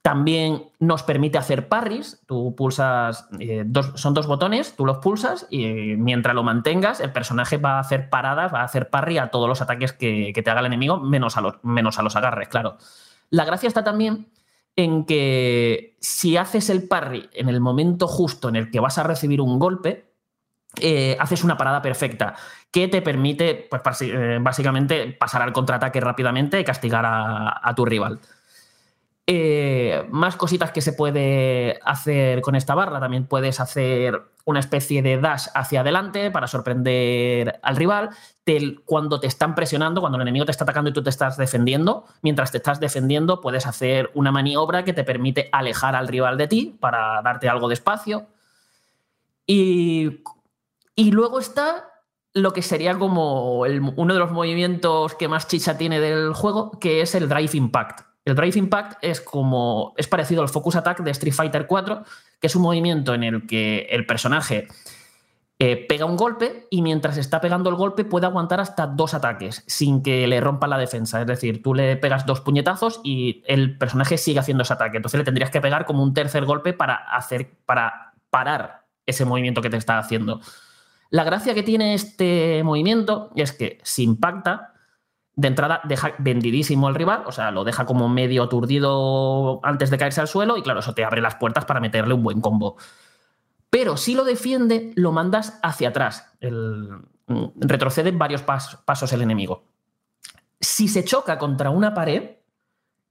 [0.00, 2.22] También nos permite hacer parries.
[2.26, 3.66] Tú pulsas, eh,
[3.96, 7.80] son dos botones, tú los pulsas y eh, mientras lo mantengas, el personaje va a
[7.80, 10.66] hacer paradas, va a hacer parry a todos los ataques que, que te haga el
[10.66, 12.78] enemigo, menos a, los, menos a los agarres, claro.
[13.30, 14.28] La gracia está también
[14.76, 19.02] en que si haces el parry en el momento justo en el que vas a
[19.02, 20.12] recibir un golpe,
[20.80, 22.36] eh, haces una parada perfecta
[22.70, 28.20] que te permite, pues, eh, básicamente, pasar al contraataque rápidamente y castigar a tu rival.
[29.30, 32.98] Eh, más cositas que se puede hacer con esta barra.
[32.98, 38.08] También puedes hacer una especie de dash hacia adelante para sorprender al rival.
[38.86, 42.06] Cuando te están presionando, cuando el enemigo te está atacando y tú te estás defendiendo,
[42.22, 46.48] mientras te estás defendiendo, puedes hacer una maniobra que te permite alejar al rival de
[46.48, 48.28] ti para darte algo de espacio.
[49.46, 50.22] Y,
[50.94, 51.84] y luego está
[52.32, 56.70] lo que sería como el- uno de los movimientos que más chicha tiene del juego,
[56.80, 58.07] que es el Drive Impact.
[58.28, 62.04] El Drive Impact es como es parecido al Focus Attack de Street Fighter 4,
[62.40, 64.68] que es un movimiento en el que el personaje
[65.58, 69.64] eh, pega un golpe y mientras está pegando el golpe puede aguantar hasta dos ataques
[69.66, 71.20] sin que le rompa la defensa.
[71.20, 74.98] Es decir, tú le pegas dos puñetazos y el personaje sigue haciendo ese ataque.
[74.98, 79.62] Entonces le tendrías que pegar como un tercer golpe para hacer para parar ese movimiento
[79.62, 80.40] que te está haciendo.
[81.10, 84.74] La gracia que tiene este movimiento es que si impacta,
[85.38, 89.96] de entrada deja vendidísimo al rival, o sea, lo deja como medio aturdido antes de
[89.96, 92.76] caerse al suelo y claro, eso te abre las puertas para meterle un buen combo.
[93.70, 96.32] Pero si lo defiende, lo mandas hacia atrás.
[96.40, 99.62] Mm, retrocede varios pas- pasos el enemigo.
[100.60, 102.30] Si se choca contra una pared,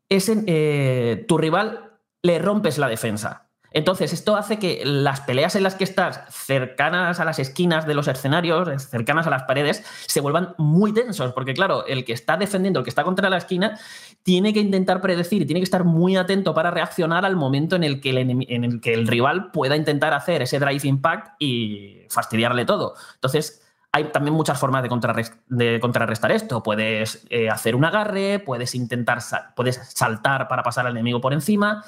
[0.10, 1.94] ese, eh, tu rival
[2.24, 3.47] le rompes la defensa.
[3.72, 7.94] Entonces, esto hace que las peleas en las que estás cercanas a las esquinas de
[7.94, 12.38] los escenarios, cercanas a las paredes, se vuelvan muy tensos, porque claro, el que está
[12.38, 13.78] defendiendo, el que está contra la esquina,
[14.24, 17.84] tiene que intentar predecir y tiene que estar muy atento para reaccionar al momento en
[17.84, 22.06] el que el, en el, que el rival pueda intentar hacer ese drive impact y
[22.10, 22.96] fastidiarle todo.
[23.16, 26.62] Entonces, hay también muchas formas de, contrarres- de contrarrestar esto.
[26.62, 29.20] Puedes eh, hacer un agarre, puedes intentar,
[29.56, 31.84] puedes saltar para pasar al enemigo por encima,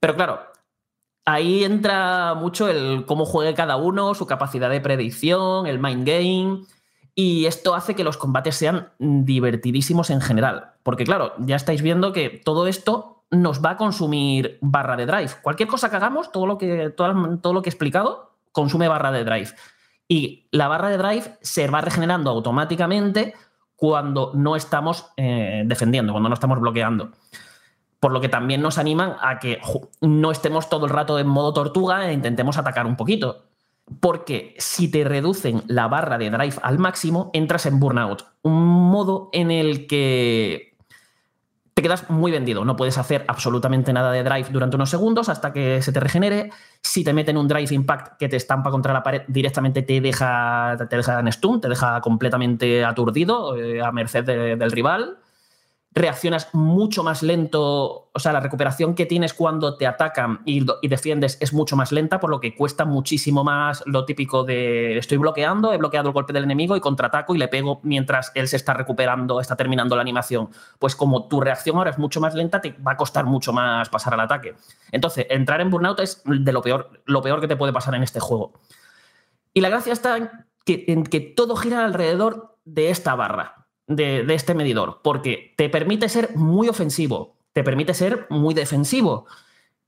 [0.00, 0.40] pero claro,
[1.32, 6.60] ahí entra mucho el cómo juegue cada uno, su capacidad de predicción, el mind game.
[7.14, 10.72] Y esto hace que los combates sean divertidísimos en general.
[10.82, 15.30] Porque, claro, ya estáis viendo que todo esto nos va a consumir barra de drive.
[15.42, 19.12] Cualquier cosa que hagamos, todo lo que, todo, todo lo que he explicado, consume barra
[19.12, 19.50] de drive.
[20.08, 23.34] Y la barra de drive se va regenerando automáticamente
[23.76, 27.12] cuando no estamos eh, defendiendo, cuando no estamos bloqueando
[28.00, 29.60] por lo que también nos animan a que
[30.00, 33.44] no estemos todo el rato en modo tortuga e intentemos atacar un poquito.
[34.00, 38.24] Porque si te reducen la barra de drive al máximo, entras en burnout.
[38.42, 40.76] Un modo en el que
[41.74, 42.64] te quedas muy vendido.
[42.64, 46.50] No puedes hacer absolutamente nada de drive durante unos segundos hasta que se te regenere.
[46.82, 50.76] Si te meten un drive impact que te estampa contra la pared, directamente te deja,
[50.88, 55.18] te deja en stun, te deja completamente aturdido, eh, a merced de- del rival
[55.92, 61.36] reaccionas mucho más lento, o sea, la recuperación que tienes cuando te atacan y, defiendes
[61.40, 65.72] es mucho más lenta, por lo que cuesta muchísimo más lo típico de estoy bloqueando,
[65.72, 68.72] he bloqueado el golpe del enemigo y contraataco y le pego mientras él se está
[68.72, 70.50] recuperando, está terminando la animación.
[70.78, 73.88] Pues como tu reacción ahora es mucho más lenta, te va a costar mucho más
[73.88, 74.54] pasar al ataque.
[74.92, 78.04] Entonces, entrar en burnout es de lo peor, lo peor que te puede pasar en
[78.04, 78.52] este juego.
[79.52, 80.16] Y la gracia está
[80.64, 83.59] en que todo gira alrededor de esta barra,
[83.90, 89.26] de, este medidor, porque te permite ser muy ofensivo, te permite ser muy defensivo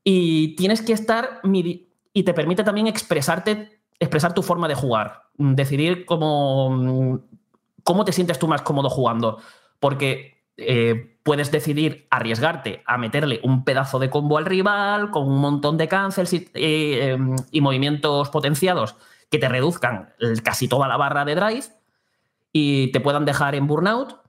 [0.02, 6.04] y tienes que estar y te permite también expresarte, expresar tu forma de jugar, decidir
[6.04, 7.20] cómo,
[7.84, 9.38] cómo te sientes tú más cómodo jugando,
[9.78, 15.38] porque eh, puedes decidir arriesgarte a meterle un pedazo de combo al rival con un
[15.38, 18.96] montón de cancels y, eh, em, movimientos potenciados
[19.30, 20.12] que te reduzcan
[20.42, 21.81] casi toda la barra de drive
[22.52, 24.20] y te puedan dejar en burnout.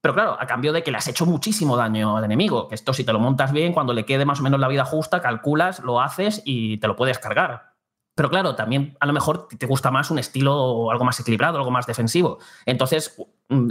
[0.00, 2.68] Pero claro, a cambio de que le has hecho muchísimo daño al enemigo.
[2.68, 4.84] Que esto, si te lo montas bien, cuando le quede más o menos la vida
[4.84, 7.74] justa, calculas, lo haces y te lo puedes cargar.
[8.14, 11.70] Pero claro, también a lo mejor te gusta más un estilo algo más equilibrado, algo
[11.70, 12.38] más defensivo.
[12.64, 13.16] Entonces,
[13.48, 13.70] mm,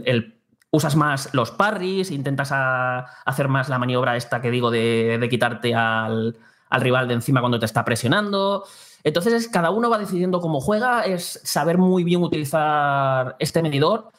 [0.72, 6.36] usas más los parries, intentas hacer más la maniobra esta que digo de, quitarte al
[6.72, 8.66] rival de encima cuando te está presionando.
[9.04, 14.12] Entonces, es, cada uno va decidiendo cómo juega, es saber muy bien utilizar este medidor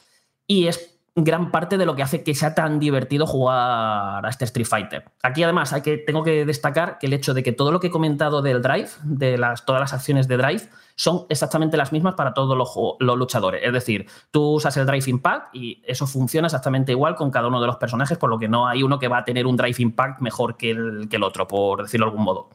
[0.46, 4.44] y es gran parte de lo que hace que sea tan divertido jugar a este
[4.44, 5.04] Street Fighter.
[5.22, 7.88] Aquí además hay que, tengo que destacar que el hecho de que todo lo que
[7.88, 12.14] he comentado del drive, de las, todas las acciones de drive, son exactamente las mismas
[12.14, 12.70] para todos los,
[13.00, 13.62] los, luchadores.
[13.64, 17.60] Es decir, tú usas el Drive Impact y eso funciona exactamente igual con cada uno
[17.60, 19.76] de los personajes, por lo que no hay uno que va a tener un Drive
[19.78, 22.50] Impact mejor que el, que el otro, por decirlo de algún modo.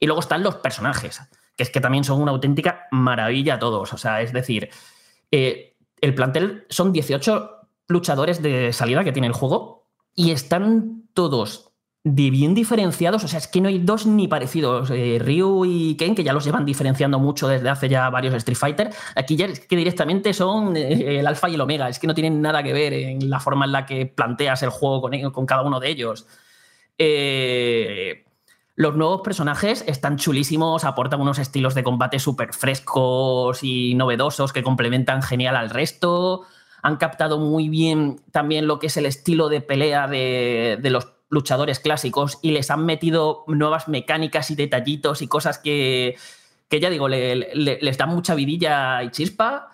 [0.00, 1.20] Y luego están los personajes,
[1.56, 3.92] que es que también son una auténtica maravilla todos.
[3.92, 4.70] O sea, es decir,
[5.30, 7.50] eh, el plantel son 18
[7.88, 11.74] luchadores de salida que tiene el juego y están todos
[12.04, 14.90] bien diferenciados, o sea, es que no hay dos ni parecidos.
[14.90, 18.58] Eh, Ryu y Ken, que ya los llevan diferenciando mucho desde hace ya varios Street
[18.58, 22.06] Fighter, aquí ya es que directamente son eh, el alfa y el omega, es que
[22.06, 25.30] no tienen nada que ver en la forma en la que planteas el juego con,
[25.32, 26.26] con cada uno de ellos.
[26.98, 28.24] Eh,
[28.76, 34.64] los nuevos personajes están chulísimos, aportan unos estilos de combate súper frescos y novedosos que
[34.64, 36.42] complementan genial al resto.
[36.82, 41.78] Han captado muy bien también lo que es el estilo de pelea de, los luchadores
[41.78, 46.16] clásicos y les han metido nuevas mecánicas y detallitos y cosas que,
[46.68, 49.70] que ya digo, le, les dan mucha vidilla y chispa.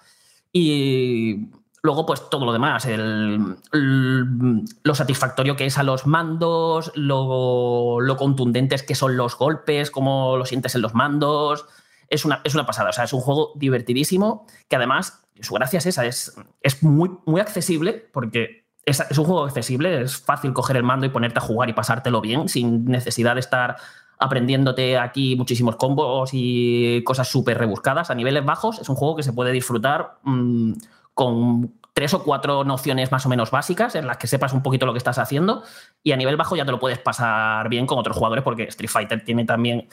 [0.53, 1.49] Y
[1.83, 8.01] luego, pues todo lo demás, el, el, lo satisfactorio que es a los mandos, lo,
[8.01, 11.67] lo, contundentes que son los golpes, cómo lo sientes en los mandos.
[12.09, 15.79] Es una, es una pasada, o sea, es un juego divertidísimo que además, su gracia
[15.79, 20.53] es esa, es, es muy, muy accesible porque es, es, un juego accesible, es fácil
[20.53, 23.77] coger el mando y ponerte a jugar y pasártelo bien sin necesidad de estar
[24.19, 28.11] aprendiéndote aquí muchísimos combos y cosas súper rebuscadas.
[28.11, 30.75] A niveles bajos es un juego que se puede disfrutar mmm,
[31.21, 34.87] con tres o cuatro nociones más o menos básicas en las que sepas un poquito
[34.87, 35.65] lo que estás haciendo
[36.03, 38.89] y a nivel bajo ya te lo puedes pasar bien con otros jugadores porque Street
[38.89, 39.87] Fighter tiene también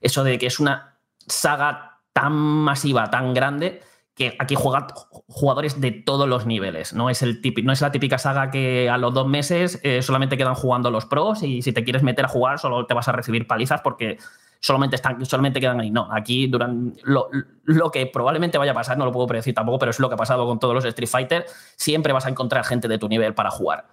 [0.00, 0.96] eso de que es una
[1.26, 3.82] saga tan masiva, tan grande,
[4.14, 4.86] que aquí juegan
[5.28, 6.94] jugadores de todos los niveles.
[6.94, 10.38] No es, el no es la típica saga que a los dos meses eh, solamente
[10.38, 13.12] quedan jugando los pros y si te quieres meter a jugar solo te vas a
[13.12, 14.16] recibir palizas porque
[14.60, 15.90] solamente, están, solamente quedan ahí.
[15.90, 17.28] No, aquí durante lo,
[17.64, 20.14] lo, que probablemente vaya a pasar, no lo puedo predecir tampoco, pero es lo que
[20.14, 21.46] ha pasado con todos los Street Fighter,
[21.76, 23.88] siempre vas a encontrar gente de tu nivel para jugar.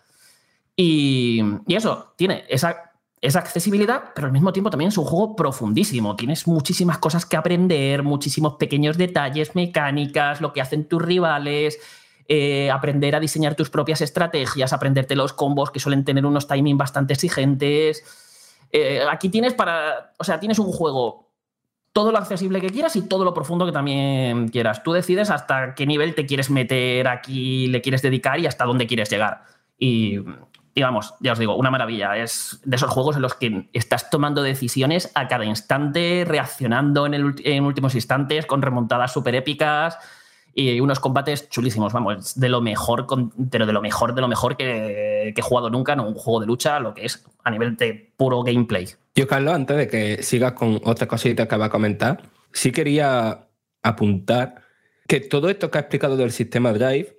[0.76, 2.88] Y, y eso, tiene esa
[3.22, 6.16] esa accesibilidad, pero al mismo tiempo también es un juego profundísimo.
[6.16, 11.80] Tienes muchísimas cosas que aprender, muchísimos pequeños detalles, mecánicas, lo que hacen tus rivales,
[12.28, 16.78] eh, aprender a diseñar tus propias estrategias, aprenderte los combos que suelen tener unos timing
[16.78, 18.04] bastante exigentes.
[18.72, 20.14] Eh, aquí tienes para.
[20.18, 21.28] O sea, tienes un juego
[21.94, 24.84] todo lo accesible que quieras y todo lo profundo que también quieras.
[24.84, 28.86] Tú decides hasta qué nivel te quieres meter aquí, le quieres dedicar y hasta dónde
[28.86, 29.42] quieres llegar.
[29.80, 30.20] Y
[30.80, 32.18] vamos, ya os digo, una maravilla.
[32.18, 37.16] Es de esos juegos en los que estás tomando decisiones a cada instante, reaccionando en,
[37.16, 39.98] el, en últimos instantes, con remontadas súper épicas
[40.60, 41.94] y unos combates chulísimos.
[41.94, 43.06] Vamos, de lo mejor,
[43.52, 46.48] pero de lo mejor, de lo mejor que, he jugado nunca en un juego de
[46.48, 48.88] lucha, lo que es a nivel de puro gameplay.
[49.16, 53.48] Yo, Carlos, antes de que sigas con otra cosita que va a comentar, sí quería
[53.84, 54.64] apuntar
[55.08, 57.16] que todo esto que ha explicado del sistema Drive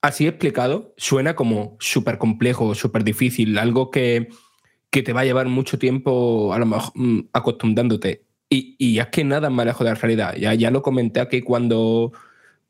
[0.00, 4.28] así explicado, suena como súper complejo, súper difícil, algo que,
[4.90, 8.26] que, te va a llevar mucho tiempo a lo mejor mm, acostumbrándote.
[8.48, 10.34] Y, y, es que nada más lejos de la realidad.
[10.36, 12.12] Ya, ya lo comenté aquí cuando,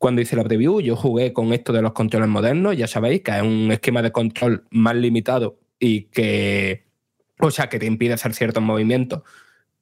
[0.01, 3.37] cuando hice la preview, yo jugué con esto de los controles modernos, ya sabéis que
[3.37, 6.87] es un esquema de control más limitado y que,
[7.39, 9.23] o sea, que te impide hacer ciertos movimientos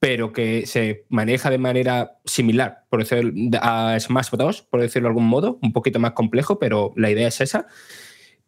[0.00, 5.10] pero que se maneja de manera similar por decir, a Smash Bros., por decirlo de
[5.10, 7.66] algún modo, un poquito más complejo, pero la idea es esa.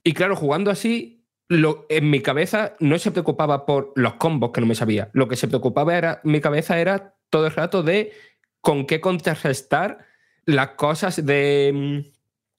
[0.04, 4.60] Y claro, jugando así, lo, en mi cabeza no se preocupaba por los combos que
[4.60, 5.10] no me sabía.
[5.12, 8.12] Lo que se preocupaba era, mi cabeza era todo el rato de
[8.60, 10.06] con qué contrarrestar
[10.46, 12.12] las cosas de,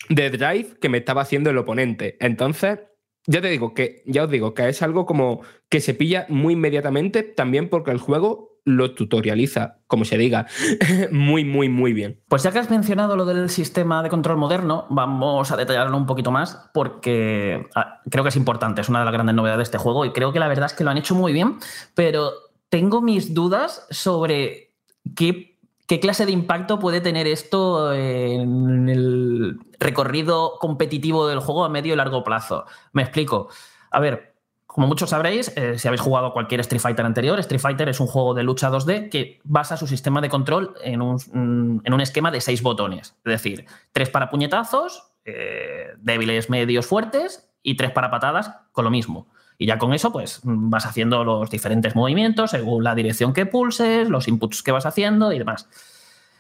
[0.10, 2.18] de drive que me estaba haciendo el oponente.
[2.20, 2.80] Entonces,
[3.28, 6.53] ya te digo que, ya os digo que es algo como que se pilla muy
[6.53, 10.45] inmediatamente, también porque el juego lo tutorializa, como se diga,
[11.12, 12.22] muy, muy, muy bien.
[12.28, 16.06] Pues ya que has mencionado lo del sistema de control moderno, vamos a detallarlo un
[16.06, 19.64] poquito más porque ah, creo que es importante, es una de las grandes novedades de
[19.64, 21.58] este juego y creo que la verdad es que lo han hecho muy bien,
[21.95, 22.32] pero
[22.70, 24.76] tengo mis dudas sobre
[25.16, 25.51] qué,
[25.91, 31.91] qué clase de impacto puede tener esto en el recorrido competitivo del juego a medio
[31.91, 32.63] y largo plazo.
[32.93, 33.49] Me explico.
[33.91, 34.34] A ver,
[34.65, 38.07] como muchos sabréis, eh, si habéis jugado cualquier Street Fighter anterior, Street Fighter es un
[38.07, 41.99] juego de lucha 2D que basa su sistema de control en un, mm, en un
[41.99, 43.18] esquema de seis botones.
[43.26, 48.91] Es decir, tres para puñetazos, eh, débiles, medios, fuertes, y tres para patadas con lo
[48.91, 49.27] mismo.
[49.61, 54.09] Y ya con eso, pues vas haciendo los diferentes movimientos según la dirección que pulses,
[54.09, 55.69] los inputs que vas haciendo y demás.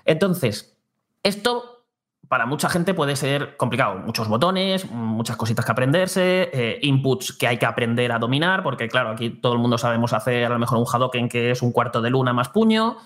[0.05, 0.75] Entonces,
[1.21, 1.85] esto
[2.27, 3.99] para mucha gente puede ser complicado.
[3.99, 8.87] Muchos botones, muchas cositas que aprenderse, eh, inputs que hay que aprender a dominar, porque
[8.87, 11.71] claro, aquí todo el mundo sabemos hacer a lo mejor un Hadoken que es un
[11.71, 12.97] cuarto de luna más puño,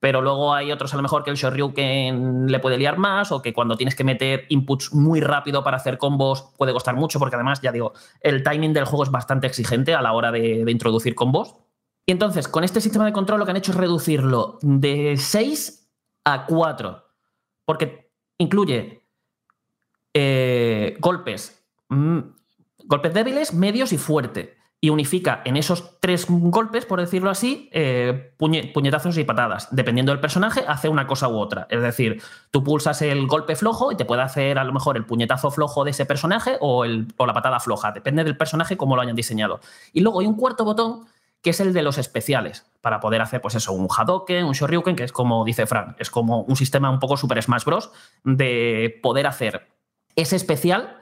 [0.00, 3.40] pero luego hay otros a lo mejor que el Shoryuken le puede liar más o
[3.40, 7.36] que cuando tienes que meter inputs muy rápido para hacer combos puede costar mucho porque
[7.36, 11.14] además, ya digo, el timing del juego es bastante exigente a la hora de, introducir
[11.14, 11.54] combos.
[12.06, 15.88] Y entonces, con este sistema de control lo que han hecho es reducirlo de 6
[16.24, 17.02] a 4,
[17.64, 19.06] porque incluye
[20.12, 22.18] eh, golpes, mm,
[22.84, 24.54] golpes débiles, medios y fuerte
[24.84, 29.68] y unifica en esos tres golpes, por decirlo así, eh, puñe- puñetazos y patadas.
[29.70, 31.66] Dependiendo del personaje, hace una cosa u otra.
[31.70, 32.20] Es decir,
[32.50, 35.84] tú pulsas el golpe flojo y te puede hacer a lo mejor el puñetazo flojo
[35.84, 37.92] de ese personaje o, la patada floja.
[37.92, 39.60] Depende del personaje cómo lo hayan diseñado.
[39.94, 41.06] Y luego hay un cuarto botón
[41.40, 44.96] que es el de los especiales, para poder hacer, pues eso, un Hadoken, un Shoryuken,
[44.96, 47.90] que es como dice Frank, es como un sistema un poco Super Smash Bros.
[48.22, 49.66] de poder hacer
[50.14, 50.98] ese especial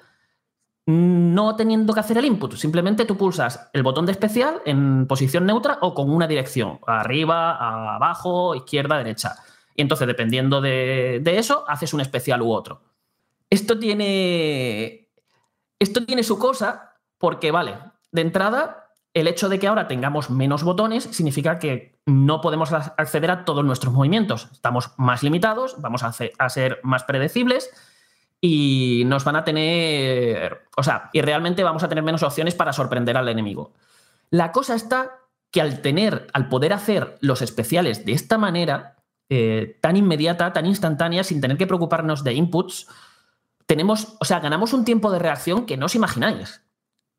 [0.86, 2.54] no teniendo que hacer el input.
[2.54, 7.94] Simplemente tú pulsas el botón de especial en posición neutra o con una dirección, arriba,
[7.94, 9.36] abajo, izquierda, derecha.
[9.76, 12.82] Y entonces, dependiendo de, de eso, haces un especial u otro.
[13.48, 15.08] Esto tiene.
[15.78, 17.76] Esto tiene su cosa, porque, vale,
[18.10, 23.30] de entrada, el hecho de que ahora tengamos menos botones significa que no podemos acceder
[23.30, 24.48] a todos nuestros movimientos.
[24.52, 27.70] Estamos más limitados, vamos a, hacer- a ser más predecibles
[28.44, 32.72] y nos van a tener, o sea, y realmente vamos a tener menos opciones para
[32.72, 33.72] sorprender al enemigo.
[34.30, 35.20] La cosa está
[35.52, 38.96] que al tener, al poder hacer los especiales de esta manera,
[39.28, 42.88] eh, tan inmediata, tan instantánea, sin tener que preocuparnos de inputs,
[43.66, 46.62] tenemos, o sea, ganamos un tiempo de reacción que no os imagináis.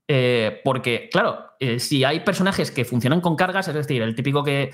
[0.09, 4.43] Eh, porque, claro, eh, si hay personajes que funcionan con cargas, es decir, el típico
[4.43, 4.71] que.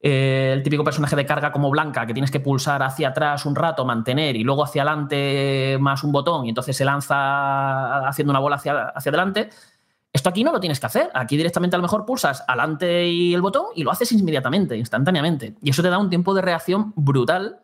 [0.00, 3.56] Eh, el típico personaje de carga como Blanca, que tienes que pulsar hacia atrás un
[3.56, 8.40] rato, mantener y luego hacia adelante más un botón y entonces se lanza haciendo una
[8.40, 9.50] bola hacia, hacia adelante.
[10.12, 11.10] Esto aquí no lo tienes que hacer.
[11.14, 15.54] Aquí directamente a lo mejor pulsas adelante y el botón y lo haces inmediatamente, instantáneamente.
[15.62, 17.60] Y eso te da un tiempo de reacción brutal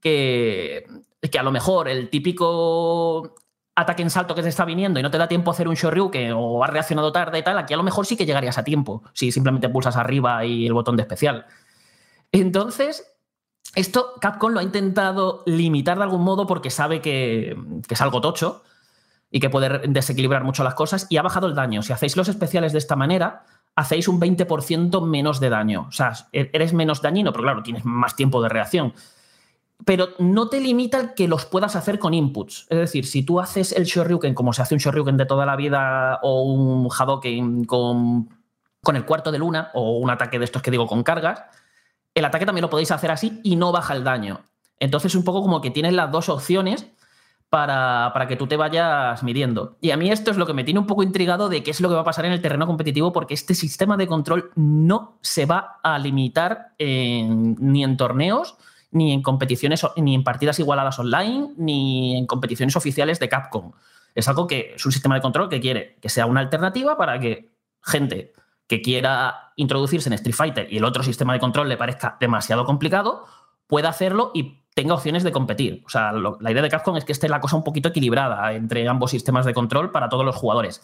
[0.00, 0.86] que,
[1.30, 3.34] que a lo mejor el típico
[3.74, 5.74] ataque en salto que te está viniendo y no te da tiempo a hacer un
[5.74, 8.64] Shoryuken o has reaccionado tarde y tal, aquí a lo mejor sí que llegarías a
[8.64, 11.46] tiempo si simplemente pulsas arriba y el botón de especial.
[12.40, 13.06] Entonces,
[13.74, 17.56] esto Capcom lo ha intentado limitar de algún modo porque sabe que,
[17.88, 18.62] es algo tocho
[19.30, 21.82] y que puede desequilibrar mucho las cosas y ha bajado el daño.
[21.82, 23.44] Si hacéis los especiales de esta manera,
[23.74, 25.86] hacéis un 20% menos de daño.
[25.88, 28.92] O sea, eres menos dañino, pero claro, tienes más tiempo de reacción
[29.84, 32.66] pero no te limita el que los puedas hacer con inputs.
[32.70, 35.54] Es decir, si tú haces el Shoryuken como se hace un Shoryuken de toda la
[35.54, 38.26] vida o un Hadoken con
[38.94, 41.44] el cuarto de luna o un ataque de estos que digo con cargas,
[42.16, 44.40] el ataque también lo podéis hacer así y no baja el daño.
[44.80, 46.86] Entonces, un poco como que tienes las dos opciones
[47.48, 49.76] para, para, que tú te vayas midiendo.
[49.80, 51.80] Y a mí esto es lo que me tiene un poco intrigado de qué es
[51.80, 55.18] lo que va a pasar en el terreno competitivo, porque este sistema de control no
[55.20, 58.56] se va a limitar ni en torneos
[58.90, 63.72] ni en competiciones, ni en partidas igualadas online, ni en competiciones oficiales de Capcom.
[64.14, 67.20] Es algo que es un sistema de control que quiere que sea una alternativa para
[67.20, 67.50] que
[67.82, 68.32] gente
[68.66, 72.64] que quiera introducirse en Street Fighter y el otro sistema de control le parezca demasiado
[72.64, 73.26] complicado,
[73.66, 75.82] pueda hacerlo y tenga opciones de competir.
[75.86, 78.86] O sea, la idea de Capcom es que esté la cosa un poquito equilibrada entre
[78.88, 80.82] ambos sistemas de control para todos los jugadores.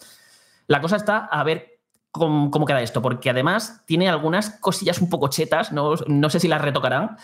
[0.67, 1.79] La cosa está a ver
[2.09, 6.39] cómo, cómo queda esto, porque además tiene algunas cosillas un poco chetas, no, no sé
[6.39, 7.17] si las retocarán,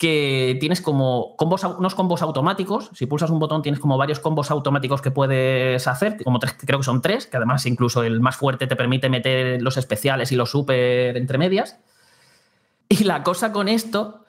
[0.00, 2.88] que tienes como combos, unos combos automáticos.
[2.94, 6.78] Si pulsas un botón, tienes como varios combos automáticos que puedes hacer, como tres, creo
[6.78, 10.36] que son tres, que además incluso el más fuerte te permite meter los especiales y
[10.36, 11.80] los super entre medias.
[12.88, 14.24] Y la cosa con esto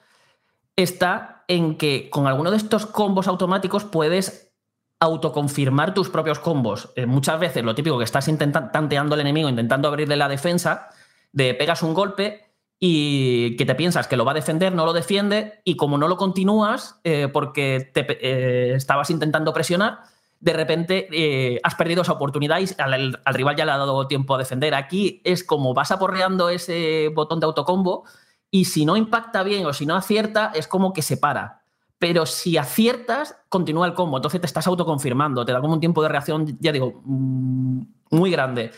[0.76, 4.52] está en que con alguno de estos combos automáticos puedes
[5.00, 6.92] autoconfirmar tus propios combos.
[6.96, 8.30] Eh, muchas veces lo típico que estás
[8.72, 10.90] tanteando al enemigo, intentando abrirle la defensa,
[11.32, 12.51] de pegas un golpe
[12.84, 16.08] y que te piensas que lo va a defender, no lo defiende, y como no
[16.08, 20.00] lo continúas eh, porque te, eh, estabas intentando presionar,
[20.40, 24.08] de repente eh, has perdido esa oportunidad y al, al, rival ya le ha dado
[24.08, 24.74] tiempo a defender.
[24.74, 28.02] Aquí es como vas aporreando ese botón de autocombo
[28.50, 31.62] y si no impacta bien o si no acierta, es como que se para.
[32.00, 36.02] Pero si aciertas, continúa el combo, entonces te estás autoconfirmando, te da como un tiempo
[36.02, 38.72] de reacción, ya digo, muy grande.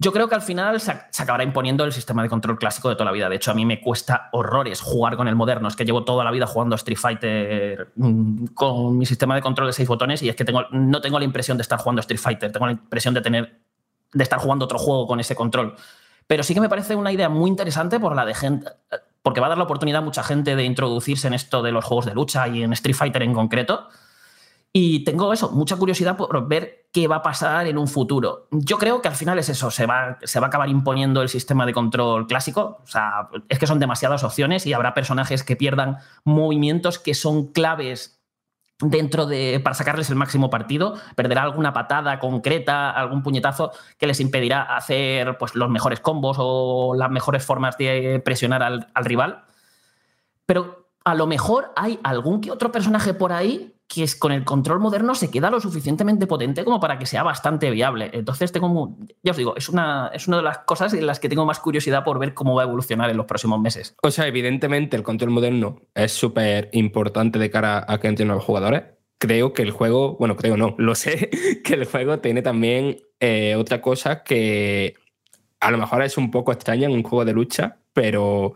[0.00, 3.06] Yo creo que al final se, acabará imponiendo el sistema de control clásico de toda
[3.06, 3.28] la vida.
[3.28, 5.66] De hecho, a mí me cuesta horrores jugar con el moderno.
[5.66, 9.66] Es que llevo toda la vida jugando Street Fighter mmm, con mi sistema de control
[9.66, 12.52] de seis botones y es que no tengo la impresión de estar jugando Street Fighter.
[12.52, 13.58] Tengo la impresión de tener
[14.12, 15.74] de estar jugando otro juego con ese control.
[16.28, 18.70] Pero sí que me parece una idea muy interesante por la de gente,
[19.22, 21.84] porque va a dar la oportunidad a mucha gente de introducirse en esto de los
[21.84, 23.88] juegos de lucha y en Street Fighter en concreto.
[24.72, 28.48] Y tengo eso, mucha curiosidad por ver qué va a pasar en un futuro.
[28.50, 31.28] Yo creo que al final es eso, se va, se va a acabar imponiendo el
[31.28, 32.80] sistema de control clásico.
[32.82, 37.48] O sea, es que son demasiadas opciones y habrá personajes que pierdan movimientos que son
[37.48, 38.18] claves
[38.80, 44.20] dentro de para sacarles el máximo partido, perderá alguna patada concreta, algún puñetazo que les
[44.20, 49.44] impedirá hacer pues, los mejores combos o las mejores formas de presionar al, al rival.
[50.46, 54.44] Pero a lo mejor hay algún que otro personaje por ahí que es, con el
[54.44, 58.10] control moderno se queda lo suficientemente potente como para que sea bastante viable.
[58.12, 61.30] Entonces tengo, ya os digo, es una, es una de las cosas en las que
[61.30, 63.96] tengo más curiosidad por ver cómo va a evolucionar en los próximos meses.
[64.02, 68.44] O sea, evidentemente el control moderno es súper importante de cara a que entren los
[68.44, 68.82] jugadores.
[69.16, 71.30] Creo que el juego, bueno, creo no, lo sé,
[71.64, 74.94] que el juego tiene también eh, otra cosa que
[75.60, 78.54] a lo mejor es un poco extraña en un juego de lucha, pero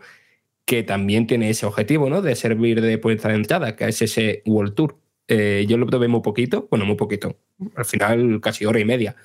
[0.65, 2.21] que también tiene ese objetivo, ¿no?
[2.21, 5.02] De servir de puerta de entrada, que es ese World Tour.
[5.27, 7.37] Eh, yo lo probé muy poquito, bueno, muy poquito,
[7.75, 9.15] al final casi hora y media.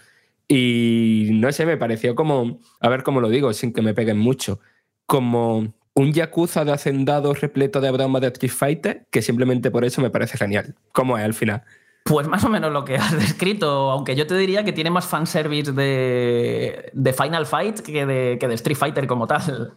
[0.46, 4.18] Y no sé, me pareció como, a ver cómo lo digo, sin que me peguen
[4.18, 4.60] mucho,
[5.06, 10.00] como un Yakuza de hacendados repleto de bromas de Street Fighter, que simplemente por eso
[10.00, 10.74] me parece genial.
[10.92, 11.62] ¿Cómo es al final?
[12.04, 15.06] Pues más o menos lo que has descrito, aunque yo te diría que tiene más
[15.06, 19.76] fanservice de, de Final Fight que de, que de Street Fighter como tal.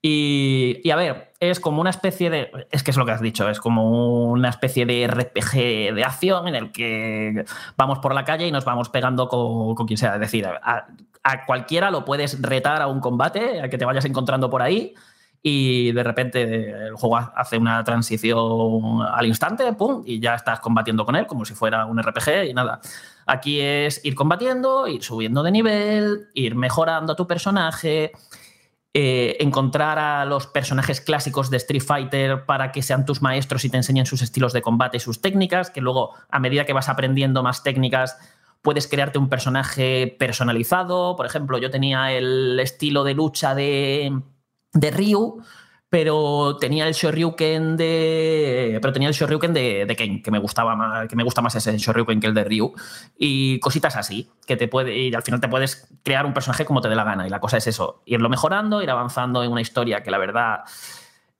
[0.00, 2.50] Y, a ver, es como una especie de.
[2.70, 6.46] Es que es lo que has dicho, es como una especie de RPG de acción
[6.46, 7.44] en el que
[7.76, 10.14] vamos por la calle y nos vamos pegando con, con quien sea.
[10.14, 10.86] Es decir, a,
[11.24, 14.94] a cualquiera lo puedes retar a un combate, a que te vayas encontrando por ahí
[15.42, 21.04] y de repente el juego hace una transición al instante, pum, y ya estás combatiendo
[21.04, 22.80] con él como si fuera un RPG y nada.
[23.26, 28.12] Aquí es ir combatiendo, ir subiendo de nivel, ir mejorando a tu personaje,
[29.00, 33.70] eh, encontrar a los personajes clásicos de Street Fighter para que sean tus maestros y
[33.70, 36.88] te enseñen sus estilos de combate y sus técnicas, que luego a medida que vas
[36.88, 38.18] aprendiendo más técnicas
[38.60, 41.14] puedes crearte un personaje personalizado.
[41.14, 44.20] Por ejemplo, yo tenía el estilo de lucha de,
[44.72, 45.44] de Ryu,
[45.90, 48.78] pero tenía el Shoryuken de.
[48.80, 51.54] Pero tenía el Shoryuken de, de Ken, que me gustaba más, que me gusta más
[51.54, 52.74] ese Shoryuken que el de Ryu.
[53.16, 54.96] Y cositas así, que te puede.
[54.96, 57.26] Y al final te puedes crear un personaje como te dé la gana.
[57.26, 60.60] Y la cosa es eso: irlo mejorando, ir avanzando en una historia que la verdad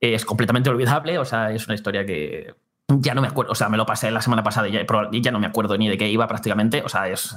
[0.00, 1.18] es completamente olvidable.
[1.18, 2.54] O sea, es una historia que.
[2.88, 5.20] Ya no me acuerdo, o sea, me lo pasé la semana pasada y ya, y
[5.20, 6.82] ya no me acuerdo ni de qué iba prácticamente.
[6.82, 7.36] O sea, es,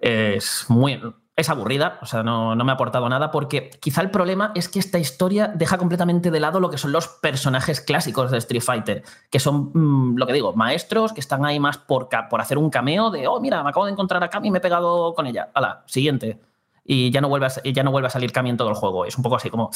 [0.00, 1.00] es muy.
[1.36, 4.70] Es aburrida, o sea, no, no me ha aportado nada porque quizá el problema es
[4.70, 8.62] que esta historia deja completamente de lado lo que son los personajes clásicos de Street
[8.62, 12.56] Fighter, que son, mm, lo que digo, maestros que están ahí más por, por hacer
[12.56, 15.14] un cameo de, oh, mira, me acabo de encontrar a Kami y me he pegado
[15.14, 15.50] con ella.
[15.52, 16.40] Hala, siguiente.
[16.82, 19.04] Y ya no vuelve a, ya no vuelve a salir Kami en todo el juego.
[19.04, 19.70] Es un poco así como,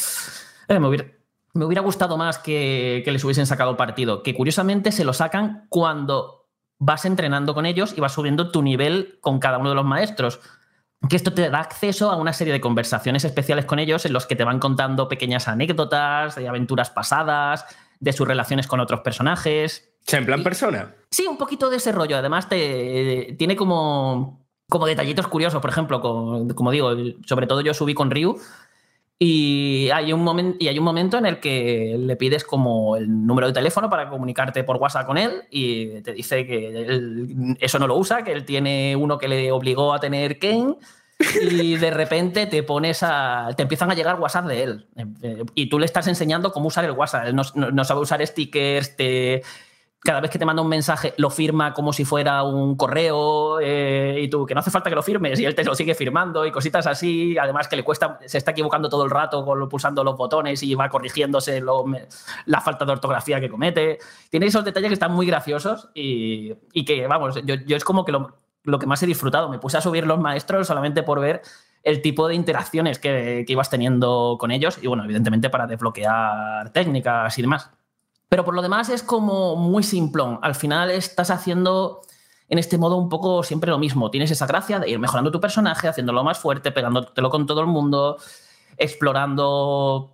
[0.66, 1.04] eh, me hubiera,
[1.52, 5.66] me hubiera gustado más que, que les hubiesen sacado partido, que curiosamente se lo sacan
[5.68, 9.84] cuando vas entrenando con ellos y vas subiendo tu nivel con cada uno de los
[9.84, 10.40] maestros.
[11.08, 14.26] Que esto te da acceso a una serie de conversaciones especiales con ellos en los
[14.26, 17.64] que te van contando pequeñas anécdotas de aventuras pasadas,
[18.00, 19.92] de sus relaciones con otros personajes.
[20.12, 20.94] En plan persona.
[21.10, 22.16] Sí, un poquito de ese rollo.
[22.18, 25.60] Además, te, tiene como, como detallitos curiosos.
[25.60, 26.92] Por ejemplo, con- como digo,
[27.26, 28.38] sobre todo yo subí con Ryu.
[29.22, 33.26] Y hay, un momen- y hay un momento en el que le pides como el
[33.26, 37.86] número de teléfono para comunicarte por WhatsApp con él y te dice que eso no
[37.86, 40.74] lo usa, que él tiene uno que le obligó a tener Ken
[41.50, 43.50] y de repente te pones a.
[43.54, 44.86] te empiezan a llegar WhatsApp de él.
[45.22, 47.26] Eh, Y tú le estás enseñando cómo usar el WhatsApp.
[47.26, 47.42] Él no-
[47.72, 49.42] no sabe usar stickers, te.
[50.02, 54.18] Cada vez que te manda un mensaje lo firma como si fuera un correo eh,
[54.22, 56.46] y tú, que no hace falta que lo firmes y él te lo sigue firmando
[56.46, 57.36] y cositas así.
[57.36, 60.74] Además que le cuesta, se está equivocando todo el rato con pulsando los botones y
[60.74, 61.62] va corrigiéndose
[62.46, 63.98] la falta de ortografía que comete.
[64.30, 66.54] Tiene esos detalles que están muy graciosos y,
[66.86, 69.50] que, vamos, yo, es como que lo, lo que más he disfrutado.
[69.50, 71.42] Me puse a subir los maestros solamente por ver
[71.82, 76.70] el tipo de interacciones que, que ibas teniendo con ellos y, bueno, evidentemente para desbloquear
[76.70, 77.70] técnicas y demás.
[78.30, 80.38] Pero por lo demás es como muy simplón.
[80.40, 82.02] Al final estás haciendo
[82.48, 84.08] en este modo un poco siempre lo mismo.
[84.08, 87.66] Tienes esa gracia de ir mejorando tu personaje, haciéndolo más fuerte, pegándotelo con todo el
[87.66, 88.18] mundo,
[88.76, 90.12] explorando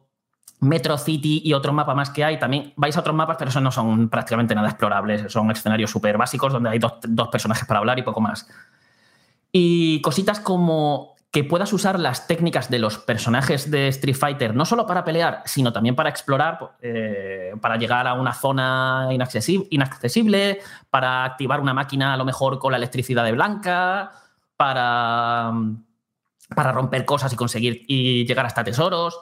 [0.61, 2.39] Metro City y otro mapa más que hay.
[2.39, 5.31] También vais a otros mapas, pero esos no son prácticamente nada explorables.
[5.31, 8.49] Son escenarios súper básicos donde hay dos, dos personajes para hablar y poco más.
[9.53, 14.65] Y cositas como que puedas usar las técnicas de los personajes de Street Fighter, no
[14.65, 21.25] solo para pelear, sino también para explorar, eh, para llegar a una zona inaccesible, para
[21.25, 24.13] activar una máquina a lo mejor con la electricidad de blanca,
[24.57, 25.53] para,
[26.55, 29.21] para romper cosas y conseguir y llegar hasta tesoros.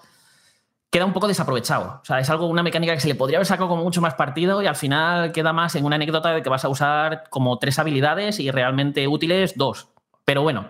[0.90, 2.00] Queda un poco desaprovechado.
[2.00, 4.14] O sea, es algo, una mecánica que se le podría haber sacado como mucho más
[4.14, 7.58] partido y al final queda más en una anécdota de que vas a usar como
[7.58, 9.88] tres habilidades y realmente útiles dos.
[10.24, 10.68] Pero bueno,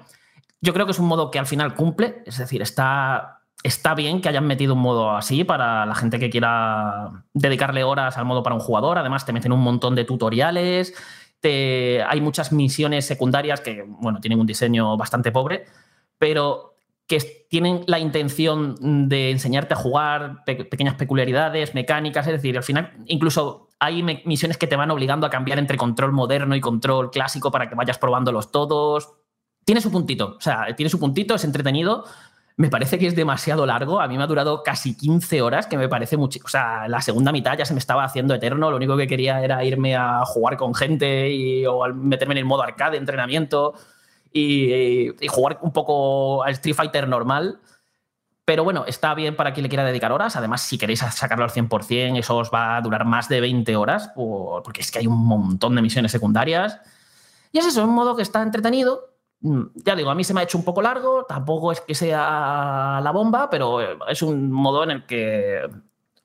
[0.65, 2.23] yo creo que es un modo que al final cumple.
[2.25, 6.31] Es decir, está, está bien que hayan metido un modo así para la gente que
[6.31, 8.99] quiera dedicarle horas al modo para un jugador.
[8.99, 10.95] Además, te meten un montón de tutoriales.
[11.41, 15.67] Te, hay muchas misiones secundarias que, bueno, tienen un diseño bastante pobre,
[16.19, 16.77] pero
[17.07, 22.63] que tienen la intención de enseñarte a jugar, pe- pequeñas peculiaridades, mecánicas, es decir, al
[22.63, 27.11] final incluso hay misiones que te van obligando a cambiar entre control moderno y control
[27.11, 29.13] clásico para que vayas probándolos todos.
[29.65, 32.05] Tiene su puntito, o sea, tiene su puntito, es entretenido.
[32.57, 34.01] Me parece que es demasiado largo.
[34.01, 36.39] A mí me ha durado casi 15 horas, que me parece mucho.
[36.45, 38.71] O sea, la segunda mitad ya se me estaba haciendo eterno.
[38.71, 42.45] Lo único que quería era irme a jugar con gente y, o meterme en el
[42.45, 43.75] modo arcade, entrenamiento
[44.33, 47.59] y, y jugar un poco al Street Fighter normal.
[48.45, 50.37] Pero bueno, está bien para quien le quiera dedicar horas.
[50.37, 54.09] Además, si queréis sacarlo al 100%, eso os va a durar más de 20 horas,
[54.15, 56.79] por- porque es que hay un montón de misiones secundarias.
[57.53, 59.14] Y es eso, un modo que está entretenido.
[59.45, 61.95] Mm, Ya digo, a mí se me ha hecho un poco largo, tampoco es que
[61.95, 65.61] sea la bomba, pero eh, es un modo en el que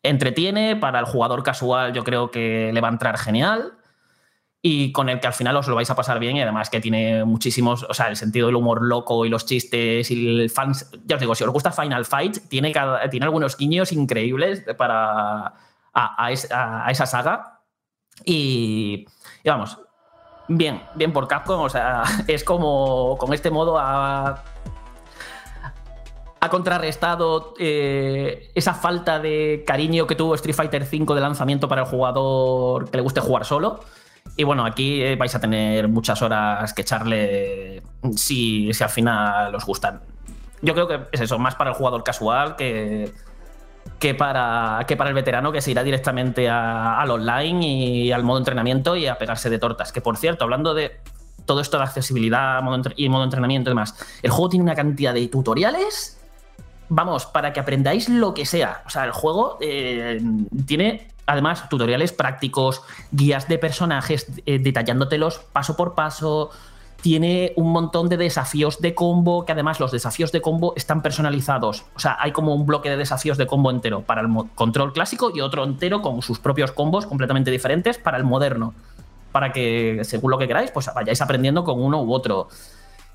[0.04, 3.74] entretiene, para el jugador casual yo creo que le va a entrar genial
[4.62, 6.80] y con el que al final os lo vais a pasar bien y además que
[6.82, 10.90] tiene muchísimos, o sea, el sentido del humor loco y los chistes y el fans,
[11.06, 15.48] ya os digo, si os gusta Final Fight, tiene, cada- tiene algunos guiños increíbles para
[15.94, 17.60] a, a es- a- esa saga
[18.26, 19.06] y,
[19.44, 19.78] y vamos,
[20.50, 24.44] bien, bien por Capcom, o sea, es como con este modo a
[26.42, 31.82] ha contrarrestado eh, esa falta de cariño que tuvo Street Fighter V de lanzamiento para
[31.82, 33.82] el jugador que le guste jugar solo.
[34.38, 37.82] Y bueno, aquí eh, vais a tener muchas horas que echarle
[38.16, 40.02] si, si al final os gustan.
[40.62, 43.12] Yo creo que es eso, más para el jugador casual que,
[43.98, 48.38] que, para, que para el veterano que se irá directamente al online y al modo
[48.38, 49.92] entrenamiento y a pegarse de tortas.
[49.92, 51.00] Que por cierto, hablando de
[51.46, 52.62] todo esto de accesibilidad
[52.96, 56.20] y modo entrenamiento y demás, el juego tiene una cantidad de tutoriales
[56.90, 58.84] vamos, para que aprendáis lo que sea.
[58.86, 60.20] O sea, el juego eh,
[60.66, 66.50] tiene además tutoriales prácticos, guías de personajes eh, detallándotelos paso por paso.
[67.02, 71.86] Tiene un montón de desafíos de combo, que además los desafíos de combo están personalizados.
[71.96, 75.32] O sea, hay como un bloque de desafíos de combo entero para el control clásico
[75.34, 78.74] y otro entero con sus propios combos completamente diferentes para el moderno.
[79.32, 82.50] Para que, según lo que queráis, pues vayáis aprendiendo con uno u otro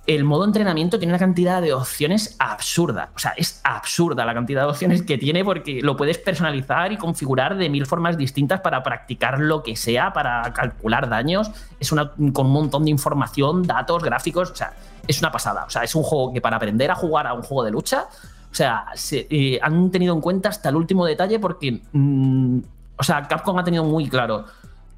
[0.06, 3.10] el modo entrenamiento tiene una cantidad de opciones absurda.
[3.16, 6.98] O sea, es absurda la cantidad de opciones que tiene porque lo puedes personalizar y
[6.98, 11.50] configurar de mil formas distintas para practicar lo que sea, para calcular daños.
[11.80, 14.50] Es una, con un montón de información, datos, gráficos.
[14.50, 14.74] O sea,
[15.08, 15.64] es una pasada.
[15.66, 18.06] O sea, es un juego que para aprender a jugar a un juego de lucha,
[18.52, 22.58] o sea, se- eh, han tenido en cuenta hasta el último detalle porque, mm,
[22.98, 24.44] o sea, Capcom ha tenido muy claro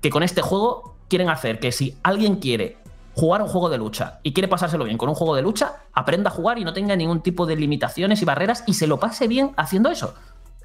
[0.03, 2.78] que con este juego quieren hacer que si alguien quiere
[3.16, 6.28] jugar un juego de lucha y quiere pasárselo bien con un juego de lucha, aprenda
[6.28, 9.26] a jugar y no tenga ningún tipo de limitaciones y barreras y se lo pase
[9.26, 10.14] bien haciendo eso.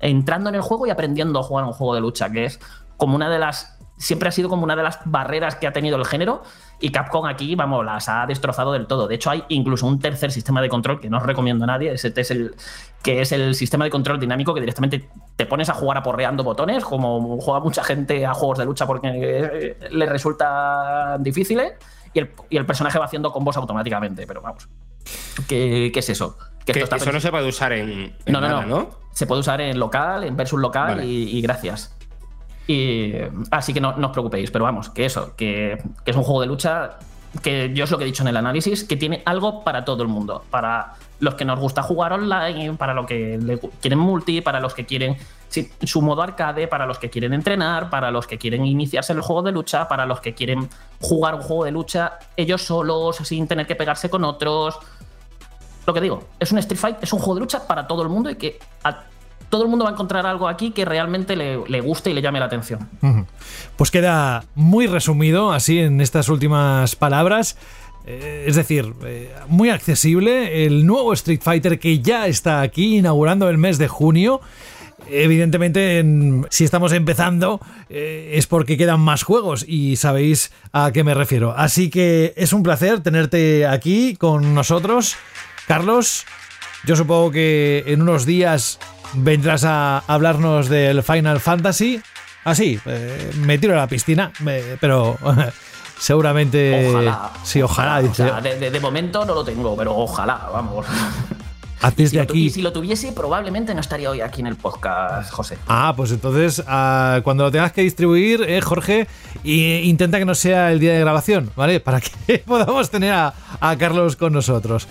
[0.01, 2.59] Entrando en el juego y aprendiendo a jugar un juego de lucha, que es
[2.97, 3.77] como una de las.
[3.97, 6.41] Siempre ha sido como una de las barreras que ha tenido el género
[6.79, 9.07] y Capcom aquí, vamos, las ha destrozado del todo.
[9.07, 11.93] De hecho, hay incluso un tercer sistema de control que no os recomiendo a nadie,
[11.93, 12.55] ese es el,
[13.03, 16.83] que es el sistema de control dinámico que directamente te pones a jugar aporreando botones,
[16.83, 21.73] como juega mucha gente a juegos de lucha porque eh, le resulta difíciles
[22.13, 24.67] y el, y el personaje va haciendo combos automáticamente, pero vamos.
[25.47, 26.37] ¿Qué, qué es eso?
[26.65, 28.89] Que esto está eso no se puede usar en, en no, no, nada, no, ¿no?
[29.11, 31.05] Se puede usar en local, en versus local Vale.
[31.05, 31.95] y, y gracias.
[32.67, 33.13] Y,
[33.49, 36.41] así que no, no os preocupéis, pero vamos, que eso, que, que es un juego
[36.41, 36.99] de lucha
[37.41, 40.03] que yo es lo que he dicho en el análisis, que tiene algo para todo
[40.03, 40.43] el mundo.
[40.49, 43.39] Para los que nos gusta jugar online, para los que
[43.79, 45.17] quieren multi, para los que quieren
[45.83, 49.23] su modo arcade, para los que quieren entrenar, para los que quieren iniciarse en el
[49.23, 50.69] juego de lucha, para los que quieren
[50.99, 54.79] jugar un juego de lucha ellos solos, sin tener que pegarse con otros.
[55.85, 58.09] Lo que digo, es un Street Fight, es un juego de lucha para todo el
[58.09, 58.59] mundo y que
[59.49, 62.21] todo el mundo va a encontrar algo aquí que realmente le, le guste y le
[62.21, 62.87] llame la atención.
[63.75, 67.57] Pues queda muy resumido así en estas últimas palabras.
[68.05, 70.65] Eh, es decir, eh, muy accesible.
[70.65, 74.41] El nuevo Street Fighter que ya está aquí inaugurando el mes de junio.
[75.09, 77.59] Evidentemente, en- si estamos empezando,
[77.89, 81.53] eh, es porque quedan más juegos y sabéis a qué me refiero.
[81.57, 85.15] Así que es un placer tenerte aquí con nosotros.
[85.67, 86.25] Carlos,
[86.85, 88.79] yo supongo que en unos días
[89.13, 92.01] vendrás a hablarnos del Final Fantasy.
[92.43, 94.31] Así, eh, me tiro a la piscina,
[94.79, 95.17] pero
[95.99, 96.89] seguramente.
[96.89, 97.31] Ojalá.
[97.43, 97.99] Sí, ojalá.
[97.99, 98.15] O dice.
[98.27, 100.85] sea, de, de- de momento no lo tengo, pero ojalá, vamos.
[101.95, 102.45] Si de aquí.
[102.45, 105.57] Y si lo tuviese, probablemente no estaría hoy aquí en el podcast, José.
[105.67, 109.07] Ah, pues entonces ah, cuando lo tengas que distribuir, eh, Jorge,
[109.43, 111.79] intenta que no sea el día de grabación, ¿vale?
[111.79, 114.87] Para que podamos tener a, a Carlos con nosotros.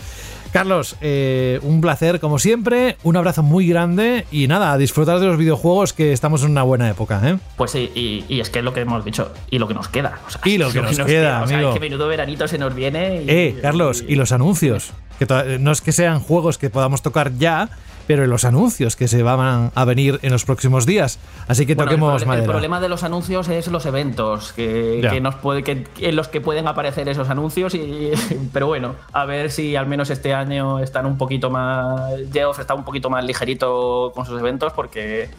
[0.52, 5.26] Carlos, eh, un placer como siempre, un abrazo muy grande y nada, a disfrutar de
[5.26, 7.38] los videojuegos que estamos en una buena época, ¿eh?
[7.56, 9.88] Pues sí, y, y es que es lo que hemos dicho, y lo que nos
[9.88, 10.18] queda.
[10.26, 11.68] o sea, Y lo que nos queda, O sea, amigo.
[11.70, 13.22] es que menudo veranito se nos viene.
[13.22, 14.90] Y, Eh, Carlos, y los anuncios.
[15.18, 17.68] Que no es que sean juegos que podamos tocar ya,
[18.10, 21.20] pero los anuncios que se van a venir en los próximos días.
[21.46, 25.20] Así que Bueno, el, toquemos el problema de los anuncios es los eventos que, que
[25.20, 27.72] nos puede, que, en los que pueden aparecer esos anuncios.
[27.76, 28.10] Y,
[28.52, 32.14] pero bueno, a ver si al menos este año están un poquito más.
[32.32, 35.30] Geoff está un poquito más ligerito con sus eventos porque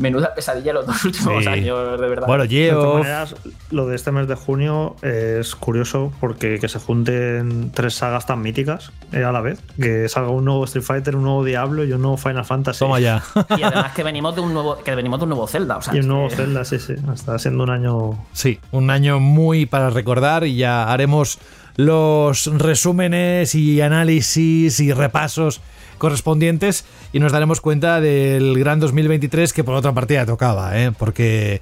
[0.00, 1.48] menuda pesadilla los dos últimos Sí.
[1.48, 2.26] años, de verdad.
[2.26, 3.36] De todas maneras,
[3.70, 8.42] lo de este mes de junio es curioso porque que se junten tres sagas tan
[8.42, 9.60] míticas eh, a la vez.
[9.80, 12.80] Que salga un nuevo Street Fighter, un nuevo Diablo y un nuevo Final Fantasy.
[12.80, 13.22] Toma ya.
[13.56, 15.76] Y además que venimos de un nuevo, que venimos de un nuevo Zelda.
[15.76, 16.94] O sea, y un nuevo que- Zelda, sí, sí.
[17.14, 18.24] Está siendo un año.
[18.32, 21.38] Sí, un año muy para recordar y ya haremos
[21.76, 25.60] los resúmenes y análisis y repasos
[26.00, 30.90] correspondientes y nos daremos cuenta del gran 2023 que por otra parte ya tocaba, ¿eh?
[30.98, 31.60] porque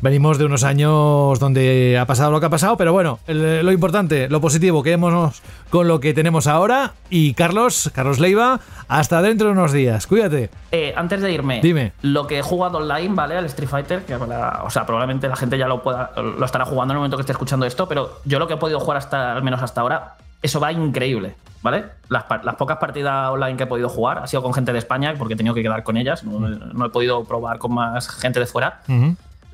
[0.00, 3.70] venimos de unos años donde ha pasado lo que ha pasado, pero bueno, el- lo
[3.70, 9.46] importante, lo positivo, quedémonos con lo que tenemos ahora y Carlos, Carlos Leiva, hasta dentro
[9.46, 10.50] de unos días, cuídate.
[10.72, 11.92] Eh, antes de irme, Dime.
[12.02, 13.36] lo que he jugado online, ¿vale?
[13.36, 16.92] Al Street Fighter, que o sea, probablemente la gente ya lo pueda, lo estará jugando
[16.92, 19.32] en el momento que esté escuchando esto, pero yo lo que he podido jugar hasta,
[19.34, 21.84] al menos hasta ahora, eso va increíble, ¿vale?
[22.08, 22.24] Las,
[22.56, 25.36] pocas partidas online que he podido jugar ha sido con gente de España, porque he
[25.36, 28.82] tenido que quedar con ellas, no, no he podido probar con más gente de fuera.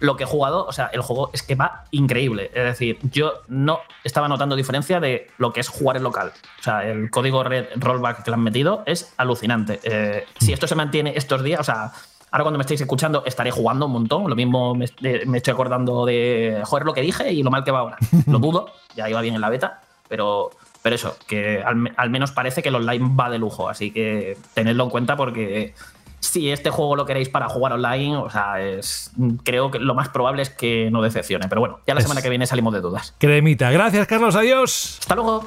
[0.00, 2.52] Lo que he jugado, o sea, el juego es que va increíble.
[2.54, 6.32] Es decir, yo no estaba notando diferencia de lo que es jugar en local.
[6.60, 9.80] O sea, el código red rollback que le han metido es alucinante.
[9.82, 11.92] Eh, si esto se mantiene estos días, o sea,
[12.30, 14.28] ahora cuando me estéis escuchando estaré jugando un montón.
[14.28, 17.64] Lo mismo me, eh, me estoy acordando de, joder, lo que dije y lo mal
[17.64, 17.98] que va ahora.
[18.26, 20.50] Lo dudo, ya iba bien en la beta, pero,
[20.88, 23.68] pero eso, que al, me- al menos parece que el online va de lujo.
[23.68, 25.74] Así que tenedlo en cuenta porque
[26.18, 29.10] si este juego lo queréis para jugar online, o sea, es,
[29.44, 31.46] creo que lo más probable es que no decepcione.
[31.46, 33.14] Pero bueno, ya la Es- semana que viene salimos de dudas.
[33.18, 33.70] Cremita.
[33.70, 34.34] Gracias, Carlos.
[34.34, 34.96] Adiós.
[35.00, 35.44] Hasta luego.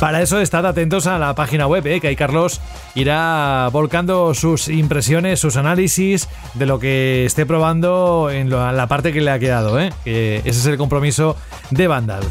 [0.00, 2.00] Para eso estad atentos a la página web, ¿eh?
[2.00, 2.62] que ahí Carlos
[2.94, 9.20] irá volcando sus impresiones, sus análisis de lo que esté probando en la parte que
[9.20, 9.78] le ha quedado.
[9.78, 9.92] ¿eh?
[10.02, 11.36] Que ese es el compromiso
[11.70, 12.22] de Vandal.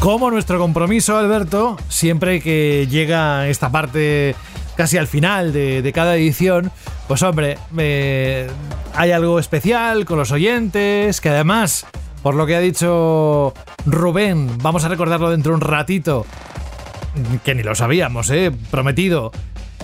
[0.00, 4.36] Como nuestro compromiso, Alberto, siempre que llega esta parte
[4.76, 6.70] casi al final de, cada edición,
[7.08, 7.58] pues hombre,
[8.94, 11.84] hay algo especial con los oyentes, que además,
[12.22, 13.54] por lo que ha dicho
[13.86, 16.24] Rubén, vamos a recordarlo dentro de un ratito,
[17.44, 18.52] que ni lo sabíamos, ¿eh?
[18.70, 19.32] prometido.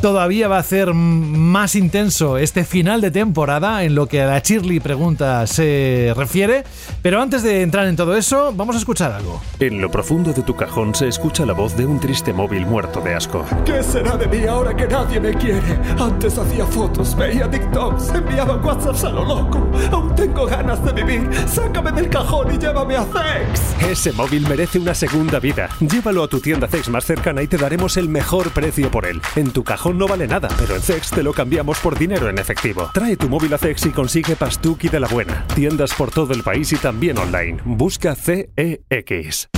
[0.05, 4.41] Todavía va a ser más intenso este final de temporada en lo que a la
[4.41, 6.65] Shirley pregunta se refiere.
[7.01, 9.41] Pero antes de entrar en todo eso, vamos a escuchar algo.
[9.61, 13.01] En lo profundo de tu cajón se escucha la voz de un triste móvil muerto
[13.01, 13.47] de asco.
[13.65, 15.63] ¿Qué será de mí ahora que nadie me quiere?
[15.99, 19.67] Antes hacía fotos, veía TikToks, enviaba WhatsApps a lo loco.
[19.91, 21.31] Aún tengo ganas de vivir.
[21.47, 23.89] Sácame del cajón y llévame a Sex.
[23.89, 25.71] Ese móvil merece una segunda vida.
[25.81, 29.23] Llévalo a tu tienda Zex más cercana y te daremos el mejor precio por él.
[29.35, 32.39] En tu cajón no vale nada, pero en Zex te lo cambiamos por dinero en
[32.39, 32.91] efectivo.
[32.93, 35.47] Trae tu móvil a Zex y consigue Pastuki de la buena.
[35.55, 37.61] Tiendas por todo el país y también online.
[37.65, 39.49] Busca CEX.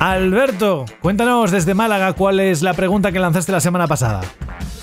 [0.00, 4.22] Alberto, cuéntanos desde Málaga cuál es la pregunta que lanzaste la semana pasada.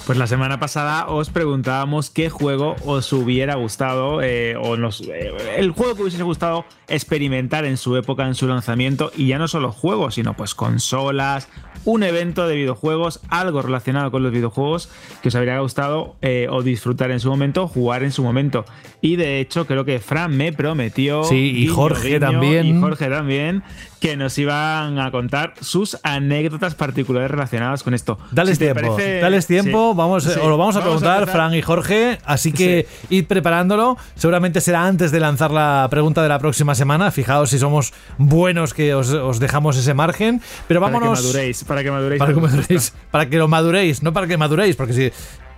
[0.07, 5.33] Pues la semana pasada os preguntábamos qué juego os hubiera gustado eh, o nos, eh,
[5.57, 9.49] el juego que hubiese gustado experimentar en su época, en su lanzamiento y ya no
[9.49, 11.49] solo juegos, sino pues consolas,
[11.83, 14.89] un evento de videojuegos, algo relacionado con los videojuegos
[15.21, 18.63] que os habría gustado eh, o disfrutar en su momento, jugar en su momento.
[19.01, 22.65] Y de hecho creo que Fran me prometió Sí, y guiño, Jorge guiño, también.
[22.65, 23.63] y Jorge también
[23.99, 28.19] que nos iban a contar sus anécdotas particulares relacionadas con esto.
[28.31, 30.29] Dales Si tiempo, parece- dales tiempo, Sí, vamos, sí.
[30.39, 31.35] os lo vamos a preguntar, empezar.
[31.35, 33.97] Fran y Jorge, así que id preparándolo.
[34.15, 37.09] Seguramente será antes de lanzar la pregunta de la próxima semana.
[37.11, 40.41] Fijaos si somos buenos que os, os dejamos ese margen.
[40.67, 41.23] Pero Para que vámonos.
[41.23, 42.19] maduréis, para que maduréis.
[42.19, 45.11] Para que maduréis, para que lo maduréis, no para que maduréis, porque si.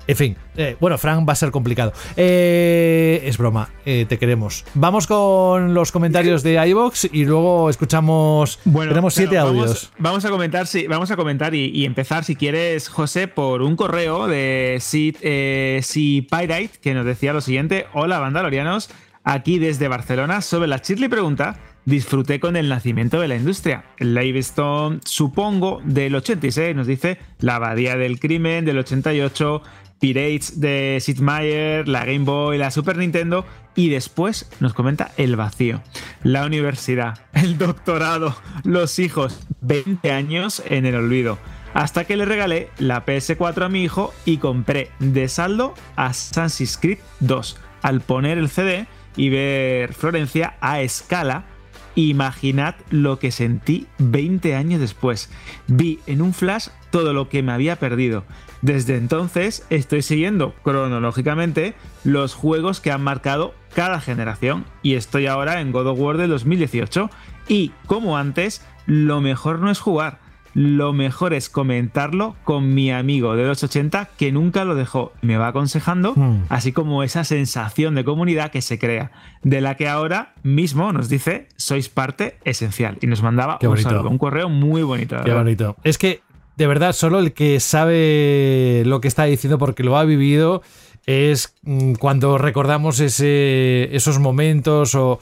[0.10, 1.94] En fin, eh, bueno, Frank va a ser complicado.
[2.18, 4.66] Eh, es broma, eh, te queremos.
[4.74, 8.60] Vamos con los comentarios de iBox y luego escuchamos.
[8.64, 9.92] tenemos siete Claro, audios.
[10.00, 13.62] Vamos, vamos a comentar, sí, vamos a comentar y, y empezar, si quieres, José, por
[13.62, 15.18] un correo de Sid,
[15.84, 18.90] Sid Pirate que nos decía lo siguiente: Hola, Vandalorianos.
[19.24, 23.84] Aquí desde Barcelona, sobre la Shirley pregunta, disfruté con el nacimiento de la industria.
[23.98, 29.62] El Livestone, supongo, del 86, nos dice La Abadía del Crimen del 88,
[30.00, 33.46] Pirates de Sid Meier, la Game Boy, la Super Nintendo
[33.76, 35.82] y después nos comenta el vacío,
[36.24, 41.38] la universidad, el doctorado, los hijos, 20 años en el olvido.
[41.74, 47.00] Hasta que le regalé la PS4 a mi hijo y compré de saldo Assassin's Creed
[47.20, 47.58] 2.
[47.82, 51.46] Al poner el CD y ver Florencia a escala,
[51.96, 55.30] imaginad lo que sentí 20 años después.
[55.68, 58.26] Vi en un flash todo lo que me había perdido.
[58.62, 65.62] Desde entonces estoy siguiendo cronológicamente los juegos que han marcado cada generación y estoy ahora
[65.62, 67.10] en God of War del 2018
[67.48, 70.20] y como antes, lo mejor no es jugar,
[70.54, 75.14] lo mejor es comentarlo con mi amigo de los 80 que nunca lo dejó.
[75.22, 76.44] Me va aconsejando, Hmm.
[76.50, 79.12] así como esa sensación de comunidad que se crea,
[79.44, 82.98] de la que ahora mismo nos dice sois parte esencial.
[83.02, 85.18] Y nos mandaba un saludo, un correo muy bonito.
[85.24, 85.76] Qué bonito.
[85.84, 86.22] Es que,
[86.60, 90.62] de verdad, solo el que sabe lo que está diciendo porque lo ha vivido
[91.06, 95.22] es mm, cuando recordamos esos momentos o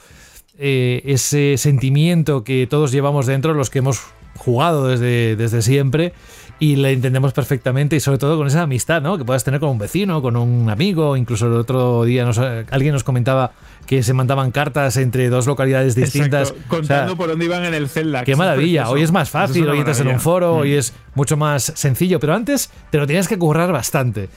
[0.58, 4.00] eh, ese sentimiento que todos llevamos dentro, los que hemos
[4.36, 6.12] jugado desde siempre
[6.60, 9.16] y le entendemos perfectamente y sobre todo con esa amistad ¿no?
[9.16, 12.92] que puedas tener con un vecino, con un amigo, incluso el otro día nos- alguien
[12.92, 13.52] nos comentaba
[13.86, 16.48] que se mandaban cartas entre dos localidades distintas.
[16.50, 18.24] Exacto, contando O sea, por dónde iban en el Zelda.
[18.24, 18.90] Qué es maravilla.
[18.90, 20.58] Hoy es más es fácil, hoy entras en un foro, Mm.
[20.60, 24.28] hoy es mucho más sencillo, pero antes te lo tenías que currar bastante.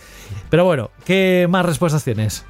[0.49, 2.45] Pero bueno, ¿qué más respuestas tienes?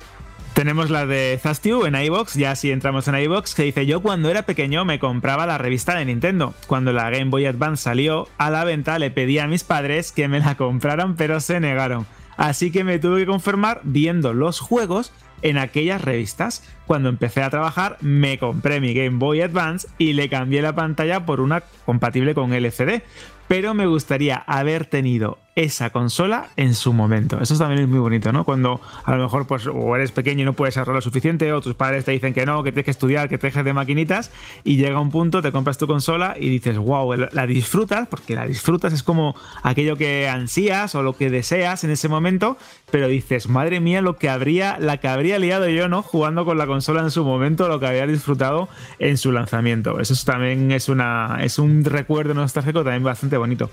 [0.62, 4.30] Tenemos la de Zastiu en iBox, ya si entramos en iBox, que dice: Yo cuando
[4.30, 6.54] era pequeño me compraba la revista de Nintendo.
[6.68, 10.28] Cuando la Game Boy Advance salió a la venta, le pedí a mis padres que
[10.28, 12.06] me la compraran, pero se negaron.
[12.38, 15.12] Así que me tuve que conformar viendo los juegos
[15.42, 16.64] en aquellas revistas.
[16.86, 21.26] Cuando empecé a trabajar, me compré mi Game Boy Advance y le cambié la pantalla
[21.26, 23.02] por una compatible con LCD.
[23.48, 27.42] Pero me gustaría haber tenido esa consola en su momento.
[27.42, 28.46] Eso también es muy bonito, ¿no?
[28.46, 31.60] Cuando a lo mejor pues, o eres pequeño y no puedes ahorrar lo suficiente, o
[31.62, 34.32] tus padres te dicen que no, que tienes que estudiar, que te dejes de maquinitas,
[34.64, 38.46] y llega un punto, te compras tu consola y dices, wow, la disfrutas, porque la
[38.48, 42.58] disfrutas, es como aquello que ansías o lo que deseas en ese momento,
[42.90, 46.02] pero dices, madre mía, lo que habría, la que habría liado yo, ¿no?
[46.02, 48.70] Jugando con la consola en su momento, lo que habría disfrutado
[49.00, 50.00] en su lanzamiento.
[50.00, 53.70] Eso es- también es una es un recuerdo nostálgico también bastante bonito.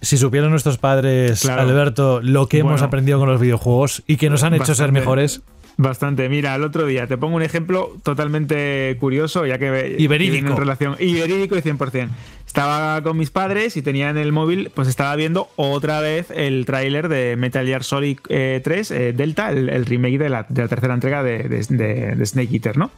[0.00, 1.62] Si supieran nuestros padres, Claro.
[1.62, 5.42] Alberto, lo que hemos aprendido con los videojuegos y que nos han hecho ser mejores.
[5.78, 6.28] Bastante.
[6.28, 9.96] Mira, el otro día te pongo un ejemplo totalmente curioso, ya que.
[9.98, 10.48] Y verídico.
[10.50, 12.08] En relación, y verídico y 100%.
[12.46, 16.66] Estaba con mis padres y tenía en el móvil, pues estaba viendo otra vez el
[16.66, 20.60] tráiler de Metal Gear Solid eh, 3 eh, Delta, el, el remake de la, de
[20.60, 22.90] la tercera entrega de, de- de- de Snake Eater, ¿no?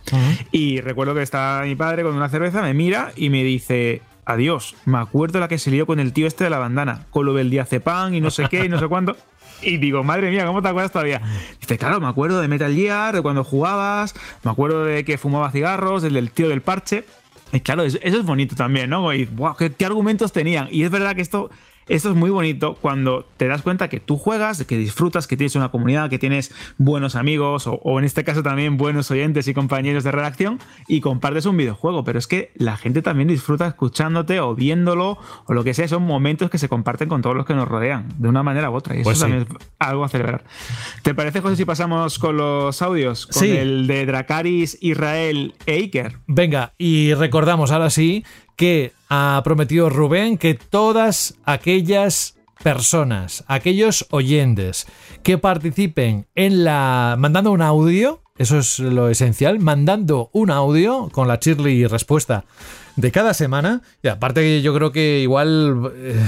[0.51, 4.03] Y recuerdo que estaba mi padre con una cerveza, me mira y me dice.
[4.27, 7.27] Adiós, me acuerdo la que se lió con el tío este de la bandana, con
[7.27, 9.17] lo del diazepam y no sé qué y no sé cuánto.
[9.63, 11.23] Y digo, madre mía, ¿cómo te acuerdas todavía?
[11.59, 15.51] Dice, claro, me acuerdo de Metal Gear, de cuando jugabas, me acuerdo de que fumaba
[15.53, 17.05] cigarros, del, del tío del parche.
[17.53, 19.15] Y claro, eso, eso es bonito también, ¿no?
[19.15, 20.69] Y, wow, ¿qué, qué argumentos tenían?
[20.71, 21.51] Y es verdad que esto,
[21.89, 25.55] esto es muy bonito cuando te das cuenta que tú juegas, que disfrutas, que tienes
[25.57, 29.55] una comunidad, que tienes buenos amigos, o, o en este caso también buenos oyentes y
[29.55, 30.59] compañeros de redacción,
[30.89, 32.05] y compartes un videojuego.
[32.05, 35.89] Pero es que la gente también disfruta escuchándote o viéndolo, o lo que sea.
[35.89, 38.75] Son momentos que se comparten con todos los que nos rodean, de una manera u
[38.75, 38.95] otra.
[38.97, 39.23] Y eso Pues sí.
[39.25, 40.45] también es algo a celebrar.
[41.03, 43.27] ¿Te parece, José, si pasamos con los audios?
[43.27, 43.51] Con Sí.
[43.51, 46.19] el de Dracaris, Israel e Iker.
[46.27, 48.25] Venga, y recordamos ahora sí
[48.57, 54.87] que ha prometido Rubén que todas aquellas personas, aquellos oyentes
[55.23, 61.29] que participen en la mandando un audio, eso es lo esencial, mandando un audio con
[61.29, 62.45] la Shirley respuesta
[62.97, 63.83] de cada semana.
[64.03, 66.21] Y aparte yo creo que igual eh,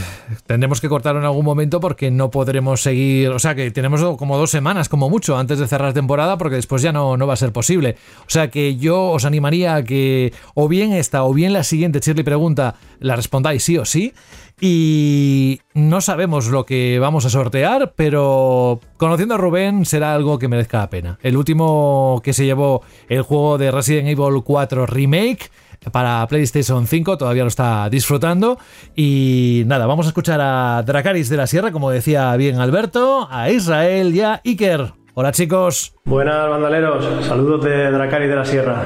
[0.47, 4.39] tendremos que cortarlo en algún momento porque no podremos seguir, o sea que tenemos como
[4.39, 7.39] dos semanas como mucho antes de cerrar temporada porque después ya no, no va a
[7.39, 7.97] ser posible.
[8.20, 11.99] O sea que yo os animaría a que o bien esta o bien la siguiente
[11.99, 14.15] Shirley pregunta la respondáis sí o sí.
[14.59, 20.49] Y no sabemos lo que vamos a sortear, pero conociendo a Rubén será algo que
[20.49, 21.19] merezca la pena.
[21.23, 25.51] El último que se llevó el juego de Resident Evil 4 Remake
[25.93, 28.59] para PlayStation 5, todavía lo está disfrutando.
[28.95, 33.51] Y nada, vamos a escuchar a Dracaris de la Sierra, como decía bien Alberto, a
[33.51, 34.95] Israel y a Iker.
[35.12, 35.95] Hola chicos.
[36.09, 38.81] Buenas bandaleros, saludos de Dracari de la Sierra.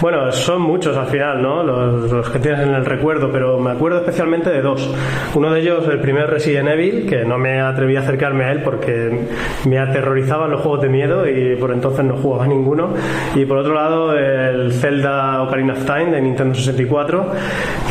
[0.00, 1.62] Bueno, son muchos al final, ¿no?
[1.62, 4.92] Los, los, que tienes en el recuerdo, pero me acuerdo especialmente de dos.
[5.36, 8.62] Uno de ellos, el primer Resident Evil, que no me atreví a acercarme a él
[8.64, 9.20] porque
[9.68, 12.92] me aterrorizaban los juegos de miedo y por entonces no jugaba ninguno.
[13.36, 17.30] Y por otro lado, el Zelda Ocarina of Time de Nintendo 64,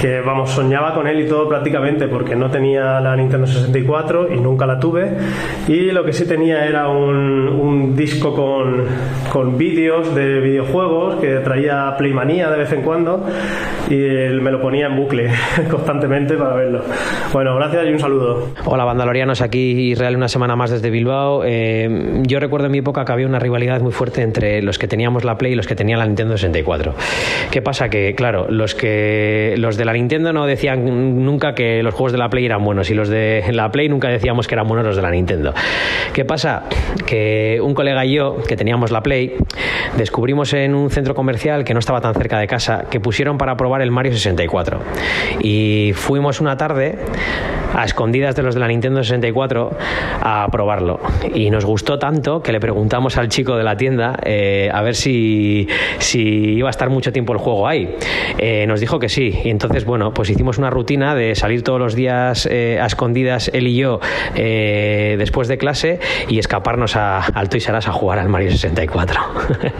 [0.01, 4.41] que vamos, soñaba con él y todo prácticamente porque no tenía la Nintendo 64 y
[4.41, 5.15] nunca la tuve.
[5.69, 8.72] Y lo que sí tenía era un, un disco con
[9.31, 13.25] con, vídeos de videojuegos que traía Playmanía de vez en cuando
[13.89, 15.29] y él me lo ponía en bucle
[15.69, 16.81] constantemente para verlo.
[17.31, 18.49] Bueno, gracias y un saludo.
[18.65, 21.43] Hola, Bandalorianos, aquí Israel una semana más desde Bilbao.
[21.45, 24.87] Eh, yo recuerdo en mi época que había una rivalidad muy fuerte entre los que
[24.87, 26.95] teníamos la Play y los que tenían la Nintendo 64.
[27.51, 27.89] ¿Qué pasa?
[27.89, 32.17] Que, claro, los, que, los de la Nintendo no decían nunca que los juegos de
[32.17, 34.95] la Play eran buenos y los de la Play nunca decíamos que eran buenos los
[34.95, 35.53] de la Nintendo.
[36.13, 36.63] ¿Qué pasa?
[37.05, 39.35] Que un colega y yo, que teníamos la Play,
[39.97, 43.57] descubrimos en un centro comercial que no estaba tan cerca de casa que pusieron para
[43.57, 44.79] probar el Mario 64.
[45.41, 46.97] Y fuimos una tarde
[47.73, 49.71] a escondidas de los de la Nintendo 64
[50.21, 50.99] a probarlo.
[51.33, 54.95] Y nos gustó tanto que le preguntamos al chico de la tienda eh, a ver
[54.95, 55.67] si,
[55.99, 57.95] si, iba a estar mucho tiempo el juego ahí.
[58.37, 59.33] Eh, nos dijo que sí.
[59.43, 63.49] Y entonces, bueno, pues hicimos una rutina de salir todos los días eh, a escondidas,
[63.53, 63.99] él y yo,
[64.33, 69.19] después de clase y escaparnos a, al Toys R Us a jugar al Mario 64.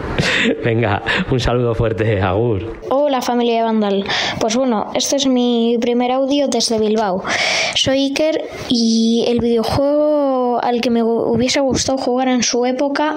[0.64, 2.80] Venga, un saludo fuerte, Agur.
[2.90, 4.04] Hola familia de Vandal.
[4.40, 7.22] Pues bueno, este es mi primer audio desde Bilbao.
[7.84, 13.16] Soy Iker y el videojuego al que me hubiese gustado jugar en su época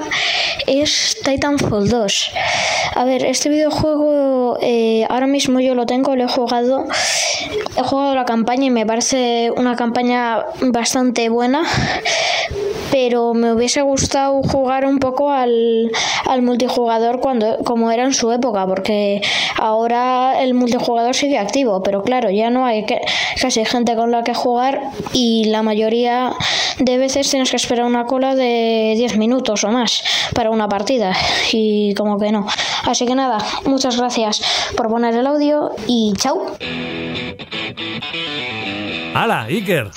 [0.65, 2.31] es Titanfall 2.
[2.95, 6.85] A ver, este videojuego eh, ahora mismo yo lo tengo, lo he jugado.
[7.77, 11.63] He jugado la campaña y me parece una campaña bastante buena
[12.91, 15.91] pero me hubiese gustado jugar un poco al,
[16.25, 19.21] al, multijugador cuando como era en su época, porque
[19.57, 22.99] ahora el multijugador sigue activo, pero claro, ya no hay que,
[23.39, 24.81] casi gente con la que jugar
[25.13, 26.33] y la mayoría
[26.79, 31.13] de veces tienes que esperar una cola de 10 minutos o más para una partida
[31.51, 32.47] y como que no.
[32.85, 34.41] Así que nada, muchas gracias
[34.75, 36.57] por poner el audio y chao.
[39.13, 39.91] ¡Hala, Iker!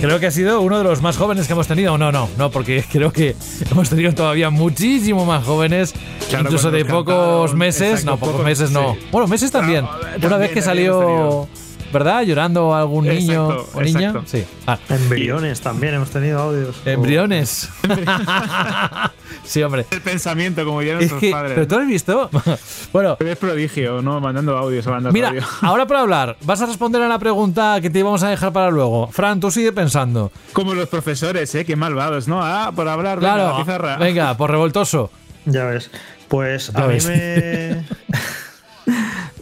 [0.00, 1.98] Creo que ha sido uno de los más jóvenes que hemos tenido.
[1.98, 3.34] No, no, no, porque creo que
[3.70, 5.92] hemos tenido todavía muchísimo más jóvenes,
[6.32, 8.04] incluso de pocos meses.
[8.04, 8.96] no, pocos meses no.
[9.10, 9.86] Bueno, meses también.
[10.22, 11.48] Una vez que salió
[11.92, 12.22] ¿verdad?
[12.22, 14.14] Llorando algún niño o niña.
[14.26, 14.44] Sí.
[14.66, 14.78] Ah.
[14.88, 16.76] Embriones también hemos tenido audios.
[16.84, 17.68] Embriones.
[19.44, 19.86] sí, hombre.
[19.90, 21.52] El pensamiento, como dirían nuestros que, padres.
[21.54, 22.30] Pero tú has visto.
[22.92, 23.16] bueno.
[23.20, 24.20] Es prodigio, ¿no?
[24.20, 25.42] Mandando audios, mandando Mira, audio.
[25.62, 28.70] ahora para hablar, vas a responder a la pregunta que te íbamos a dejar para
[28.70, 29.08] luego.
[29.08, 30.32] Fran, tú sigue pensando.
[30.52, 31.64] Como los profesores, ¿eh?
[31.64, 32.40] Qué malvados, ¿no?
[32.42, 33.96] Ah, por hablar claro, de la pizarra.
[33.96, 35.10] Venga, por revoltoso.
[35.44, 35.90] Ya ves.
[36.28, 37.84] Pues a mí me.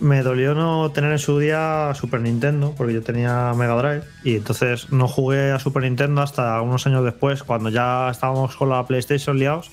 [0.00, 4.36] Me dolió no tener en su día Super Nintendo, porque yo tenía Mega Drive, y
[4.36, 8.86] entonces no jugué a Super Nintendo hasta unos años después, cuando ya estábamos con la
[8.86, 9.70] PlayStation liados.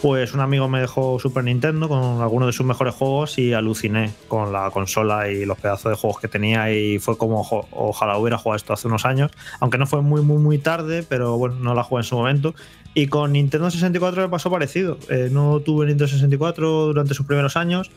[0.00, 4.12] Pues un amigo me dejó Super Nintendo con algunos de sus mejores juegos y aluciné
[4.28, 8.36] con la consola y los pedazos de juegos que tenía y fue como ojalá hubiera
[8.36, 11.74] jugado esto hace unos años, aunque no fue muy muy muy tarde, pero bueno, no
[11.74, 12.54] la jugué en su momento.
[12.92, 14.98] Y con Nintendo 64 me pasó parecido.
[15.08, 17.90] Eh, no tuve Nintendo 64 durante sus primeros años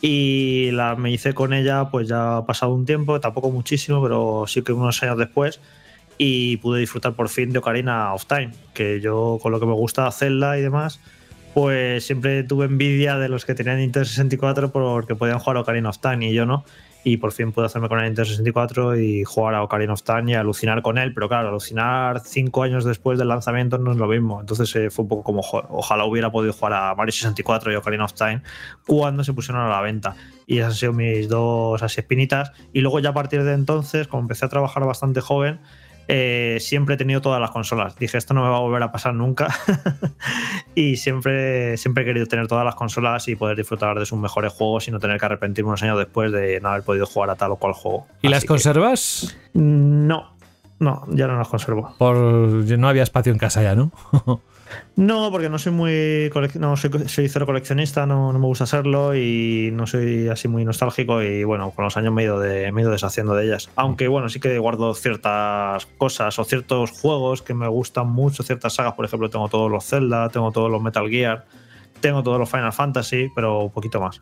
[0.00, 4.44] y la, me hice con ella, pues ya ha pasado un tiempo, tampoco muchísimo, pero
[4.46, 5.60] sí que unos años después.
[6.18, 9.74] Y pude disfrutar por fin de Ocarina of Time, que yo con lo que me
[9.74, 11.00] gusta Zelda y demás,
[11.52, 15.98] pues siempre tuve envidia de los que tenían Nintendo 64 porque podían jugar Ocarina of
[15.98, 16.64] Time y yo no
[17.06, 20.32] y por fin pude hacerme con el Nintendo 64 y jugar a Ocarina of Time
[20.32, 24.08] y alucinar con él, pero claro, alucinar cinco años después del lanzamiento no es lo
[24.08, 27.76] mismo, entonces eh, fue un poco como ojalá hubiera podido jugar a Mario 64 y
[27.76, 28.42] Ocarina of Time
[28.88, 30.16] cuando se pusieron a la venta.
[30.48, 32.50] Y esas han sido mis dos así espinitas.
[32.72, 35.60] Y luego ya a partir de entonces, como empecé a trabajar bastante joven,
[36.08, 37.96] eh, siempre he tenido todas las consolas.
[37.96, 39.48] Dije, esto no me va a volver a pasar nunca.
[40.74, 44.52] y siempre, siempre he querido tener todas las consolas y poder disfrutar de sus mejores
[44.52, 47.36] juegos y no tener que arrepentirme unos años después de no haber podido jugar a
[47.36, 48.06] tal o cual juego.
[48.22, 49.36] ¿Y las conservas?
[49.54, 50.36] no,
[50.78, 51.94] no, ya no las conservo.
[51.98, 53.90] Por no había espacio en casa ya, ¿no?
[54.96, 56.30] No, porque no soy muy.
[56.58, 60.64] No, soy, soy cero coleccionista, no, no, me gusta serlo y no soy así muy
[60.64, 61.22] nostálgico.
[61.22, 63.70] Y bueno, con los años me he ido, de, me he ido deshaciendo de ellas.
[63.76, 68.74] Aunque bueno, sí que guardo ciertas cosas o ciertos juegos que me gustan mucho, ciertas
[68.74, 68.94] sagas.
[68.94, 71.44] Por ejemplo, tengo todos los Zelda, tengo todos los Metal Gear,
[72.06, 74.20] tengo todos los Final Fantasy, pero un poquito más.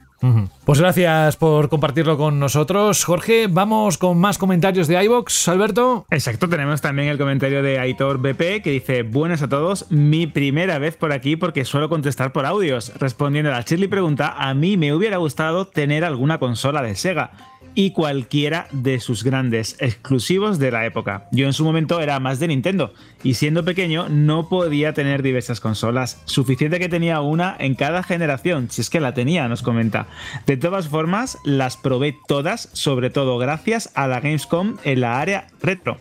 [0.65, 3.47] Pues gracias por compartirlo con nosotros, Jorge.
[3.47, 6.07] Vamos con más comentarios de iBox, Alberto.
[6.11, 10.79] Exacto, tenemos también el comentario de Aitor BP que dice: Buenas a todos, mi primera
[10.79, 12.91] vez por aquí porque suelo contestar por audios.
[12.99, 17.33] Respondiendo a la Shirley pregunta, a mí me hubiera gustado tener alguna consola de Sega
[17.75, 21.29] y cualquiera de sus grandes exclusivos de la época.
[21.33, 22.93] Yo en su momento era más de Nintendo
[23.23, 28.69] y siendo pequeño no podía tener diversas consolas, suficiente que tenía una en cada generación,
[28.71, 30.07] si es que la tenía, nos comenta.
[30.47, 35.47] De todas formas, las probé todas, sobre todo gracias a la Gamescom en la área
[35.61, 35.99] retro.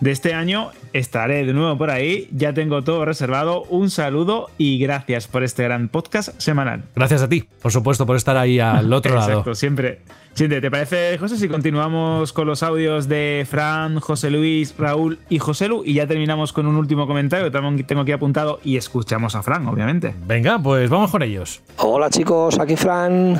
[0.00, 3.62] De este año estaré de nuevo por ahí, ya tengo todo reservado.
[3.64, 6.82] Un saludo y gracias por este gran podcast semanal.
[6.94, 9.30] Gracias a ti, por supuesto, por estar ahí al otro lado.
[9.30, 10.00] Exacto, siempre.
[10.34, 15.38] Siempre, ¿te parece, José, si continuamos con los audios de Fran, José Luis, Raúl y
[15.38, 18.78] José Lu y ya terminamos con un último comentario que también tengo aquí apuntado y
[18.78, 20.14] escuchamos a Fran, obviamente.
[20.26, 21.60] Venga, pues vamos con ellos.
[21.76, 23.36] Hola chicos, aquí Fran.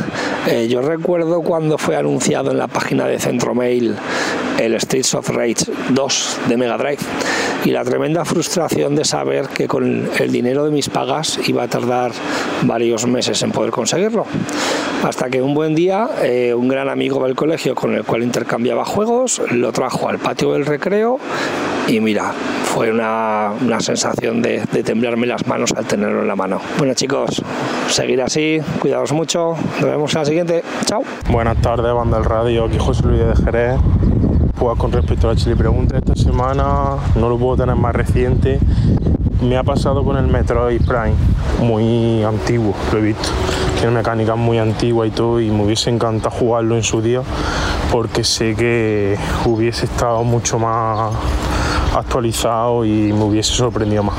[0.47, 3.97] Eh, yo recuerdo cuando fue anunciado en la página de Centromail
[4.58, 6.98] el Streets of Rage 2 de Mega Drive
[7.64, 11.68] y la tremenda frustración de saber que con el dinero de mis pagas iba a
[11.68, 12.12] tardar
[12.62, 14.26] varios meses en poder conseguirlo.
[15.04, 18.84] Hasta que un buen día eh, un gran amigo del colegio con el cual intercambiaba
[18.84, 21.18] juegos lo trajo al patio del recreo
[21.88, 22.32] y mira,
[22.64, 26.60] fue una, una sensación de, de temblarme las manos al tenerlo en la mano.
[26.78, 27.42] Bueno chicos,
[27.88, 31.02] seguir así, cuidaos mucho, nos vemos en la siguiente, chao.
[31.30, 34.11] Buenas tardes, banda del radio, aquí José Luis de Jerez.
[34.58, 38.60] Pues con respecto a la Chile Pregunta, esta semana no lo puedo tener más reciente.
[39.42, 41.14] Me ha pasado con el Metroid Prime,
[41.60, 43.28] muy antiguo, lo he visto.
[43.80, 47.22] Tiene mecánicas muy antiguas y todo, y me hubiese encantado jugarlo en su día,
[47.90, 51.12] porque sé que hubiese estado mucho más
[51.96, 54.14] actualizado y me hubiese sorprendido más.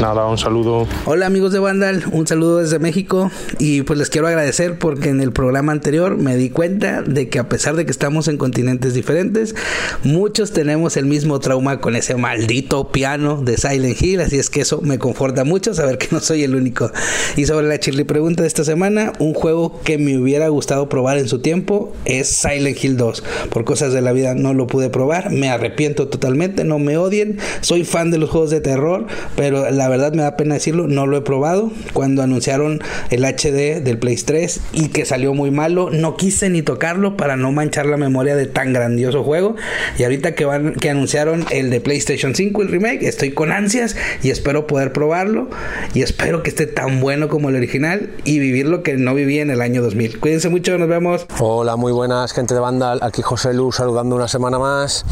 [0.00, 0.86] Nada, un saludo.
[1.06, 5.20] Hola amigos de Vandal, un saludo desde México y pues les quiero agradecer porque en
[5.20, 8.94] el programa anterior me di cuenta de que a pesar de que estamos en continentes
[8.94, 9.56] diferentes,
[10.04, 14.60] muchos tenemos el mismo trauma con ese maldito piano de Silent Hill, así es que
[14.60, 16.92] eso me conforta mucho saber que no soy el único.
[17.36, 21.18] Y sobre la chirly pregunta de esta semana, un juego que me hubiera gustado probar
[21.18, 23.24] en su tiempo es Silent Hill 2.
[23.50, 27.38] Por cosas de la vida no lo pude probar, me arrepiento totalmente, no me odien,
[27.62, 31.06] soy fan de los juegos de terror, pero la verdad me da pena decirlo, no
[31.06, 31.70] lo he probado.
[31.92, 36.62] Cuando anunciaron el HD del Play 3 y que salió muy malo, no quise ni
[36.62, 39.56] tocarlo para no manchar la memoria de tan grandioso juego.
[39.98, 43.96] Y ahorita que van que anunciaron el de PlayStation 5 el remake, estoy con ansias
[44.22, 45.48] y espero poder probarlo
[45.94, 49.38] y espero que esté tan bueno como el original y vivir lo que no viví
[49.38, 50.20] en el año 2000.
[50.20, 51.26] Cuídense mucho, nos vemos.
[51.38, 53.00] Hola, muy buenas, gente de Vandal.
[53.02, 55.04] Aquí José Lu saludando una semana más.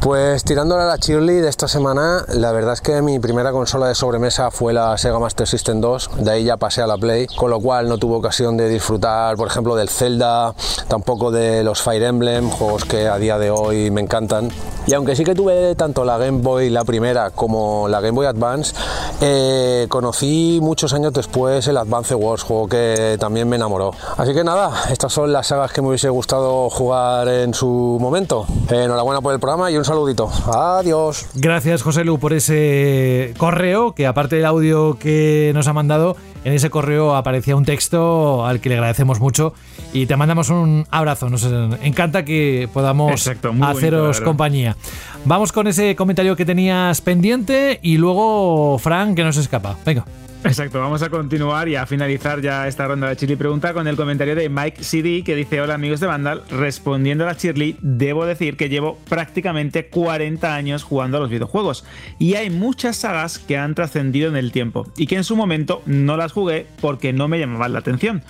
[0.00, 3.88] Pues tirándole a la cheerlead de esta semana, la verdad es que mi primera consola
[3.88, 7.26] de sobremesa fue la Sega Master System 2, de ahí ya pasé a la Play,
[7.26, 10.54] con lo cual no tuve ocasión de disfrutar, por ejemplo, del Zelda,
[10.86, 14.50] tampoco de los Fire Emblem, juegos que a día de hoy me encantan.
[14.86, 18.26] Y aunque sí que tuve tanto la Game Boy, la primera, como la Game Boy
[18.26, 18.74] Advance,
[19.20, 23.90] eh, conocí muchos años después el Advance Wars, juego que también me enamoró.
[24.16, 28.46] Así que nada, estas son las sagas que me hubiese gustado jugar en su momento.
[28.70, 30.30] Enhorabuena por el programa y un saludito.
[30.46, 31.26] Adiós.
[31.34, 36.52] Gracias, José Lu, por ese correo, que aparte del audio que nos ha mandado, en
[36.52, 39.54] ese correo aparecía un texto al que le agradecemos mucho
[39.92, 41.30] y te mandamos un abrazo.
[41.30, 41.44] Nos
[41.82, 44.76] encanta que podamos Exacto, muy bonito, haceros compañía.
[45.24, 49.76] Vamos con ese comentario que tenías pendiente y luego Frank, que nos escapa.
[49.84, 50.04] Venga.
[50.44, 53.96] Exacto, vamos a continuar y a finalizar ya esta ronda de Chirly Pregunta con el
[53.96, 58.24] comentario de Mike CD que dice: Hola amigos de Vandal, respondiendo a la Chirly, debo
[58.24, 61.84] decir que llevo prácticamente 40 años jugando a los videojuegos
[62.20, 65.82] y hay muchas sagas que han trascendido en el tiempo y que en su momento
[65.86, 68.22] no las jugué porque no me llamaban la atención.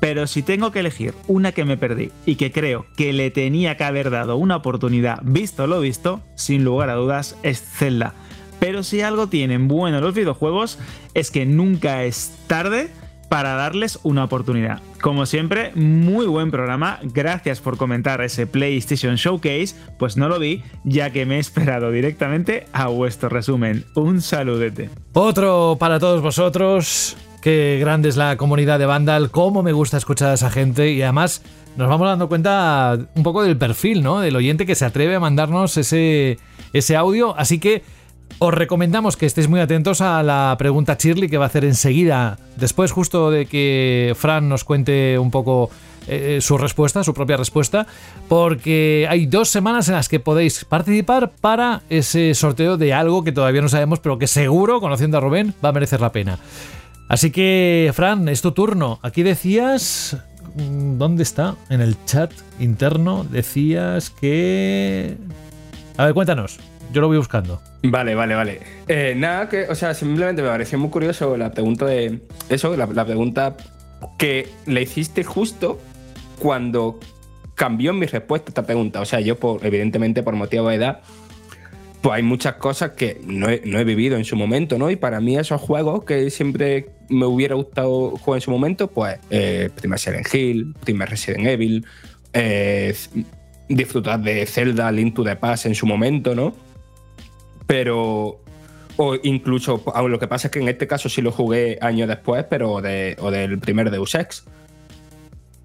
[0.00, 3.76] Pero si tengo que elegir una que me perdí y que creo que le tenía
[3.76, 8.14] que haber dado una oportunidad, visto lo visto, sin lugar a dudas, es Zelda.
[8.62, 10.78] Pero si algo tienen bueno los videojuegos
[11.14, 12.90] es que nunca es tarde
[13.28, 14.80] para darles una oportunidad.
[15.00, 17.00] Como siempre, muy buen programa.
[17.02, 19.74] Gracias por comentar ese PlayStation Showcase.
[19.98, 23.84] Pues no lo vi, ya que me he esperado directamente a vuestro resumen.
[23.96, 24.90] Un saludete.
[25.12, 27.16] Otro para todos vosotros.
[27.40, 31.02] Qué grande es la comunidad de Vandal, cómo me gusta escuchar a esa gente y
[31.02, 31.42] además
[31.76, 34.20] nos vamos dando cuenta un poco del perfil, ¿no?
[34.20, 36.38] Del oyente que se atreve a mandarnos ese,
[36.72, 37.36] ese audio.
[37.36, 37.82] Así que
[38.38, 42.38] os recomendamos que estéis muy atentos a la pregunta Shirley que va a hacer enseguida,
[42.56, 45.70] después justo de que Fran nos cuente un poco
[46.08, 47.86] eh, su respuesta, su propia respuesta,
[48.28, 53.32] porque hay dos semanas en las que podéis participar para ese sorteo de algo que
[53.32, 56.38] todavía no sabemos, pero que seguro, conociendo a Rubén, va a merecer la pena.
[57.08, 58.98] Así que, Fran, es tu turno.
[59.02, 60.16] Aquí decías.
[60.56, 61.56] mm, ¿Dónde está?
[61.68, 65.16] En el chat interno decías que.
[65.98, 66.58] A ver, cuéntanos.
[66.92, 67.60] Yo lo voy buscando.
[67.82, 68.60] Vale, vale, vale.
[68.86, 72.20] Eh, nada, que, o sea, simplemente me pareció muy curioso la pregunta de.
[72.50, 73.56] Eso, la, pregunta
[74.18, 75.80] que le hiciste justo
[76.38, 77.00] cuando
[77.54, 79.00] cambió mi respuesta a esta pregunta.
[79.00, 81.00] O sea, yo, por, evidentemente, por motivo de edad,
[82.02, 84.90] pues hay muchas cosas que no he, no he vivido en su momento, ¿no?
[84.90, 89.18] Y para mí, esos juegos que siempre me hubiera gustado jugar en su momento, pues,
[89.30, 91.86] eh, primer Silent Hill, primer Resident Evil,
[92.34, 92.94] eh,
[93.68, 96.54] disfrutar de Zelda, Link to the Past en su momento, ¿no?
[97.66, 98.38] Pero.
[98.98, 102.44] O incluso, lo que pasa es que en este caso sí lo jugué años después,
[102.44, 104.44] pero de, o del primer Deus Ex.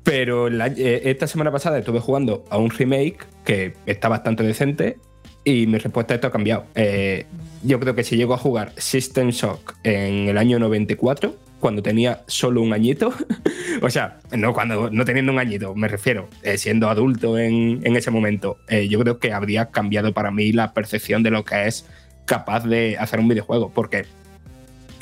[0.03, 4.97] Pero eh, esta semana pasada estuve jugando a un remake que está bastante decente
[5.43, 6.65] y mi respuesta a esto ha cambiado.
[6.75, 7.25] Eh,
[7.63, 12.23] yo creo que si llego a jugar System Shock en el año 94, cuando tenía
[12.27, 13.13] solo un añito,
[13.81, 17.95] o sea, no, cuando, no teniendo un añito, me refiero, eh, siendo adulto en, en
[17.95, 21.67] ese momento, eh, yo creo que habría cambiado para mí la percepción de lo que
[21.67, 21.85] es
[22.25, 24.05] capaz de hacer un videojuego, porque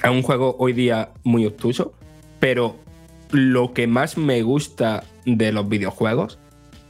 [0.03, 1.93] es un juego hoy día muy obtuso,
[2.39, 2.77] pero
[3.31, 6.39] lo que más me gusta de los videojuegos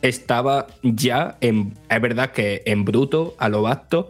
[0.02, 1.74] estaba ya en.
[1.90, 4.10] Es verdad que en bruto, a lo vasto,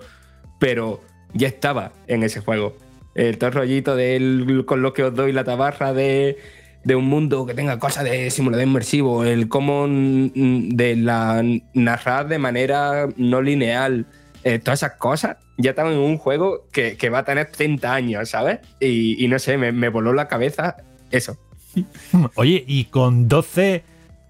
[0.59, 1.01] pero
[1.33, 2.75] ya estaba en ese juego.
[3.15, 6.37] El todo el rollito del con lo que os doy la tabarra de,
[6.83, 11.43] de un mundo que tenga cosas de simulador inmersivo, el cómo de la
[11.73, 14.05] narrar de manera no lineal,
[14.43, 17.93] eh, todas esas cosas ya estaban en un juego que, que va a tener 30
[17.93, 18.59] años, ¿sabes?
[18.79, 20.75] Y, y no sé, me, me voló la cabeza
[21.09, 21.37] eso.
[22.35, 23.83] Oye, y con 12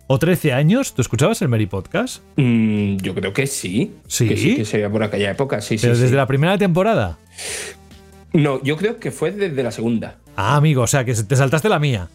[0.07, 2.21] o 13 años, ¿tú escuchabas el Mary Podcast?
[2.35, 3.93] Mm, yo creo que sí.
[4.07, 4.27] Sí.
[4.27, 6.01] Que sí, que sería por aquella época, sí, Pero sí.
[6.01, 6.15] desde sí.
[6.15, 7.17] la primera temporada.
[8.35, 10.17] No, yo creo que fue desde la segunda.
[10.35, 12.09] Ah, amigo, o sea, que te saltaste la mía.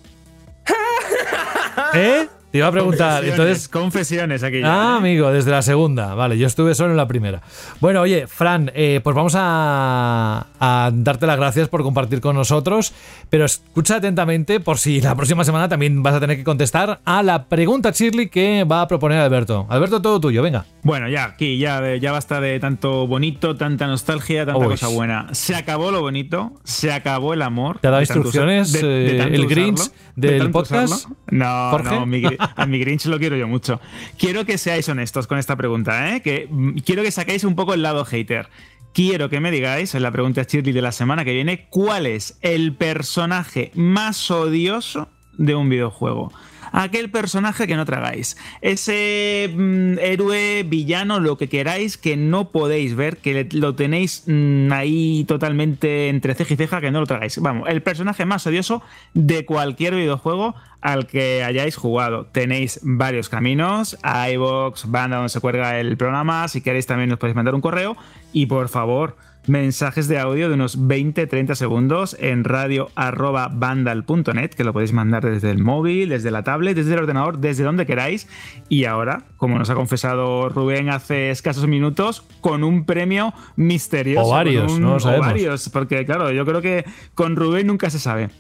[1.95, 2.29] ¿Eh?
[2.51, 3.21] Te iba a preguntar.
[3.21, 4.61] Confesiones, Entonces, confesiones aquí.
[4.65, 6.15] Ah, amigo, desde la segunda.
[6.15, 7.43] Vale, yo estuve solo en la primera.
[7.81, 12.93] Bueno, oye, Fran, eh, pues vamos a, a darte las gracias por compartir con nosotros,
[13.29, 17.23] pero escucha atentamente por si la próxima semana también vas a tener que contestar a
[17.23, 19.67] la pregunta Shirley que va a proponer Alberto.
[19.69, 20.65] Alberto, todo tuyo, venga.
[20.83, 24.69] Bueno, ya, aquí, ya, ya basta de tanto bonito, tanta nostalgia, tanta Uy.
[24.73, 25.29] cosa buena.
[25.33, 27.79] Se acabó lo bonito, se acabó el amor.
[27.81, 30.93] ¿Te ha dado usar- instrucciones, de- de eh, el Grinch de del podcast?
[30.93, 31.17] usarlo.
[31.31, 31.95] No, Jorge?
[31.95, 32.23] no, mi,
[32.57, 33.81] a mi Grinch lo quiero yo mucho.
[34.19, 36.23] Quiero que seáis honestos con esta pregunta, ¿eh?
[36.23, 38.49] Que mm, quiero que saquéis un poco el lado hater.
[38.93, 42.39] Quiero que me digáis, en la pregunta Shirley de la semana que viene, ¿cuál es
[42.43, 45.09] el personaje más odioso
[45.39, 46.33] de un videojuego?
[46.73, 48.37] Aquel personaje que no tragáis.
[48.61, 54.73] Ese mm, héroe, villano, lo que queráis, que no podéis ver, que lo tenéis mm,
[54.73, 57.39] ahí totalmente entre ceja y ceja, que no lo tragáis.
[57.39, 58.83] Vamos, el personaje más odioso
[59.15, 62.27] de cualquier videojuego al que hayáis jugado.
[62.27, 63.99] Tenéis varios caminos,
[64.33, 66.49] iVoox, banda donde se cuelga el programa.
[66.49, 67.97] Si queréis también nos podéis mandar un correo.
[68.33, 69.17] Y por favor,
[69.51, 75.59] mensajes de audio de unos 20-30 segundos en radio.bandal.net, que lo podéis mandar desde el
[75.59, 78.29] móvil, desde la tablet, desde el ordenador, desde donde queráis.
[78.69, 84.27] Y ahora, como nos ha confesado Rubén hace escasos minutos, con un premio misterioso.
[84.27, 87.99] O varios, un- no o varios, porque claro, yo creo que con Rubén nunca se
[87.99, 88.31] sabe.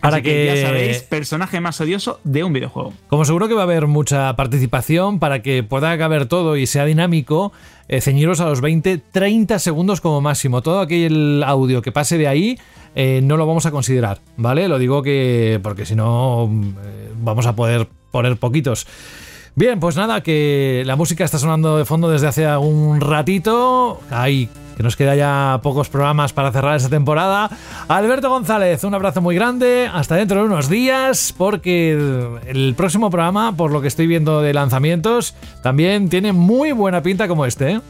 [0.00, 2.92] Para Así que, que- ya sabéis, personaje más odioso de un videojuego.
[3.08, 6.84] Como seguro que va a haber mucha participación para que pueda caber todo y sea
[6.84, 7.52] dinámico,
[7.88, 10.62] eh, ceñiros a los 20, 30 segundos como máximo.
[10.62, 12.58] Todo aquel audio que pase de ahí
[12.94, 14.68] eh, no lo vamos a considerar, ¿vale?
[14.68, 16.50] Lo digo que porque si no
[16.84, 18.86] eh, vamos a poder poner poquitos.
[19.54, 24.00] Bien, pues nada, que la música está sonando de fondo desde hace un ratito.
[24.10, 24.48] Ay,
[24.78, 27.50] que nos queda ya pocos programas para cerrar esa temporada.
[27.88, 29.90] Alberto González, un abrazo muy grande.
[29.92, 34.40] Hasta dentro de unos días, porque el, el próximo programa, por lo que estoy viendo
[34.40, 35.34] de lanzamientos,
[35.64, 37.72] también tiene muy buena pinta como este.
[37.72, 37.80] ¿eh?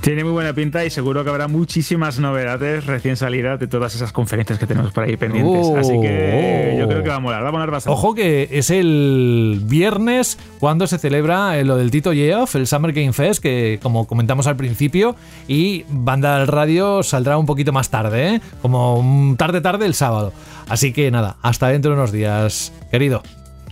[0.00, 4.12] Tiene muy buena pinta y seguro que habrá muchísimas novedades recién salidas de todas esas
[4.12, 5.66] conferencias que tenemos por ahí pendientes.
[5.66, 5.76] Oh.
[5.76, 7.94] Así que yo creo que va a molar, va a molar bastante.
[7.96, 12.92] Ojo que es el viernes cuando se celebra eh, lo del Tito Yeoff, el Summer
[12.92, 15.16] Game Fest, que como comentamos al principio,
[15.48, 18.40] y Banda al Radio saldrá un poquito más tarde, ¿eh?
[18.62, 20.32] como tarde tarde el sábado.
[20.68, 23.22] Así que nada, hasta dentro de unos días, querido.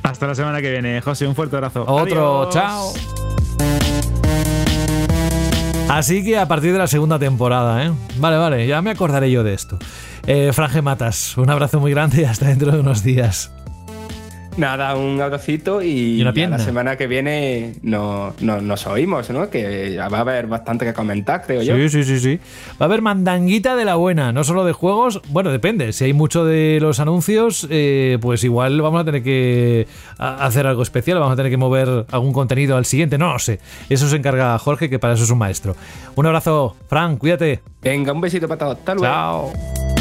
[0.02, 1.84] Hasta la semana que viene, José, un fuerte abrazo.
[1.86, 2.54] Otro, Adiós.
[2.54, 3.41] chao.
[5.88, 7.92] Así que a partir de la segunda temporada, ¿eh?
[8.16, 9.78] Vale, vale, ya me acordaré yo de esto.
[10.26, 13.52] Eh, Franje Matas, un abrazo muy grande y hasta dentro de unos días.
[14.56, 19.48] Nada, un abracito y, Y la semana que viene no, no- nos oímos, ¿no?
[19.48, 21.74] Que va a haber bastante que comentar, creo yo.
[21.76, 22.40] Sí, sí, sí, sí.
[22.72, 25.22] Va a haber mandanguita de la buena, no solo de juegos.
[25.28, 25.92] Bueno, depende.
[25.92, 29.86] Si hay mucho de los anuncios, eh, pues igual vamos a tener que
[30.18, 31.18] hacer algo especial.
[31.18, 33.16] Vamos a tener que mover algún contenido al siguiente.
[33.18, 33.58] No lo sé.
[33.88, 35.76] Eso se encarga Jorge, que para eso es un maestro.
[36.14, 37.60] Un abrazo, Fran, cuídate.
[37.82, 38.78] Venga, un besito para todos.
[38.78, 39.06] Hasta luego.
[39.06, 39.91] Chao.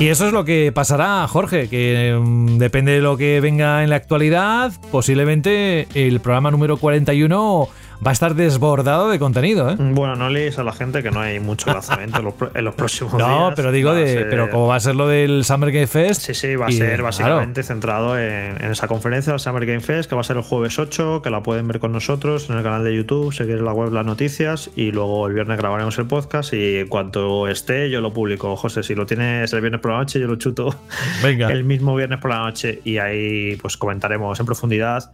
[0.00, 3.90] Y eso es lo que pasará, Jorge, que mm, depende de lo que venga en
[3.90, 7.68] la actualidad, posiblemente el programa número 41
[8.04, 9.76] va a estar desbordado de contenido, ¿eh?
[9.78, 12.74] Bueno, no lees a la gente que no hay mucho lanzamiento en los, en los
[12.74, 13.28] próximos días.
[13.28, 16.22] No, pero digo de, ser- pero como va a ser lo del Summer Game Fest.
[16.22, 19.66] Sí, sí, va a y, ser claro, básicamente centrado en, en esa conferencia del Summer
[19.66, 22.48] Game Fest, que va a ser el jueves 8, que la pueden ver con nosotros
[22.50, 25.58] en el canal de YouTube, seguir en la web las noticias y luego el viernes
[25.58, 28.54] grabaremos el podcast y en cuanto esté yo lo publico.
[28.56, 30.74] José, si lo tienes el viernes por la noche, yo lo chuto
[31.22, 31.48] Venga.
[31.52, 35.10] el mismo viernes por la noche y ahí pues comentaremos en profundidad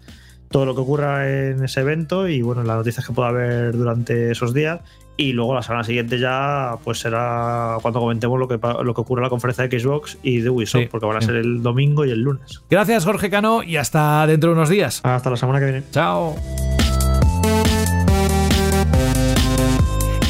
[0.50, 4.30] todo lo que ocurra en ese evento y bueno, las noticias que pueda haber durante
[4.30, 4.80] esos días.
[5.16, 9.20] Y luego la semana siguiente ya pues será cuando comentemos lo que, lo que ocurre
[9.20, 11.26] en la conferencia de Xbox y de Ubisoft, Sí, porque van a sí.
[11.28, 12.62] ser el domingo y el lunes.
[12.68, 15.00] Gracias, Jorge Cano, y hasta dentro de unos días.
[15.04, 15.82] Hasta la semana que viene.
[15.92, 16.34] Chao.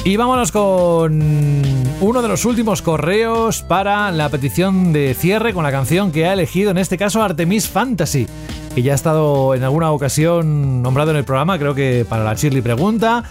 [0.04, 1.62] Y vámonos con
[2.02, 6.34] uno de los últimos correos para la petición de cierre con la canción que ha
[6.34, 8.26] elegido, en este caso Artemis Fantasy,
[8.74, 12.34] que ya ha estado en alguna ocasión nombrado en el programa, creo que para la
[12.34, 13.22] Shirley Pregunta.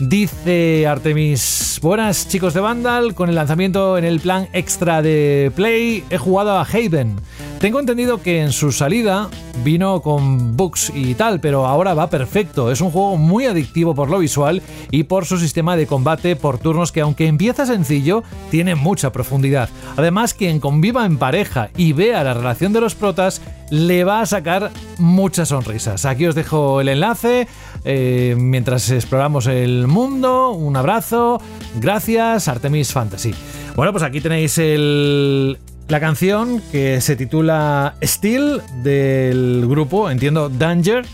[0.00, 6.04] Dice Artemis, buenas chicos de Vandal, con el lanzamiento en el plan extra de Play
[6.08, 7.16] he jugado a Haven.
[7.60, 9.28] Tengo entendido que en su salida
[9.62, 12.70] vino con bugs y tal, pero ahora va perfecto.
[12.70, 16.56] Es un juego muy adictivo por lo visual y por su sistema de combate por
[16.56, 19.68] turnos que aunque empieza sencillo, tiene mucha profundidad.
[19.98, 24.26] Además, quien conviva en pareja y vea la relación de los protas, le va a
[24.26, 26.06] sacar muchas sonrisas.
[26.06, 27.46] Aquí os dejo el enlace
[27.84, 30.50] eh, mientras exploramos el mundo.
[30.50, 31.40] Un abrazo.
[31.80, 33.34] Gracias, Artemis Fantasy.
[33.76, 41.04] Bueno, pues aquí tenéis la canción que se titula Steel del grupo, entiendo, Danger.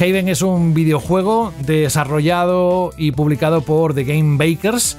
[0.00, 4.96] Haven es un videojuego desarrollado y publicado por The Game Bakers.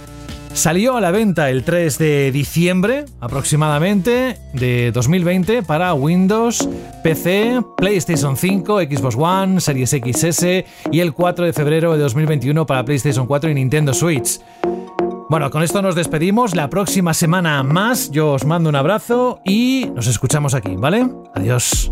[0.55, 6.67] Salió a la venta el 3 de diciembre aproximadamente de 2020 para Windows,
[7.03, 10.45] PC, PlayStation 5, Xbox One, Series XS
[10.91, 14.39] y el 4 de febrero de 2021 para PlayStation 4 y Nintendo Switch.
[15.29, 16.55] Bueno, con esto nos despedimos.
[16.55, 18.09] La próxima semana más.
[18.09, 21.05] Yo os mando un abrazo y nos escuchamos aquí, ¿vale?
[21.35, 21.91] Adiós.